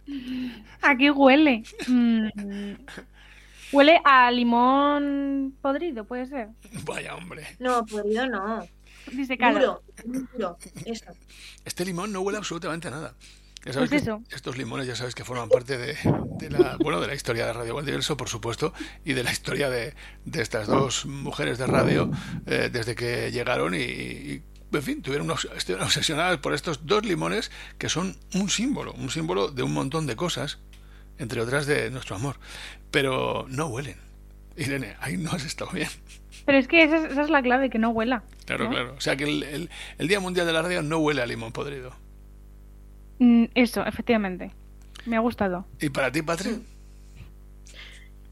¿A 0.81 0.95
qué 0.97 1.11
huele? 1.11 1.63
Mm, 1.87 2.27
huele 3.71 3.99
a 4.03 4.31
limón 4.31 5.55
podrido, 5.61 6.05
puede 6.05 6.25
ser. 6.27 6.49
Vaya 6.83 7.15
hombre. 7.15 7.45
No, 7.59 7.85
podrido 7.85 8.27
no. 8.27 8.65
Duro, 9.07 9.83
duro. 10.33 10.57
Eso. 10.85 11.05
Este 11.63 11.85
limón 11.85 12.11
no 12.11 12.21
huele 12.21 12.37
absolutamente 12.39 12.87
a 12.87 12.91
nada. 12.91 13.15
Ya 13.63 13.73
sabes 13.73 13.89
Pues 13.89 14.03
que 14.03 14.09
eso. 14.09 14.21
estos 14.29 14.57
limones 14.57 14.85
ya 14.85 14.95
sabes 14.95 15.15
que 15.15 15.23
forman 15.23 15.49
parte 15.49 15.77
de, 15.77 15.97
de 16.37 16.49
la 16.51 16.77
bueno 16.77 17.01
de 17.01 17.07
la 17.07 17.15
historia 17.15 17.47
de 17.47 17.53
Radio 17.53 17.73
Valdiverso, 17.75 18.15
por 18.15 18.29
supuesto, 18.29 18.73
y 19.03 19.13
de 19.13 19.23
la 19.23 19.31
historia 19.31 19.71
de, 19.71 19.95
de 20.23 20.41
estas 20.41 20.67
dos 20.67 21.05
mujeres 21.07 21.57
de 21.57 21.65
radio 21.65 22.11
eh, 22.45 22.69
desde 22.71 22.93
que 22.93 23.31
llegaron 23.31 23.73
y, 23.73 23.77
y, 23.79 24.43
en 24.71 24.81
fin, 24.83 25.01
tuvieron 25.01 25.27
unos- 25.29 25.47
estuvieron 25.55 25.85
obsesionadas 25.87 26.37
por 26.39 26.53
estos 26.53 26.85
dos 26.85 27.05
limones 27.05 27.51
que 27.77 27.89
son 27.89 28.15
un 28.33 28.49
símbolo, 28.49 28.93
un 28.93 29.09
símbolo 29.09 29.49
de 29.49 29.63
un 29.63 29.73
montón 29.73 30.07
de 30.07 30.15
cosas, 30.15 30.59
entre 31.17 31.41
otras 31.41 31.65
de 31.65 31.89
nuestro 31.91 32.15
amor. 32.15 32.37
Pero 32.91 33.45
no 33.49 33.67
huelen. 33.67 33.97
Irene, 34.57 34.95
ahí 35.01 35.17
no 35.17 35.31
has 35.31 35.43
estado 35.45 35.71
bien. 35.71 35.89
Pero 36.45 36.57
es 36.57 36.67
que 36.67 36.83
esa 36.83 36.97
es, 36.97 37.11
esa 37.11 37.21
es 37.23 37.29
la 37.29 37.41
clave, 37.41 37.69
que 37.69 37.77
no 37.79 37.89
huela. 37.89 38.23
Claro, 38.45 38.65
¿no? 38.65 38.69
claro. 38.69 38.95
O 38.97 39.01
sea 39.01 39.15
que 39.15 39.23
el, 39.25 39.43
el- 39.43 39.69
el 39.97 40.07
Día 40.07 40.19
Mundial 40.19 40.45
de 40.47 40.53
la 40.53 40.61
Radio 40.61 40.81
no 40.81 40.97
huele 40.99 41.21
a 41.21 41.25
limón 41.25 41.51
podrido. 41.51 41.91
Mm, 43.19 43.45
Eso, 43.55 43.85
efectivamente. 43.85 44.51
Me 45.05 45.15
ha 45.15 45.19
gustado. 45.19 45.65
¿Y 45.79 45.89
para 45.89 46.11
ti, 46.11 46.21
Patri? 46.21 46.61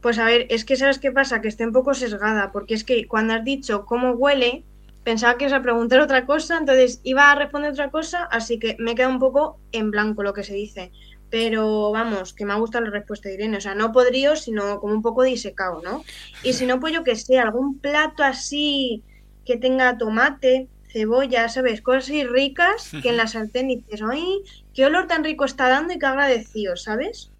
Pues 0.00 0.18
a 0.18 0.24
ver, 0.26 0.46
es 0.50 0.64
que 0.64 0.76
sabes 0.76 0.98
qué 0.98 1.10
pasa, 1.12 1.40
que 1.40 1.48
estoy 1.48 1.66
un 1.66 1.72
poco 1.72 1.94
sesgada, 1.94 2.52
porque 2.52 2.74
es 2.74 2.84
que 2.84 3.06
cuando 3.06 3.32
has 3.34 3.44
dicho 3.44 3.86
cómo 3.86 4.10
huele, 4.12 4.64
pensaba 5.04 5.36
que 5.36 5.44
ibas 5.44 5.58
a 5.58 5.62
preguntar 5.62 6.00
otra 6.00 6.26
cosa, 6.26 6.58
entonces 6.58 7.00
iba 7.04 7.30
a 7.30 7.34
responder 7.34 7.72
otra 7.72 7.90
cosa, 7.90 8.24
así 8.24 8.58
que 8.58 8.76
me 8.78 8.94
queda 8.94 9.08
un 9.08 9.18
poco 9.18 9.60
en 9.72 9.90
blanco 9.90 10.22
lo 10.22 10.32
que 10.32 10.42
se 10.42 10.54
dice. 10.54 10.90
Pero 11.30 11.90
vamos, 11.90 12.32
que 12.32 12.44
me 12.44 12.52
ha 12.52 12.56
gustado 12.56 12.84
la 12.84 12.90
respuesta 12.90 13.28
de 13.28 13.34
Irene, 13.34 13.58
o 13.58 13.60
sea, 13.60 13.74
no 13.74 13.92
podrido, 13.92 14.36
sino 14.36 14.80
como 14.80 14.94
un 14.94 15.02
poco 15.02 15.22
disecado, 15.22 15.80
¿no? 15.82 16.04
Y 16.42 16.52
si 16.52 16.64
no, 16.64 16.80
pues 16.80 16.92
yo 16.92 17.04
que 17.04 17.16
sé, 17.16 17.38
algún 17.38 17.78
plato 17.78 18.22
así 18.22 19.02
que 19.44 19.56
tenga 19.56 19.98
tomate, 19.98 20.68
cebolla, 20.88 21.48
¿sabes? 21.48 21.82
Cosas 21.82 22.04
así 22.04 22.24
ricas 22.24 22.92
que 23.02 23.10
en 23.10 23.16
la 23.16 23.26
sartén 23.26 23.68
dices, 23.68 24.00
¡ay, 24.08 24.42
qué 24.72 24.86
olor 24.86 25.06
tan 25.06 25.24
rico 25.24 25.44
está 25.44 25.68
dando 25.68 25.92
y 25.92 25.98
qué 25.98 26.06
agradecido, 26.06 26.76
¿sabes? 26.76 27.30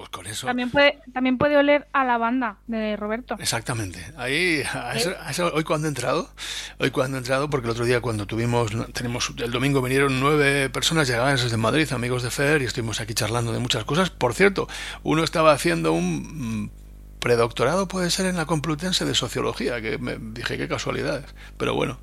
Pues 0.00 0.08
con 0.08 0.26
eso. 0.26 0.46
También 0.46 0.70
puede, 0.70 0.98
también 1.12 1.36
puede 1.36 1.58
oler 1.58 1.86
a 1.92 2.04
lavanda 2.06 2.56
de 2.66 2.96
Roberto. 2.96 3.36
Exactamente. 3.38 4.02
Ahí, 4.16 4.62
a 4.72 4.94
eso- 4.96 5.12
a 5.20 5.30
eso- 5.30 5.52
hoy 5.54 5.62
cuando 5.62 5.88
he 5.88 5.90
entrado, 5.90 6.30
hoy 6.78 6.90
cuando 6.90 7.18
he 7.18 7.20
entrado, 7.20 7.50
porque 7.50 7.66
el 7.66 7.72
otro 7.72 7.84
día 7.84 8.00
cuando 8.00 8.24
tuvimos, 8.26 8.70
tenemos, 8.94 9.30
el 9.36 9.50
domingo 9.50 9.82
vinieron 9.82 10.18
nueve 10.18 10.70
personas, 10.70 11.06
llegaban 11.06 11.36
desde 11.36 11.54
Madrid, 11.58 11.86
amigos 11.92 12.22
de 12.22 12.30
FER, 12.30 12.62
y 12.62 12.64
estuvimos 12.64 12.98
aquí 13.02 13.12
charlando 13.12 13.52
de 13.52 13.58
muchas 13.58 13.84
cosas. 13.84 14.08
Por 14.08 14.32
cierto, 14.32 14.68
uno 15.02 15.22
estaba 15.22 15.52
haciendo 15.52 15.92
un 15.92 16.62
mm, 16.64 16.70
predoctorado, 17.18 17.86
puede 17.86 18.08
ser, 18.08 18.24
en 18.24 18.36
la 18.38 18.46
Complutense 18.46 19.04
de 19.04 19.14
Sociología, 19.14 19.82
que 19.82 19.98
me 19.98 20.16
dije, 20.18 20.56
qué 20.56 20.66
casualidades. 20.66 21.26
Pero 21.58 21.74
bueno, 21.74 22.00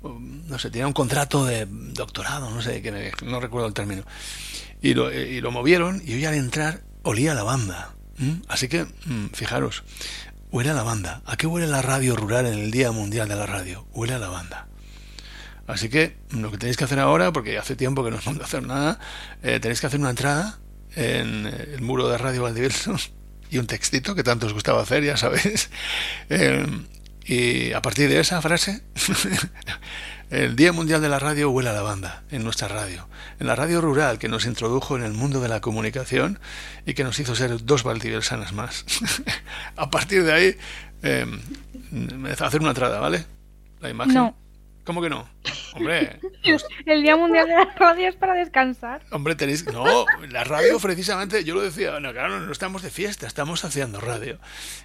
um, 0.00 0.46
no 0.48 0.58
sé, 0.58 0.70
tenía 0.70 0.86
un 0.86 0.94
contrato 0.94 1.44
de 1.44 1.66
doctorado, 1.68 2.48
no 2.48 2.62
sé, 2.62 2.80
que 2.80 2.90
me- 2.90 3.12
no 3.22 3.38
recuerdo 3.38 3.68
el 3.68 3.74
término. 3.74 4.02
Y 4.80 4.94
lo, 4.94 5.12
y 5.12 5.42
lo 5.42 5.50
movieron, 5.50 6.00
y 6.06 6.14
hoy 6.14 6.24
al 6.24 6.34
entrar 6.34 6.80
olía 7.04 7.32
a 7.32 7.34
lavanda. 7.34 7.94
Así 8.48 8.68
que, 8.68 8.84
mm, 8.84 9.30
fijaros, 9.32 9.82
Huele 10.54 10.70
a 10.70 10.74
lavanda. 10.74 11.20
¿A 11.26 11.36
qué 11.36 11.48
huele 11.48 11.66
la 11.66 11.82
radio 11.82 12.14
rural 12.14 12.46
en 12.46 12.54
el 12.54 12.70
Día 12.70 12.92
Mundial 12.92 13.28
de 13.28 13.34
la 13.34 13.44
Radio? 13.44 13.88
Huele 13.92 14.14
a 14.14 14.20
lavanda. 14.20 14.68
Así 15.66 15.88
que 15.88 16.16
lo 16.30 16.52
que 16.52 16.58
tenéis 16.58 16.76
que 16.76 16.84
hacer 16.84 17.00
ahora, 17.00 17.32
porque 17.32 17.58
hace 17.58 17.74
tiempo 17.74 18.04
que 18.04 18.12
no 18.12 18.16
os 18.18 18.26
mando 18.26 18.44
hacer 18.44 18.64
nada, 18.64 19.00
eh, 19.42 19.58
tenéis 19.58 19.80
que 19.80 19.88
hacer 19.88 19.98
una 19.98 20.10
entrada 20.10 20.60
en 20.94 21.48
eh, 21.48 21.70
el 21.74 21.82
muro 21.82 22.08
de 22.08 22.18
Radio 22.18 22.44
Valdiverso 22.44 22.94
y 23.50 23.58
un 23.58 23.66
textito 23.66 24.14
que 24.14 24.22
tanto 24.22 24.46
os 24.46 24.52
gustaba 24.52 24.80
hacer, 24.80 25.02
ya 25.02 25.16
sabéis. 25.16 25.70
Eh, 26.30 26.64
y 27.26 27.72
a 27.72 27.82
partir 27.82 28.08
de 28.08 28.20
esa 28.20 28.40
frase, 28.40 28.84
el 30.34 30.56
Día 30.56 30.72
Mundial 30.72 31.00
de 31.00 31.08
la 31.08 31.20
Radio 31.20 31.50
huele 31.50 31.70
a 31.70 31.72
lavanda 31.72 32.24
en 32.30 32.42
nuestra 32.42 32.66
radio. 32.66 33.06
En 33.38 33.46
la 33.46 33.54
radio 33.54 33.80
rural 33.80 34.18
que 34.18 34.28
nos 34.28 34.46
introdujo 34.46 34.96
en 34.96 35.04
el 35.04 35.12
mundo 35.12 35.40
de 35.40 35.48
la 35.48 35.60
comunicación 35.60 36.40
y 36.86 36.94
que 36.94 37.04
nos 37.04 37.18
hizo 37.20 37.36
ser 37.36 37.64
dos 37.64 37.84
valdiversanas 37.84 38.52
más. 38.52 38.84
a 39.76 39.90
partir 39.90 40.24
de 40.24 40.32
ahí, 40.32 40.56
eh, 41.02 41.26
hacer 42.40 42.60
una 42.60 42.70
entrada, 42.70 42.98
¿vale? 42.98 43.24
La 43.80 43.90
imagen. 43.90 44.14
No. 44.14 44.43
¿Cómo 44.84 45.00
que 45.00 45.08
no? 45.08 45.28
Hombre, 45.74 46.20
El 46.86 47.02
Día 47.02 47.16
Mundial 47.16 47.48
de 47.48 47.54
la 47.54 47.74
Radio 47.76 48.08
es 48.08 48.16
para 48.16 48.34
descansar. 48.34 49.02
Hombre, 49.10 49.34
tenéis. 49.34 49.64
No, 49.66 50.04
la 50.28 50.44
radio, 50.44 50.78
precisamente, 50.78 51.42
yo 51.42 51.54
lo 51.54 51.62
decía, 51.62 51.98
no, 52.00 52.12
claro, 52.12 52.40
no 52.40 52.52
estamos 52.52 52.82
de 52.82 52.90
fiesta, 52.90 53.26
estamos 53.26 53.64
haciendo 53.64 54.00
radio. 54.00 54.38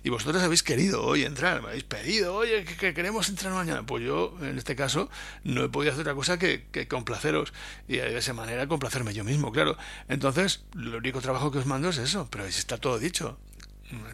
Y 0.04 0.10
vosotros 0.10 0.42
habéis 0.42 0.64
querido 0.64 1.04
hoy 1.04 1.26
entrar, 1.26 1.62
me 1.62 1.70
habéis 1.70 1.84
pedido, 1.84 2.34
oye, 2.36 2.64
que, 2.64 2.78
que 2.78 2.94
queremos 2.94 3.30
entrar 3.30 3.54
mañana. 3.54 3.86
Pues 3.86 4.04
yo, 4.04 4.36
en 4.42 4.58
este 4.58 4.76
caso, 4.76 5.10
no 5.44 5.64
he 5.64 5.70
podido 5.70 5.92
hacer 5.92 6.02
otra 6.02 6.16
cosa 6.16 6.40
que, 6.40 6.66
que 6.72 6.88
complaceros. 6.88 7.54
Y 7.88 7.98
de 7.98 8.18
esa 8.18 8.34
manera 8.34 8.68
complacerme 8.68 9.14
yo 9.14 9.24
mismo, 9.24 9.52
claro. 9.52 9.78
Entonces, 10.08 10.64
lo 10.74 10.98
único 10.98 11.22
trabajo 11.22 11.52
que 11.52 11.60
os 11.60 11.66
mando 11.66 11.90
es 11.90 11.98
eso, 11.98 12.28
pero 12.32 12.46
está 12.46 12.78
todo 12.78 12.98
dicho. 13.00 13.38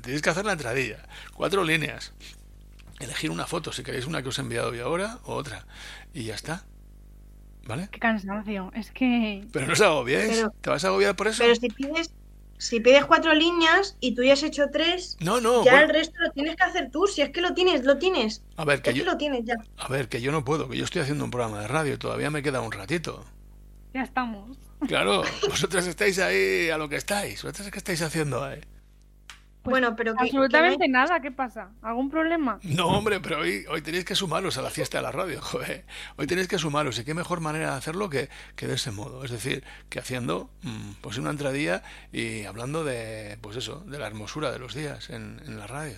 Tenéis 0.02 0.21
que 0.21 0.30
hacer 0.30 0.45
la 0.45 0.54
entradilla. 0.54 1.04
Cuatro 1.34 1.63
líneas. 1.63 2.13
Elegir 2.99 3.29
una 3.31 3.45
foto, 3.45 3.71
si 3.73 3.84
queréis 3.84 4.05
una 4.05 4.21
que 4.23 4.29
os 4.29 4.38
he 4.38 4.41
enviado 4.41 4.69
hoy 4.69 4.79
ahora, 4.79 5.19
o 5.25 5.36
otra. 5.36 5.65
Y 6.13 6.23
ya 6.23 6.36
está. 6.36 6.63
¿Vale? 7.67 7.89
Qué 7.91 7.99
cansancio. 7.99 8.71
Es 8.75 8.91
que. 8.91 9.45
Pero 9.51 9.67
no 9.67 9.73
os 9.73 9.81
agobiéis. 9.81 10.38
Pero- 10.38 10.53
¿Te 10.62 10.69
vas 10.69 10.84
a 10.86 10.88
agobiar 10.89 11.15
por 11.15 11.27
eso? 11.27 11.43
Pero 11.43 11.55
si 11.55 11.67
pides, 11.69 12.12
si 12.58 12.79
pides 12.79 13.05
cuatro 13.05 13.34
líneas 13.34 13.97
y 13.99 14.13
tú 14.15 14.23
ya 14.23 14.34
has 14.34 14.43
hecho 14.43 14.67
tres, 14.71 15.17
No, 15.19 15.41
no. 15.41 15.65
ya 15.65 15.71
bueno, 15.71 15.88
el 15.88 15.93
resto 15.93 16.15
lo 16.19 16.31
tienes 16.31 16.55
que 16.55 16.63
hacer 16.63 16.91
tú. 16.91 17.05
Si 17.08 17.21
es 17.21 17.31
que 17.31 17.41
lo 17.41 17.53
tienes, 17.53 17.84
lo 17.84 17.97
tienes. 17.97 18.43
a 18.55 18.65
ver, 18.65 18.81
que 18.81 18.91
Es 18.91 18.93
que 18.93 18.99
yo, 18.99 19.05
lo 19.05 19.17
tienes 19.17 19.43
ya. 19.45 19.55
a 19.77 19.88
ver, 19.89 20.08
que 20.10 20.21
yo 20.21 20.31
no 20.31 20.45
puedo, 20.45 20.69
que 20.69 20.77
yo 20.77 20.86
estoy 20.86 21.01
haciendo 21.01 21.25
un 21.25 21.31
programa 21.31 21.60
de 21.62 21.67
radio 21.67 21.95
y 21.95 21.97
todavía 21.97 22.29
me 22.29 22.43
queda 22.43 22.62
un 22.62 22.71
ratito. 22.71 23.25
Ya 23.93 24.03
estamos. 24.03 24.58
Claro, 24.88 25.23
vosotros 25.49 25.88
estáis 25.88 26.19
ahí 26.19 26.69
a 26.69 26.77
lo 26.77 26.88
que 26.88 26.97
estáis. 26.97 27.41
¿Vosotros 27.43 27.71
qué 27.71 27.77
estáis 27.79 28.01
haciendo 28.03 28.43
ahí? 28.43 28.62
Pues 29.65 29.73
bueno, 29.73 29.95
pero 29.95 30.13
que, 30.13 30.25
Absolutamente 30.25 30.86
que 30.86 30.91
nada. 30.91 31.19
¿Qué 31.21 31.32
pasa? 31.32 31.71
¿Algún 31.82 32.12
problema? 32.12 32.60
No, 32.62 32.86
hombre, 32.89 33.19
pero 33.19 33.39
hoy, 33.39 33.65
hoy 33.67 33.82
tenéis 33.82 34.06
que 34.06 34.13
sumaros 34.13 34.60
a 34.60 34.62
la 34.62 34.69
fiesta 34.69 34.99
de 34.99 35.01
la 35.01 35.12
radio, 35.12 35.41
joder. 35.41 35.86
Hoy 36.17 36.28
tenéis 36.28 36.47
que 36.47 36.60
sumaros. 36.60 36.99
¿Y 36.99 37.04
qué 37.04 37.15
mejor 37.15 37.41
manera 37.41 37.71
de 37.71 37.78
hacerlo 37.78 38.08
que, 38.08 38.30
que 38.56 38.67
de 38.67 38.75
ese 38.75 38.91
modo? 38.91 39.25
Es 39.25 39.32
decir, 39.32 39.63
que 39.89 39.97
haciendo 39.97 40.51
mm, 40.62 40.91
pues 41.01 41.17
una 41.17 41.32
entradilla 41.32 41.82
y 42.13 42.43
hablando 42.43 42.84
de, 42.84 43.39
pues 43.41 43.58
eso, 43.58 43.80
de 43.88 43.97
la 43.97 44.06
hermosura 44.06 44.51
de 44.51 44.60
los 44.60 44.75
días 44.75 45.10
en, 45.10 45.41
en 45.47 45.58
la 45.58 45.65
radio. 45.65 45.97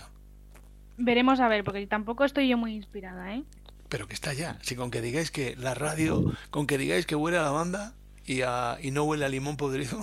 Veremos 0.96 1.38
a 1.40 1.48
ver, 1.48 1.62
porque 1.62 1.86
tampoco 1.86 2.24
estoy 2.24 2.48
yo 2.48 2.56
muy 2.56 2.72
inspirada, 2.72 3.34
¿eh? 3.34 3.44
Pero 3.90 4.08
que 4.08 4.14
está 4.14 4.32
ya. 4.32 4.56
Si 4.62 4.76
con 4.76 4.90
que 4.90 5.02
digáis 5.02 5.30
que 5.30 5.56
la 5.56 5.74
radio, 5.74 6.32
con 6.48 6.66
que 6.66 6.78
digáis 6.78 7.04
que 7.04 7.16
huele 7.16 7.36
a 7.36 7.42
lavanda 7.42 7.92
y, 8.28 8.42
a, 8.42 8.78
y 8.82 8.90
no 8.90 9.04
huele 9.04 9.24
a 9.24 9.28
limón 9.28 9.56
podrido, 9.56 9.98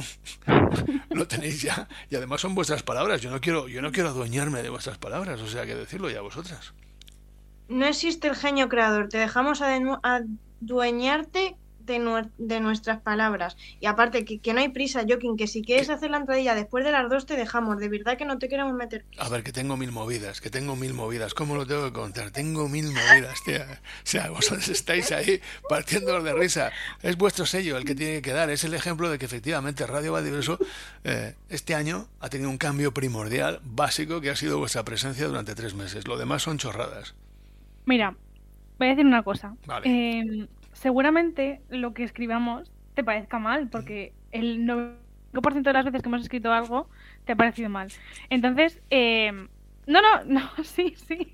lo 1.11 1.27
tenéis 1.27 1.61
ya. 1.61 1.88
Y 2.09 2.15
además 2.15 2.41
son 2.41 2.55
vuestras 2.55 2.81
palabras. 2.81 3.21
Yo 3.21 3.29
no 3.29 3.39
quiero, 3.39 3.67
yo 3.67 3.83
no 3.83 3.91
quiero 3.91 4.09
adueñarme 4.09 4.63
de 4.63 4.69
vuestras 4.69 4.97
palabras. 4.97 5.39
O 5.41 5.47
sea, 5.47 5.65
que 5.65 5.75
decirlo 5.75 6.09
ya 6.09 6.21
vosotras. 6.21 6.73
No 7.67 7.85
existe 7.85 8.27
el 8.27 8.35
genio 8.35 8.67
creador. 8.67 9.09
Te 9.09 9.19
dejamos 9.19 9.61
adueñarte 9.61 11.55
de, 11.86 12.60
nuestras 12.60 13.02
palabras. 13.02 13.58
Y 13.80 13.86
aparte, 13.86 14.26
que, 14.26 14.39
que 14.39 14.54
no 14.54 14.60
hay 14.60 14.69
prisa, 14.69 15.04
Joaquín, 15.08 15.38
que 15.38 15.48
si 15.48 15.62
quieres 15.62 15.89
hacer 15.89 16.12
la 16.12 16.17
entradilla 16.17 16.56
después 16.56 16.84
de 16.84 16.91
las 16.91 17.10
dos, 17.10 17.26
te 17.26 17.36
dejamos. 17.36 17.78
De 17.78 17.89
verdad 17.89 18.17
que 18.17 18.26
no 18.26 18.38
te 18.39 18.50
queremos 18.50 18.74
meter. 18.74 19.06
A 19.17 19.30
ver, 19.30 19.43
que 19.43 19.52
tengo 19.52 19.78
mil 19.78 19.91
movidas, 19.91 20.41
que 20.41 20.50
tengo 20.50 20.76
mil 20.76 20.93
movidas. 20.93 21.34
¿Cómo 21.34 21.56
lo 21.56 21.65
tengo 21.65 21.86
que 21.86 21.93
contar? 21.93 22.32
Tengo 22.32 22.67
mil 22.67 22.88
movidas, 22.88 23.43
tía. 23.43 23.65
O 23.69 24.08
sea, 24.08 24.30
vosotros 24.30 24.67
estáis 24.69 25.12
ahí 25.12 25.41
partiendo 25.69 26.21
de 26.21 26.34
risa. 26.34 26.71
Es 27.02 27.17
vuestro 27.17 27.45
sello 27.45 27.78
el 27.78 27.86
que 27.86 27.95
tiene 27.95 28.21
que 28.21 28.32
dar. 28.32 28.50
Es 28.50 28.63
el 28.63 28.74
ejemplo 28.74 29.10
de 29.10 29.17
que 29.17 29.26
efectivamente 29.26 29.86
Radio 29.88 30.13
Valdiverso 30.13 30.58
eh, 31.04 31.36
este 31.50 31.76
año 31.76 32.08
ha 32.19 32.30
tenido 32.30 32.50
un 32.50 32.58
cambio 32.58 32.93
primordial, 32.93 33.60
básico, 33.63 34.21
que 34.21 34.30
ha 34.30 34.36
sido 34.36 34.58
vuestra 34.58 34.84
presencia 34.84 35.28
durante 35.28 35.56
tres 35.56 35.74
meses. 35.76 36.08
Lo 36.08 36.17
demás 36.17 36.43
son 36.43 36.58
chorradas. 36.58 37.15
Mira, 37.86 38.15
voy 38.80 38.88
a 38.88 38.89
decir 38.91 39.06
una 39.06 39.24
cosa. 39.24 39.56
Vale. 39.65 39.88
Eh, 39.88 40.48
seguramente 40.86 41.63
lo 41.71 41.95
que 41.95 42.04
escribamos 42.04 42.71
te 42.93 43.04
parezca 43.04 43.39
mal, 43.39 43.69
porque 43.69 44.13
el 44.32 44.67
95% 44.67 45.63
de 45.63 45.74
las 45.74 45.84
veces 45.84 46.04
que 46.04 46.10
hemos 46.10 46.21
escrito 46.21 46.54
algo 46.54 46.88
te 47.26 47.32
ha 47.32 47.36
parecido 47.36 47.71
mal. 47.71 47.88
Entonces, 48.30 48.80
eh, 48.91 49.32
no, 49.88 50.00
no, 50.04 50.24
no, 50.28 50.63
sí, 50.63 50.93
sí. 50.95 51.34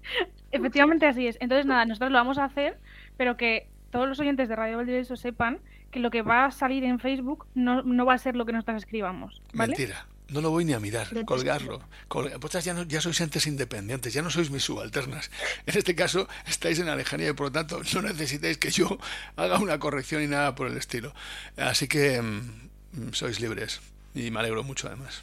Efectivamente 0.53 1.05
así 1.05 1.27
es. 1.27 1.37
Entonces, 1.41 1.65
nada, 1.65 1.83
nosotros 1.83 2.11
lo 2.11 2.17
vamos 2.17 2.37
a 2.37 2.45
hacer, 2.45 2.79
pero 3.17 3.35
que 3.35 3.67
todos 3.89 4.07
los 4.07 4.21
oyentes 4.21 4.47
de 4.47 4.55
Radio 4.55 4.77
Valdiverso 4.77 5.17
sepan 5.17 5.59
que 5.91 5.99
lo 5.99 6.11
que 6.11 6.21
va 6.21 6.45
a 6.45 6.51
salir 6.51 6.85
en 6.85 6.99
Facebook 6.99 7.45
no, 7.53 7.83
no 7.83 8.05
va 8.05 8.13
a 8.13 8.19
ser 8.19 8.37
lo 8.37 8.45
que 8.45 8.53
nosotros 8.53 8.77
escribamos. 8.77 9.41
Mentira. 9.51 10.07
No 10.31 10.41
lo 10.41 10.49
voy 10.49 10.63
ni 10.65 10.73
a 10.73 10.79
mirar, 10.79 11.07
colgarlo. 11.25 11.81
Col- 12.07 12.31
Vosotras 12.39 12.63
ya, 12.65 12.73
no- 12.73 12.83
ya 12.83 13.01
sois 13.01 13.19
entes 13.21 13.45
independientes, 13.47 14.13
ya 14.13 14.21
no 14.21 14.29
sois 14.29 14.49
mis 14.49 14.63
subalternas. 14.63 15.29
En 15.65 15.77
este 15.77 15.93
caso 15.93 16.27
estáis 16.47 16.79
en 16.79 16.85
la 16.87 16.95
lejanía 16.95 17.29
y 17.29 17.33
por 17.33 17.47
lo 17.47 17.51
tanto 17.51 17.81
no 17.93 18.01
necesitáis 18.01 18.57
que 18.57 18.71
yo 18.71 18.97
haga 19.35 19.59
una 19.59 19.77
corrección 19.79 20.23
y 20.23 20.27
nada 20.27 20.55
por 20.55 20.67
el 20.67 20.77
estilo. 20.77 21.13
Así 21.57 21.87
que 21.87 22.21
mm, 22.21 23.11
sois 23.13 23.39
libres 23.41 23.81
y 24.15 24.31
me 24.31 24.39
alegro 24.39 24.63
mucho 24.63 24.87
además. 24.87 25.21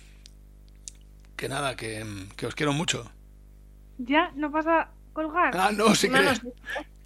Que 1.37 1.49
nada, 1.49 1.75
que, 1.77 2.05
mm, 2.05 2.29
que 2.37 2.47
os 2.47 2.55
quiero 2.55 2.73
mucho. 2.73 3.11
Ya, 3.99 4.31
no 4.37 4.53
pasa 4.53 4.81
a 4.83 4.91
colgar. 5.13 5.57
Ah, 5.57 5.71
no, 5.73 5.95
sí 5.95 6.09
No 6.09 6.19
que, 6.19 6.25
nos- 6.25 6.41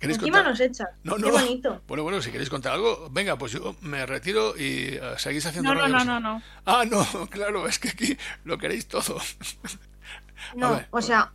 ¿Queréis 0.02 0.18
Encima 0.18 0.38
contar? 0.38 0.50
nos 0.50 0.60
echa. 0.60 0.84
No, 1.04 1.14
Qué 1.14 1.30
bonito. 1.30 1.80
Bueno, 1.86 2.02
bueno, 2.02 2.20
si 2.20 2.32
queréis 2.32 2.50
contar 2.50 2.72
algo, 2.72 3.08
venga, 3.12 3.38
pues 3.38 3.52
yo 3.52 3.76
me 3.82 4.04
retiro 4.04 4.56
y 4.58 4.94
eh, 4.94 5.00
seguís 5.16 5.46
haciendo 5.46 5.72
No, 5.72 5.86
no, 5.86 5.88
no, 5.96 6.04
no, 6.04 6.18
no. 6.18 6.42
Ah, 6.66 6.84
no, 6.84 7.06
claro, 7.30 7.68
es 7.68 7.78
que 7.78 7.90
aquí 7.90 8.16
lo 8.44 8.58
queréis 8.58 8.86
todo. 8.88 9.16
No, 10.56 10.72
ver, 10.74 10.88
o 10.90 11.00
sea, 11.00 11.32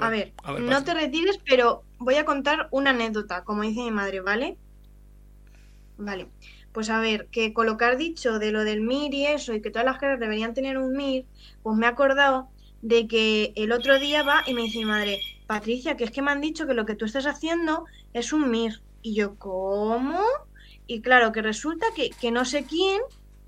a 0.00 0.08
ver, 0.08 0.32
a 0.42 0.52
ver, 0.52 0.62
no 0.62 0.82
te 0.82 0.94
retires, 0.94 1.38
pero 1.44 1.82
voy 1.98 2.14
a 2.14 2.24
contar 2.24 2.66
una 2.70 2.90
anécdota, 2.90 3.44
como 3.44 3.60
dice 3.60 3.82
mi 3.82 3.90
madre, 3.90 4.22
¿vale? 4.22 4.56
Vale. 5.98 6.28
Pues 6.72 6.88
a 6.88 6.98
ver, 6.98 7.26
que 7.30 7.52
con 7.52 7.66
lo 7.66 7.76
que 7.76 7.84
has 7.84 7.98
dicho 7.98 8.38
de 8.38 8.52
lo 8.52 8.64
del 8.64 8.80
MIR 8.80 9.12
y 9.12 9.26
eso, 9.26 9.52
y 9.52 9.60
que 9.60 9.70
todas 9.70 9.84
las 9.84 9.98
carreras 9.98 10.20
deberían 10.20 10.54
tener 10.54 10.78
un 10.78 10.96
MIR, 10.96 11.26
pues 11.62 11.76
me 11.76 11.84
he 11.84 11.88
acordado 11.90 12.48
de 12.80 13.06
que 13.06 13.52
el 13.54 13.70
otro 13.70 13.98
día 13.98 14.22
va 14.22 14.42
y 14.46 14.54
me 14.54 14.62
dice 14.62 14.78
mi 14.78 14.86
madre, 14.86 15.20
Patricia, 15.46 15.96
que 15.96 16.04
es 16.04 16.10
que 16.10 16.22
me 16.22 16.30
han 16.30 16.40
dicho 16.40 16.66
que 16.66 16.74
lo 16.74 16.86
que 16.86 16.94
tú 16.96 17.04
estás 17.04 17.26
haciendo 17.26 17.84
es 18.12 18.32
un 18.32 18.50
MIR. 18.50 18.80
Y 19.02 19.14
yo, 19.14 19.36
¿cómo? 19.36 20.20
Y 20.86 21.00
claro, 21.00 21.32
que 21.32 21.42
resulta 21.42 21.86
que, 21.94 22.10
que 22.10 22.30
no 22.32 22.44
sé 22.44 22.66
quién 22.66 23.00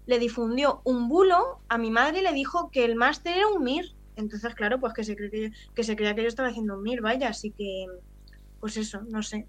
le 0.06 0.18
difundió 0.18 0.80
un 0.84 1.08
bulo 1.08 1.60
a 1.68 1.76
mi 1.78 1.90
madre 1.90 2.20
y 2.20 2.22
le 2.22 2.32
dijo 2.32 2.70
que 2.70 2.84
el 2.84 2.94
máster 2.94 3.36
era 3.38 3.48
un 3.48 3.62
MIR. 3.62 3.86
Entonces, 4.16 4.54
claro, 4.54 4.78
pues 4.80 4.92
que 4.94 5.04
se, 5.04 5.16
cree 5.16 5.30
que, 5.30 5.42
yo- 5.42 5.56
que 5.74 5.84
se 5.84 5.96
creía 5.96 6.14
que 6.14 6.22
yo 6.22 6.28
estaba 6.28 6.48
haciendo 6.48 6.74
un 6.76 6.80
MIR, 6.82 7.00
vaya, 7.02 7.28
así 7.28 7.50
que, 7.50 7.86
pues 8.60 8.76
eso, 8.76 9.02
no 9.08 9.22
sé. 9.22 9.46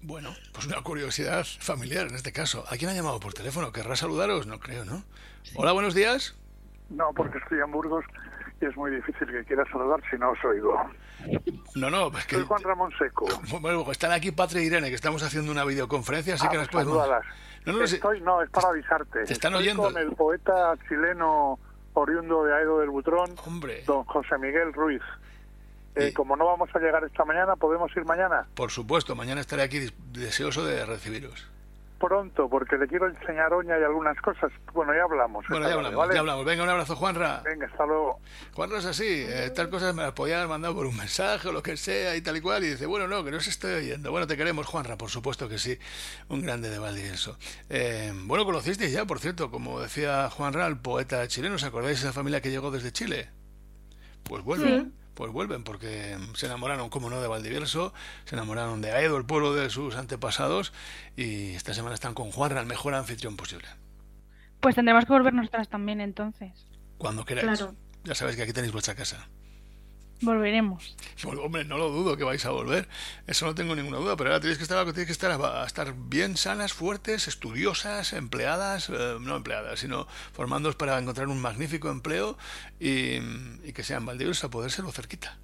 Bueno, 0.00 0.30
pues 0.52 0.66
una 0.66 0.80
curiosidad 0.82 1.44
familiar 1.58 2.06
en 2.06 2.14
este 2.14 2.32
caso. 2.32 2.64
¿A 2.68 2.76
quién 2.76 2.90
ha 2.90 2.94
llamado 2.94 3.18
por 3.18 3.34
teléfono? 3.34 3.72
¿Querrá 3.72 3.96
saludaros? 3.96 4.46
No 4.46 4.60
creo, 4.60 4.84
¿no? 4.84 5.02
Hola, 5.56 5.72
buenos 5.72 5.94
días. 5.94 6.36
No, 6.88 7.10
porque 7.14 7.38
estoy 7.38 7.58
en 7.58 7.70
Burgos 7.72 8.04
es 8.66 8.76
muy 8.76 8.90
difícil 8.90 9.26
que 9.28 9.44
quiera 9.44 9.64
saludar 9.70 10.00
si 10.10 10.16
no 10.18 10.30
os 10.30 10.44
oigo. 10.44 10.74
No, 11.76 11.90
no, 11.90 12.08
es 12.18 12.26
que... 12.26 12.36
Soy 12.36 12.44
Juan 12.44 12.62
Ramón 12.62 12.92
Seco. 12.98 13.26
Bueno, 13.60 13.90
están 13.92 14.12
aquí 14.12 14.30
Patria 14.32 14.62
e 14.62 14.64
Irene, 14.64 14.88
que 14.88 14.94
estamos 14.94 15.22
haciendo 15.22 15.50
una 15.52 15.64
videoconferencia, 15.64 16.34
así 16.34 16.46
Ah, 16.46 16.50
que 16.50 16.58
las 16.58 16.68
pues 16.68 16.84
salúdalas. 16.84 17.24
No, 17.66 17.72
no. 17.74 17.84
Estoy, 17.84 18.20
no, 18.20 18.42
es 18.42 18.50
para 18.50 18.68
avisarte. 18.68 19.24
Te 19.24 19.32
están 19.32 19.52
Estoy 19.52 19.66
oyendo. 19.68 19.82
con 19.84 19.96
el 19.98 20.12
poeta 20.16 20.74
chileno 20.88 21.58
oriundo 21.94 22.44
de 22.44 22.54
Aedo 22.54 22.78
del 22.80 22.90
Butrón, 22.90 23.34
Hombre, 23.44 23.82
don 23.86 24.04
José 24.04 24.38
Miguel 24.38 24.72
Ruiz. 24.72 25.02
Eh, 25.94 26.08
Y- 26.08 26.12
Como 26.12 26.36
no 26.36 26.46
vamos 26.46 26.68
a 26.74 26.78
llegar 26.78 27.02
esta 27.04 27.24
mañana, 27.24 27.56
¿podemos 27.56 27.90
ir 27.96 28.04
mañana? 28.04 28.46
por 28.54 28.70
supuesto, 28.70 29.16
mañana 29.16 29.40
estaré 29.40 29.62
aquí 29.62 29.80
deseoso 30.12 30.64
de 30.64 30.86
recibiros. 30.86 31.48
Pronto, 31.98 32.48
porque 32.48 32.76
le 32.76 32.86
quiero 32.86 33.08
enseñar 33.08 33.52
Oña 33.52 33.76
y 33.78 33.82
algunas 33.82 34.16
cosas. 34.20 34.52
Bueno, 34.72 34.94
ya 34.94 35.02
hablamos. 35.02 35.44
Bueno, 35.48 35.68
ya 35.68 35.74
hablamos, 35.74 35.96
¿vale? 35.96 36.14
ya 36.14 36.20
hablamos. 36.20 36.44
Venga, 36.44 36.62
un 36.62 36.68
abrazo, 36.68 36.94
Juanra. 36.94 37.42
Venga, 37.44 37.66
hasta 37.66 37.84
luego. 37.86 38.20
Juanra 38.54 38.78
es 38.78 38.84
así, 38.86 39.24
eh, 39.26 39.50
tal 39.54 39.68
cosa 39.68 39.92
me 39.92 40.02
las 40.02 40.12
podían 40.12 40.38
haber 40.38 40.48
mandado 40.50 40.76
por 40.76 40.86
un 40.86 40.96
mensaje 40.96 41.48
o 41.48 41.52
lo 41.52 41.60
que 41.62 41.76
sea 41.76 42.14
y 42.14 42.20
tal 42.22 42.36
y 42.36 42.40
cual, 42.40 42.62
y 42.62 42.68
dice, 42.68 42.86
bueno, 42.86 43.08
no, 43.08 43.24
que 43.24 43.32
no 43.32 43.38
os 43.38 43.48
estoy 43.48 43.72
oyendo. 43.74 44.12
Bueno, 44.12 44.28
te 44.28 44.36
queremos, 44.36 44.66
Juanra, 44.66 44.96
por 44.96 45.10
supuesto 45.10 45.48
que 45.48 45.58
sí, 45.58 45.76
un 46.28 46.40
grande 46.40 46.70
de 46.70 46.78
Valdivielso. 46.78 47.36
Eh, 47.68 48.12
bueno, 48.26 48.44
conocisteis 48.44 48.92
ya, 48.92 49.04
por 49.04 49.18
cierto, 49.18 49.50
como 49.50 49.80
decía 49.80 50.30
Juanra, 50.30 50.66
el 50.68 50.78
poeta 50.78 51.26
chileno, 51.26 51.56
¿os 51.56 51.64
acordáis 51.64 52.00
de 52.00 52.06
esa 52.08 52.12
familia 52.12 52.40
que 52.40 52.50
llegó 52.50 52.70
desde 52.70 52.92
Chile? 52.92 53.30
Pues 54.22 54.44
vuelven, 54.44 54.84
Sí. 54.84 54.92
Pues 55.18 55.32
vuelven, 55.32 55.64
porque 55.64 56.16
se 56.34 56.46
enamoraron, 56.46 56.90
como 56.90 57.10
no, 57.10 57.20
de 57.20 57.26
Valdivieso, 57.26 57.92
se 58.24 58.36
enamoraron 58.36 58.80
de 58.80 58.92
Aedo, 58.92 59.16
el 59.16 59.24
pueblo 59.24 59.52
de 59.52 59.68
sus 59.68 59.96
antepasados, 59.96 60.72
y 61.16 61.54
esta 61.56 61.74
semana 61.74 61.96
están 61.96 62.14
con 62.14 62.30
Juanra, 62.30 62.60
el 62.60 62.68
mejor 62.68 62.94
anfitrión 62.94 63.36
posible. 63.36 63.66
Pues 64.60 64.76
tendremos 64.76 65.06
que 65.06 65.12
volver 65.12 65.34
nosotras 65.34 65.68
también 65.68 66.00
entonces. 66.00 66.52
Cuando 66.98 67.24
queráis. 67.24 67.58
Claro. 67.58 67.74
Ya 68.04 68.14
sabéis 68.14 68.36
que 68.36 68.44
aquí 68.44 68.52
tenéis 68.52 68.72
vuestra 68.72 68.94
casa. 68.94 69.28
Volveremos. 70.20 70.96
Hombre, 71.24 71.64
no 71.64 71.78
lo 71.78 71.90
dudo 71.90 72.16
que 72.16 72.24
vais 72.24 72.44
a 72.44 72.50
volver. 72.50 72.88
Eso 73.26 73.46
no 73.46 73.54
tengo 73.54 73.76
ninguna 73.76 73.98
duda. 73.98 74.16
Pero 74.16 74.30
ahora 74.30 74.40
tenéis 74.40 74.58
que 74.58 74.64
estar, 74.64 74.84
tenéis 74.86 75.06
que 75.06 75.12
estar, 75.12 75.30
a 75.30 75.64
estar 75.64 75.94
bien 75.96 76.36
sanas, 76.36 76.72
fuertes, 76.72 77.28
estudiosas, 77.28 78.12
empleadas, 78.12 78.88
eh, 78.90 79.16
no 79.20 79.36
empleadas, 79.36 79.80
sino 79.80 80.06
formándoos 80.32 80.76
para 80.76 80.98
encontrar 80.98 81.28
un 81.28 81.40
magnífico 81.40 81.90
empleo 81.90 82.36
y, 82.80 83.18
y 83.64 83.72
que 83.72 83.84
sean 83.84 84.04
Valdiviesos 84.06 84.44
a 84.44 84.50
podérselo 84.50 84.90
cerquita. 84.92 85.36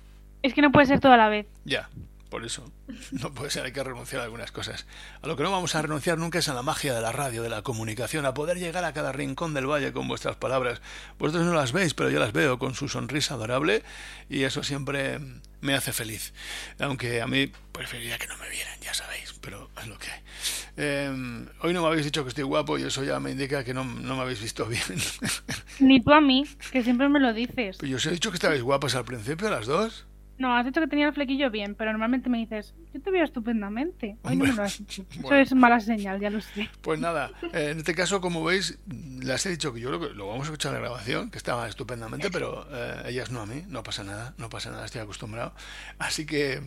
Es 0.42 0.54
que 0.54 0.62
no 0.62 0.72
puede 0.72 0.86
ser 0.86 1.00
todo 1.00 1.12
a 1.12 1.16
la 1.16 1.28
vez. 1.28 1.46
Ya, 1.64 1.88
por 2.34 2.44
eso. 2.44 2.68
No 3.12 3.32
puede 3.32 3.48
ser, 3.48 3.64
hay 3.64 3.70
que 3.70 3.84
renunciar 3.84 4.20
a 4.20 4.24
algunas 4.24 4.50
cosas. 4.50 4.86
A 5.22 5.28
lo 5.28 5.36
que 5.36 5.44
no 5.44 5.52
vamos 5.52 5.76
a 5.76 5.82
renunciar 5.82 6.18
nunca 6.18 6.40
es 6.40 6.48
a 6.48 6.54
la 6.54 6.62
magia 6.62 6.92
de 6.92 7.00
la 7.00 7.12
radio, 7.12 7.44
de 7.44 7.48
la 7.48 7.62
comunicación, 7.62 8.26
a 8.26 8.34
poder 8.34 8.58
llegar 8.58 8.84
a 8.84 8.92
cada 8.92 9.12
rincón 9.12 9.54
del 9.54 9.70
valle 9.70 9.92
con 9.92 10.08
vuestras 10.08 10.34
palabras. 10.34 10.82
Vosotros 11.16 11.44
no 11.46 11.54
las 11.54 11.70
veis, 11.70 11.94
pero 11.94 12.10
yo 12.10 12.18
las 12.18 12.32
veo 12.32 12.58
con 12.58 12.74
su 12.74 12.88
sonrisa 12.88 13.34
adorable 13.34 13.84
y 14.28 14.42
eso 14.42 14.64
siempre 14.64 15.20
me 15.60 15.74
hace 15.74 15.92
feliz. 15.92 16.34
Aunque 16.80 17.22
a 17.22 17.28
mí 17.28 17.52
preferiría 17.70 18.18
que 18.18 18.26
no 18.26 18.36
me 18.38 18.50
vieran, 18.50 18.80
ya 18.80 18.94
sabéis, 18.94 19.32
pero 19.40 19.70
es 19.80 19.86
lo 19.86 19.96
que 19.96 20.10
hay. 20.10 20.20
Eh, 20.76 21.46
hoy 21.60 21.72
no 21.72 21.82
me 21.82 21.86
habéis 21.86 22.04
dicho 22.04 22.24
que 22.24 22.30
estoy 22.30 22.42
guapo 22.42 22.78
y 22.78 22.82
eso 22.82 23.04
ya 23.04 23.20
me 23.20 23.30
indica 23.30 23.62
que 23.62 23.74
no, 23.74 23.84
no 23.84 24.16
me 24.16 24.22
habéis 24.22 24.42
visto 24.42 24.66
bien. 24.66 24.82
Ni 25.78 26.02
tú 26.02 26.12
a 26.12 26.20
mí, 26.20 26.44
que 26.72 26.82
siempre 26.82 27.08
me 27.08 27.20
lo 27.20 27.32
dices. 27.32 27.78
Yo 27.78 27.96
os 27.96 28.06
he 28.06 28.10
dicho 28.10 28.32
que 28.32 28.38
estabais 28.38 28.62
guapas 28.62 28.96
al 28.96 29.04
principio, 29.04 29.48
las 29.50 29.66
dos. 29.66 30.04
No, 30.38 30.56
has 30.56 30.64
dicho 30.64 30.80
que 30.80 30.88
tenía 30.88 31.06
el 31.06 31.14
flequillo 31.14 31.50
bien, 31.50 31.74
pero 31.74 31.92
normalmente 31.92 32.28
me 32.28 32.38
dices, 32.38 32.74
yo 32.92 33.00
te 33.00 33.10
veo 33.10 33.24
estupendamente. 33.24 34.18
Hoy 34.22 34.36
no 34.36 34.44
me 34.44 34.52
lo 34.52 34.62
has 34.62 34.78
dicho. 34.78 35.04
Eso 35.10 35.34
es 35.34 35.54
mala 35.54 35.80
señal, 35.80 36.20
ya 36.20 36.30
lo 36.30 36.40
sé. 36.40 36.68
Pues 36.80 36.98
nada, 36.98 37.30
eh, 37.52 37.70
en 37.70 37.78
este 37.78 37.94
caso, 37.94 38.20
como 38.20 38.42
veis, 38.42 38.78
les 38.86 39.46
he 39.46 39.50
dicho 39.50 39.72
que 39.72 39.80
yo 39.80 39.90
lo, 39.90 40.12
lo 40.12 40.26
vamos 40.26 40.42
a 40.42 40.44
escuchar 40.44 40.70
en 40.70 40.82
la 40.82 40.88
grabación, 40.88 41.30
que 41.30 41.38
estaba 41.38 41.68
estupendamente, 41.68 42.30
pero 42.30 42.66
eh, 42.70 43.04
ellas 43.06 43.30
no 43.30 43.40
a 43.40 43.46
mí, 43.46 43.64
no 43.68 43.82
pasa 43.82 44.04
nada, 44.04 44.34
no 44.38 44.48
pasa 44.48 44.70
nada, 44.70 44.84
estoy 44.84 45.00
acostumbrado. 45.00 45.54
Así 45.98 46.26
que 46.26 46.60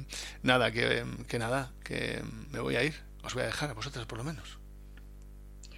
nada, 0.43 0.71
que, 0.71 1.05
que 1.27 1.39
nada, 1.39 1.71
que 1.83 2.21
me 2.51 2.59
voy 2.59 2.75
a 2.75 2.83
ir, 2.83 2.95
os 3.23 3.33
voy 3.33 3.43
a 3.43 3.47
dejar 3.47 3.69
a 3.69 3.73
vosotras 3.73 4.05
por 4.05 4.17
lo 4.17 4.23
menos. 4.23 4.59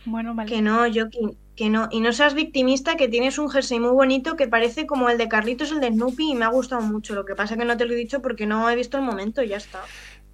Bueno, 0.10 0.36
vale. 0.36 0.49
Que 0.49 0.62
no, 0.62 0.86
yo 0.88 1.10
que, 1.10 1.20
que 1.55 1.70
no. 1.70 1.88
Y 1.91 1.99
no 2.01 2.12
seas 2.14 2.34
victimista, 2.34 2.95
que 2.97 3.07
tienes 3.07 3.38
un 3.38 3.49
jersey 3.49 3.80
muy 3.80 3.91
bonito 3.91 4.36
que 4.36 4.47
parece 4.47 4.86
como 4.88 5.10
el 5.10 5.18
de 5.18 5.28
Carlitos, 5.30 5.72
el 5.72 5.80
de 5.80 5.89
Snoopy, 5.89 6.32
y 6.32 6.36
me 6.36 6.45
ha 6.45 6.49
gustado 6.49 6.82
mucho. 6.82 7.16
Lo 7.16 7.26
que 7.26 7.36
pasa 7.36 7.57
que 7.57 7.66
no 7.66 7.78
te 7.78 7.86
lo 7.86 7.93
he 7.93 7.97
dicho 7.97 8.22
porque 8.22 8.45
no 8.45 8.70
he 8.70 8.76
visto 8.76 8.97
el 8.97 9.03
momento 9.03 9.41
y 9.43 9.49
ya 9.49 9.57
está. 9.57 9.82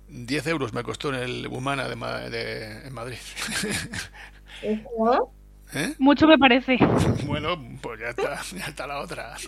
10 0.08 0.48
euros 0.48 0.74
me 0.74 0.84
costó 0.84 1.10
en 1.10 1.16
el 1.16 1.48
Humana 1.48 1.88
de, 1.90 1.96
Ma- 1.96 2.20
de- 2.30 2.88
en 2.88 2.94
Madrid. 2.94 3.18
Ojo. 4.64 5.32
¿Eh? 5.74 5.96
Mucho 5.98 6.28
me 6.28 6.38
parece. 6.38 6.78
Bueno, 7.26 7.58
pues 7.82 8.00
ya 8.00 8.10
está, 8.10 8.40
ya 8.56 8.66
está 8.68 8.88
la 8.88 9.00
otra. 9.02 9.36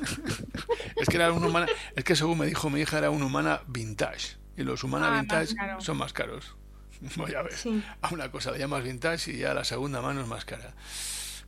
Es 1.00 1.08
que 1.08 1.16
era 1.18 1.32
un 1.32 1.44
humana, 1.44 1.68
es 1.96 2.04
que 2.04 2.16
según 2.16 2.40
me 2.40 2.48
dijo 2.48 2.72
mi 2.72 2.82
hija 2.82 2.98
era 2.98 3.12
un 3.12 3.22
humana 3.22 3.62
vintage 3.68 4.38
y 4.58 4.64
los 4.64 4.84
humana 4.84 5.10
Ah, 5.16 5.20
vintage 5.22 5.54
son 5.78 5.96
más 5.98 6.12
caros. 6.12 6.56
Voy 7.16 7.34
a 7.34 7.42
ver. 7.42 7.54
Sí. 7.54 7.84
A 8.02 8.14
una 8.14 8.30
cosa 8.32 8.52
le 8.52 8.60
llamas 8.60 8.84
vintage 8.84 9.32
y 9.32 9.38
ya 9.40 9.54
la 9.54 9.64
segunda 9.64 10.02
mano 10.02 10.22
es 10.22 10.28
más 10.28 10.46
cara. 10.46 10.74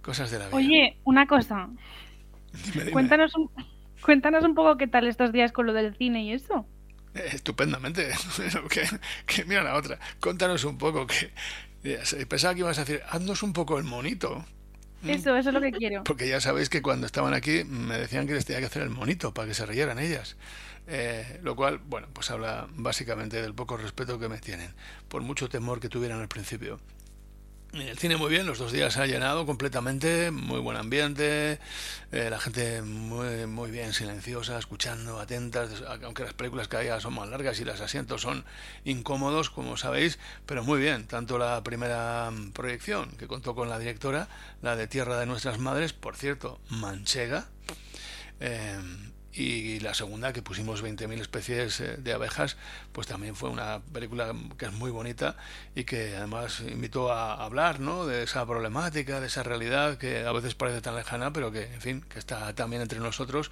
Cosas 0.01 0.31
de 0.31 0.39
la 0.39 0.47
vida. 0.47 0.57
Oye, 0.57 0.97
una 1.03 1.27
cosa. 1.27 1.69
Dime, 2.65 2.79
dime. 2.79 2.91
Cuéntanos 2.91 3.35
un, 3.35 3.49
cuéntanos 4.01 4.43
un 4.43 4.55
poco 4.55 4.77
qué 4.77 4.87
tal 4.87 5.07
estos 5.07 5.31
días 5.31 5.51
con 5.51 5.67
lo 5.67 5.73
del 5.73 5.95
cine 5.95 6.23
y 6.23 6.33
eso. 6.33 6.65
Eh, 7.13 7.29
estupendamente. 7.33 8.09
Que, 8.69 8.87
que 9.25 9.45
mira 9.45 9.63
la 9.63 9.75
otra. 9.75 9.99
Contanos 10.19 10.63
un 10.63 10.77
poco 10.77 11.05
que 11.07 11.31
pensaba 12.27 12.53
que 12.53 12.61
ibas 12.61 12.77
a 12.77 12.85
decir, 12.85 13.01
haznos 13.09 13.43
un 13.43 13.53
poco 13.53 13.77
el 13.77 13.83
monito. 13.83 14.45
Mm. 15.01 15.09
Eso, 15.09 15.35
eso 15.35 15.49
es 15.49 15.55
lo 15.55 15.61
que 15.61 15.71
quiero. 15.71 16.03
Porque 16.03 16.27
ya 16.27 16.41
sabéis 16.41 16.69
que 16.69 16.81
cuando 16.81 17.05
estaban 17.05 17.33
aquí 17.33 17.63
me 17.63 17.97
decían 17.97 18.27
que 18.27 18.33
les 18.33 18.45
tenía 18.45 18.59
que 18.59 18.67
hacer 18.67 18.81
el 18.83 18.89
monito 18.89 19.33
para 19.33 19.47
que 19.47 19.53
se 19.53 19.65
rieran 19.65 19.99
ellas. 19.99 20.35
Eh, 20.91 21.39
lo 21.43 21.55
cual, 21.55 21.77
bueno, 21.77 22.07
pues 22.13 22.31
habla 22.31 22.67
básicamente 22.71 23.39
del 23.39 23.53
poco 23.53 23.77
respeto 23.77 24.17
que 24.17 24.27
me 24.27 24.39
tienen, 24.39 24.73
por 25.07 25.21
mucho 25.21 25.47
temor 25.47 25.79
que 25.79 25.87
tuvieran 25.87 26.19
al 26.19 26.27
principio. 26.27 26.79
El 27.73 27.99
cine 27.99 28.17
muy 28.17 28.31
bien, 28.31 28.47
los 28.47 28.57
dos 28.57 28.71
días 28.71 28.97
ha 28.97 29.05
llenado 29.05 29.45
completamente, 29.45 30.31
muy 30.31 30.59
buen 30.59 30.75
ambiente, 30.75 31.59
eh, 32.11 32.27
la 32.31 32.39
gente 32.39 32.81
muy, 32.81 33.45
muy 33.45 33.69
bien 33.69 33.93
silenciosa, 33.93 34.57
escuchando, 34.57 35.19
atentas, 35.19 35.69
aunque 36.03 36.23
las 36.23 36.33
películas 36.33 36.67
cada 36.67 36.81
día 36.81 36.99
son 36.99 37.13
más 37.13 37.29
largas 37.29 37.59
y 37.59 37.65
los 37.65 37.79
asientos 37.79 38.21
son 38.21 38.43
incómodos, 38.85 39.51
como 39.51 39.77
sabéis, 39.77 40.17
pero 40.47 40.63
muy 40.63 40.79
bien, 40.79 41.05
tanto 41.05 41.37
la 41.37 41.61
primera 41.63 42.31
proyección 42.53 43.11
que 43.11 43.27
contó 43.27 43.53
con 43.53 43.69
la 43.69 43.77
directora, 43.77 44.27
la 44.63 44.75
de 44.75 44.87
Tierra 44.87 45.19
de 45.19 45.27
Nuestras 45.27 45.59
Madres, 45.59 45.93
por 45.93 46.15
cierto, 46.15 46.59
manchega, 46.69 47.45
eh, 48.39 48.79
y 49.39 49.79
la 49.79 49.93
segunda 49.93 50.33
que 50.33 50.41
pusimos 50.41 50.83
20.000 50.83 51.21
especies 51.21 51.79
eh, 51.79 51.95
de 51.97 52.13
abejas, 52.13 52.57
pues 52.91 53.07
también 53.07 53.35
fue 53.35 53.49
una 53.49 53.79
película 53.93 54.35
que 54.57 54.65
es 54.65 54.73
muy 54.73 54.91
bonita 54.91 55.37
y 55.75 55.85
que 55.85 56.17
además 56.17 56.59
invitó 56.59 57.11
a 57.13 57.41
hablar 57.43 57.79
¿no? 57.79 58.05
de 58.05 58.23
esa 58.23 58.45
problemática, 58.45 59.21
de 59.21 59.27
esa 59.27 59.43
realidad 59.43 59.97
que 59.97 60.25
a 60.25 60.31
veces 60.33 60.55
parece 60.55 60.81
tan 60.81 60.95
lejana, 60.95 61.31
pero 61.31 61.51
que, 61.51 61.73
en 61.73 61.79
fin, 61.79 62.01
que 62.01 62.19
está 62.19 62.53
también 62.53 62.81
entre 62.81 62.99
nosotros. 62.99 63.49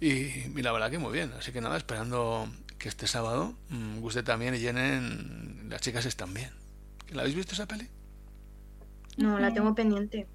Y, 0.00 0.08
y 0.08 0.62
la 0.62 0.72
verdad 0.72 0.90
que 0.90 0.98
muy 0.98 1.12
bien. 1.12 1.32
Así 1.38 1.52
que 1.52 1.60
nada, 1.60 1.76
esperando 1.76 2.48
que 2.76 2.88
este 2.88 3.06
sábado 3.06 3.54
mm, 3.70 4.00
guste 4.00 4.24
también 4.24 4.56
y 4.56 4.58
llenen. 4.58 5.68
Las 5.70 5.82
chicas 5.82 6.04
están 6.04 6.34
bien. 6.34 6.50
¿La 7.12 7.22
habéis 7.22 7.36
visto 7.36 7.54
esa 7.54 7.66
peli? 7.66 7.88
No, 9.16 9.38
la 9.38 9.54
tengo 9.54 9.72
pendiente. 9.74 10.26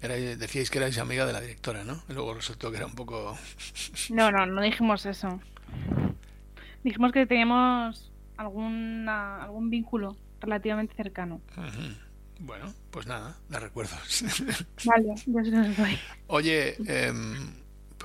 Erais- 0.00 0.38
decíais 0.38 0.70
que 0.70 0.78
erais 0.78 0.96
amiga 0.98 1.26
de 1.26 1.32
la 1.32 1.40
directora, 1.40 1.82
¿no? 1.84 2.02
Y 2.08 2.12
luego 2.12 2.34
resultó 2.34 2.70
que 2.70 2.76
era 2.76 2.86
un 2.86 2.94
poco... 2.94 3.36
No, 4.10 4.30
no, 4.30 4.46
no 4.46 4.62
dijimos 4.62 5.04
eso. 5.06 5.40
Dijimos 6.84 7.12
que 7.12 7.26
teníamos 7.26 8.10
alguna, 8.36 9.42
algún 9.42 9.68
vínculo 9.70 10.16
relativamente 10.40 10.94
cercano. 10.94 11.40
Bueno, 12.40 12.72
pues 12.90 13.06
nada, 13.06 13.36
la 13.50 13.58
recuerdos. 13.58 14.22
Vale, 14.84 15.14
ya 15.26 15.44
se 15.44 15.50
los 15.50 15.76
doy. 15.76 15.98
Oye, 16.28 16.76
em, 16.86 17.52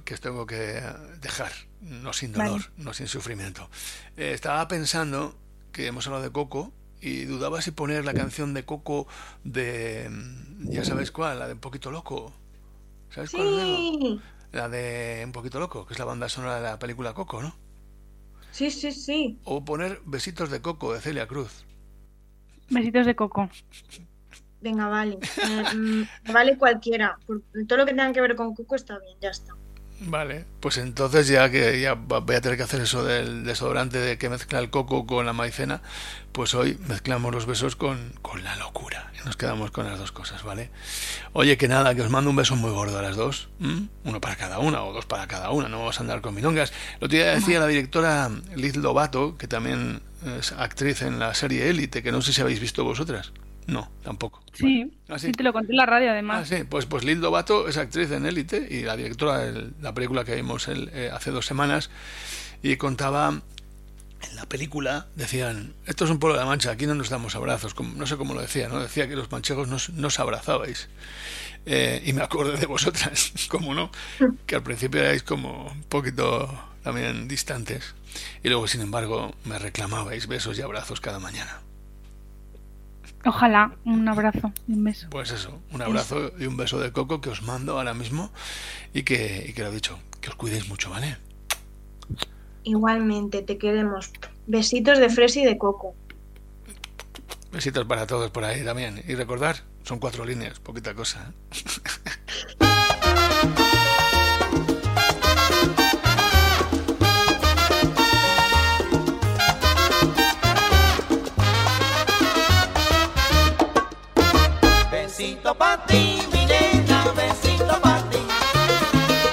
que 0.04 0.16
os 0.16 0.22
tengo 0.22 0.48
que 0.48 0.82
dejar, 1.22 1.52
no 1.82 2.12
sin 2.14 2.34
Vale. 2.34 2.50
dolor, 2.50 2.72
no 2.78 2.94
sin 2.94 3.08
sufrimiento. 3.08 3.70
Eh, 4.18 4.32
estaba 4.34 4.68
pensando 4.68 5.38
que 5.72 5.86
hemos 5.88 6.08
hablado 6.08 6.24
de 6.24 6.32
Coco 6.32 6.74
y 7.04 7.26
dudaba 7.26 7.62
si 7.62 7.72
poner 7.72 8.06
la 8.06 8.14
canción 8.14 8.54
de 8.54 8.64
Coco 8.66 9.08
de, 9.44 10.10
ya 10.70 10.86
sabéis 10.86 11.12
cuál, 11.12 11.40
la 11.40 11.48
de 11.48 11.54
Un 11.54 11.60
Poquito 11.60 11.92
Loco. 11.92 12.34
¿Sabes 13.10 13.32
cuál? 13.32 13.48
Sí, 13.50 14.20
La 14.54 14.70
de 14.70 15.24
Un 15.26 15.34
Poquito 15.34 15.60
Loco, 15.60 15.86
que 15.86 15.94
es 15.94 16.00
la 16.00 16.06
banda 16.06 16.30
sonora 16.30 16.56
de 16.56 16.62
la 16.62 16.80
película 16.80 17.14
Coco, 17.14 17.42
¿no? 17.42 17.54
sí, 18.52 18.70
sí, 18.72 18.92
sí. 18.92 19.40
O 19.44 19.66
poner 19.66 20.02
Besitos 20.06 20.50
de 20.50 20.62
Coco 20.62 20.94
de 20.94 21.02
Celia 21.02 21.28
Cruz. 21.28 21.66
Besitos 22.70 23.06
de 23.06 23.16
coco. 23.16 23.50
Venga, 24.62 24.88
vale. 24.88 25.18
Eh, 25.22 25.76
mm, 25.76 26.32
vale 26.32 26.58
cualquiera. 26.58 27.18
Por- 27.28 27.42
Todo 27.68 27.80
lo 27.80 27.86
que 27.86 27.92
tenga 27.92 28.14
que 28.14 28.22
ver 28.22 28.36
con 28.36 28.56
Coco 28.56 28.76
está 28.76 28.98
bien, 29.00 29.18
ya 29.20 29.30
está. 29.30 29.54
Vale, 30.02 30.46
pues 30.60 30.78
entonces 30.78 31.28
ya 31.28 31.50
que 31.50 31.80
ya 31.80 31.94
voy 31.94 32.36
a 32.36 32.42
tener 32.42 32.58
que 32.58 32.64
hacer 32.64 32.82
eso 32.82 33.04
del 33.06 33.46
desodorante 33.46 34.00
de 34.00 34.18
que 34.18 34.30
mezcla 34.30 34.60
el 34.60 34.70
coco 34.70 35.06
con 35.06 35.26
la 35.26 35.34
maicena, 35.34 35.82
pues 36.34 36.54
hoy 36.56 36.78
mezclamos 36.88 37.34
los 37.34 37.46
besos 37.46 37.76
con, 37.76 38.14
con 38.22 38.44
la 38.44 38.56
locura. 38.58 39.12
Nos 39.26 39.38
quedamos 39.38 39.72
con 39.72 39.86
las 39.86 39.98
dos 39.98 40.12
cosas, 40.12 40.44
¿vale? 40.44 40.70
Oye, 41.32 41.58
que 41.58 41.70
nada, 41.70 41.96
que 41.96 42.02
os 42.02 42.10
mando 42.10 42.30
un 42.30 42.36
beso 42.36 42.58
muy 42.58 42.72
gordo 42.72 43.00
a 43.00 43.02
las 43.02 43.16
dos. 43.16 43.48
Uno 44.04 44.20
para 44.20 44.36
cada 44.36 44.60
una 44.60 44.84
o 44.84 44.92
dos 44.92 45.06
para 45.06 45.28
cada 45.28 45.52
una, 45.52 45.70
no 45.70 45.80
vamos 45.80 45.98
a 45.98 46.02
andar 46.02 46.20
con 46.20 46.36
milongas. 46.36 46.74
Lo 47.00 47.08
día 47.08 47.34
decía 47.34 47.60
la 47.60 47.68
directora 47.68 48.30
Liz 48.56 48.76
Lobato, 48.76 49.38
que 49.38 49.48
también 49.48 50.02
es 50.38 50.52
actriz 50.52 51.02
en 51.04 51.20
la 51.20 51.34
serie 51.34 51.70
Élite, 51.70 52.04
que 52.04 52.12
no 52.12 52.22
sé 52.22 52.34
si 52.34 52.42
habéis 52.42 52.60
visto 52.60 52.84
vosotras. 52.84 53.32
No, 53.68 53.90
tampoco. 54.04 54.44
Sí, 54.54 54.92
Ah, 55.08 55.18
sí. 55.18 55.28
sí, 55.28 55.32
te 55.32 55.44
lo 55.44 55.54
conté 55.54 55.72
en 55.72 55.78
la 55.78 55.86
radio 55.86 56.10
Ah, 56.10 56.14
además. 56.14 56.48
sí, 56.48 56.64
pues, 56.70 56.86
pues 56.86 57.04
Lobato 57.06 57.68
es 57.68 57.78
actriz 57.78 58.12
en 58.12 58.26
Élite 58.26 58.68
y 58.70 58.82
la 58.82 58.96
directora 58.98 59.40
de 59.40 59.72
la 59.82 59.94
película 59.94 60.24
que 60.26 60.36
vimos 60.36 60.68
el- 60.68 60.90
eh, 60.94 61.10
hace 61.14 61.32
dos 61.32 61.46
semanas 61.46 61.90
y 62.62 62.76
contaba 62.78 63.42
en 64.30 64.36
la 64.36 64.46
película, 64.46 65.08
decían, 65.16 65.74
esto 65.86 66.06
es 66.06 66.12
un 66.12 66.20
pueblo 66.20 66.38
de 66.38 66.44
la 66.44 66.50
mancha, 66.50 66.72
aquí 66.72 66.86
no 66.88 66.96
nos 66.96 67.10
damos 67.10 67.36
abrazos, 67.36 67.74
como- 67.74 67.94
no 67.96 68.06
sé 68.08 68.16
cómo 68.18 68.34
lo 68.34 68.42
decía, 68.42 68.70
¿no? 68.70 68.80
Decía 68.80 69.08
que 69.08 69.16
los 69.16 69.30
manchegos 69.32 69.68
no, 69.68 69.78
no 70.00 70.08
os 70.08 70.20
abrazabais. 70.20 70.88
Eh, 71.66 72.02
y 72.06 72.12
me 72.14 72.22
acordé 72.22 72.58
de 72.58 72.66
vosotras, 72.66 73.32
como 73.50 73.74
no, 73.74 73.92
que 74.46 74.56
al 74.56 74.64
principio 74.64 75.02
erais 75.02 75.24
como 75.24 75.68
un 75.72 75.84
poquito 75.84 76.50
también 76.84 77.28
distantes 77.30 77.96
y 78.44 78.50
luego, 78.50 78.68
sin 78.68 78.82
embargo, 78.82 79.34
me 79.46 79.58
reclamabais 79.58 80.28
besos 80.28 80.58
y 80.60 80.62
abrazos 80.62 81.00
cada 81.02 81.20
mañana. 81.20 81.62
Ojalá, 83.26 83.76
un 83.86 84.08
abrazo 84.08 84.52
y 84.68 84.74
un 84.74 84.84
beso. 84.84 85.08
Pues 85.10 85.32
eso, 85.32 85.62
un 85.72 85.82
abrazo 85.82 86.32
y 86.38 86.46
un 86.46 86.58
beso 86.58 86.80
de 86.80 86.92
coco 86.92 87.22
que 87.22 87.30
os 87.30 87.42
mando 87.42 87.78
ahora 87.78 87.94
mismo 87.94 88.32
y 88.94 89.04
que, 89.04 89.46
y 89.48 89.54
que 89.54 89.62
lo 89.62 89.70
he 89.70 89.74
dicho, 89.74 89.98
que 90.20 90.30
os 90.30 90.36
cuidéis 90.36 90.68
mucho, 90.68 90.90
¿vale? 90.90 91.18
Igualmente, 92.64 93.42
te 93.42 93.58
queremos. 93.58 94.12
Besitos 94.48 95.00
de 95.00 95.10
fresa 95.10 95.40
y 95.40 95.46
de 95.46 95.58
coco. 95.58 95.96
Besitos 97.52 97.86
para 97.86 98.08
todos 98.08 98.32
por 98.32 98.44
ahí 98.44 98.64
también. 98.64 99.04
Y 99.08 99.16
recordar, 99.16 99.58
son 99.84 100.00
cuatro 100.00 100.26
líneas, 100.26 100.60
poquita 100.60 100.94
cosa. 100.94 101.34
Besito 115.24 115.56
pa' 115.56 115.78
ti, 115.88 116.20
mi 116.34 116.44
nena, 116.46 117.00
besito 117.16 117.80
pa' 117.80 118.04
ti. 118.12 118.20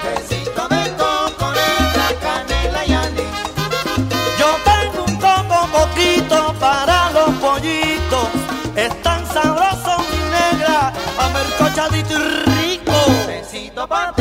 Besito 0.04 0.68
de 0.68 0.82
coco, 0.94 1.50
negra, 1.50 2.06
canela 2.22 2.82
y 2.86 2.92
anís. 2.92 3.38
Yo 4.38 4.50
tengo 4.70 5.02
un 5.02 5.16
coco 5.18 5.66
poquito 5.72 6.54
para 6.60 7.10
los 7.10 7.30
pollitos. 7.42 8.28
Es 8.76 9.02
tan 9.02 9.26
sabroso, 9.34 9.98
mi 10.12 10.22
negra, 10.30 10.92
pa' 11.16 11.28
mercochadito 11.30 12.14
y 12.14 12.22
rico. 12.54 12.98
Besito 13.26 13.88
pa' 13.88 14.12
ti, 14.14 14.19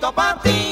Besito 0.00 0.16
pa' 0.16 0.32
ti, 0.40 0.69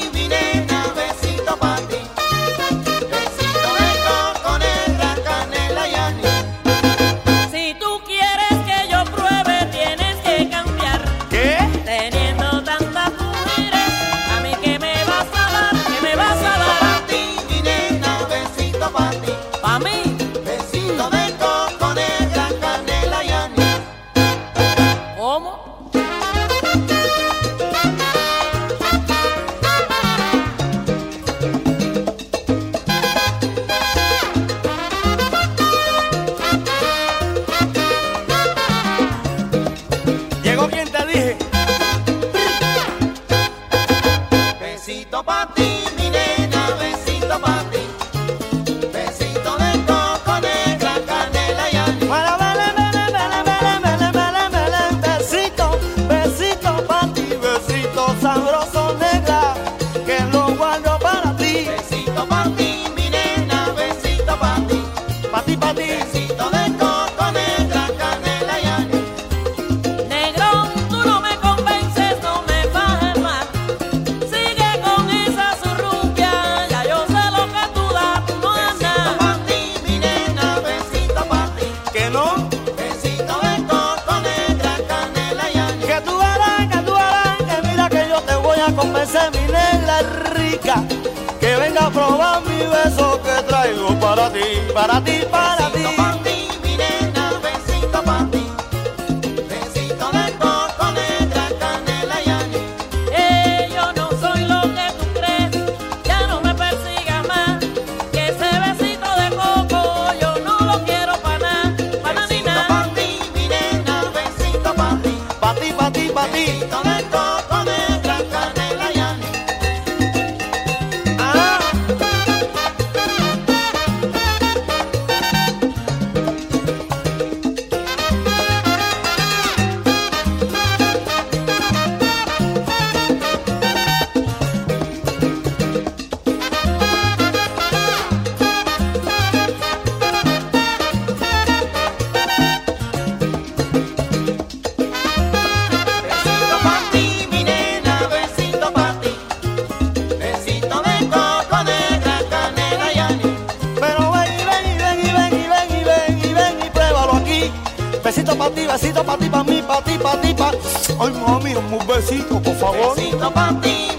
Ay, 161.01 161.13
mami, 161.13 161.55
un 161.55 161.87
besito, 161.87 162.41
por 162.41 162.55
favor. 162.55 162.95
Besito 162.95 163.31
pa' 163.31 163.55
ti, 163.61 163.98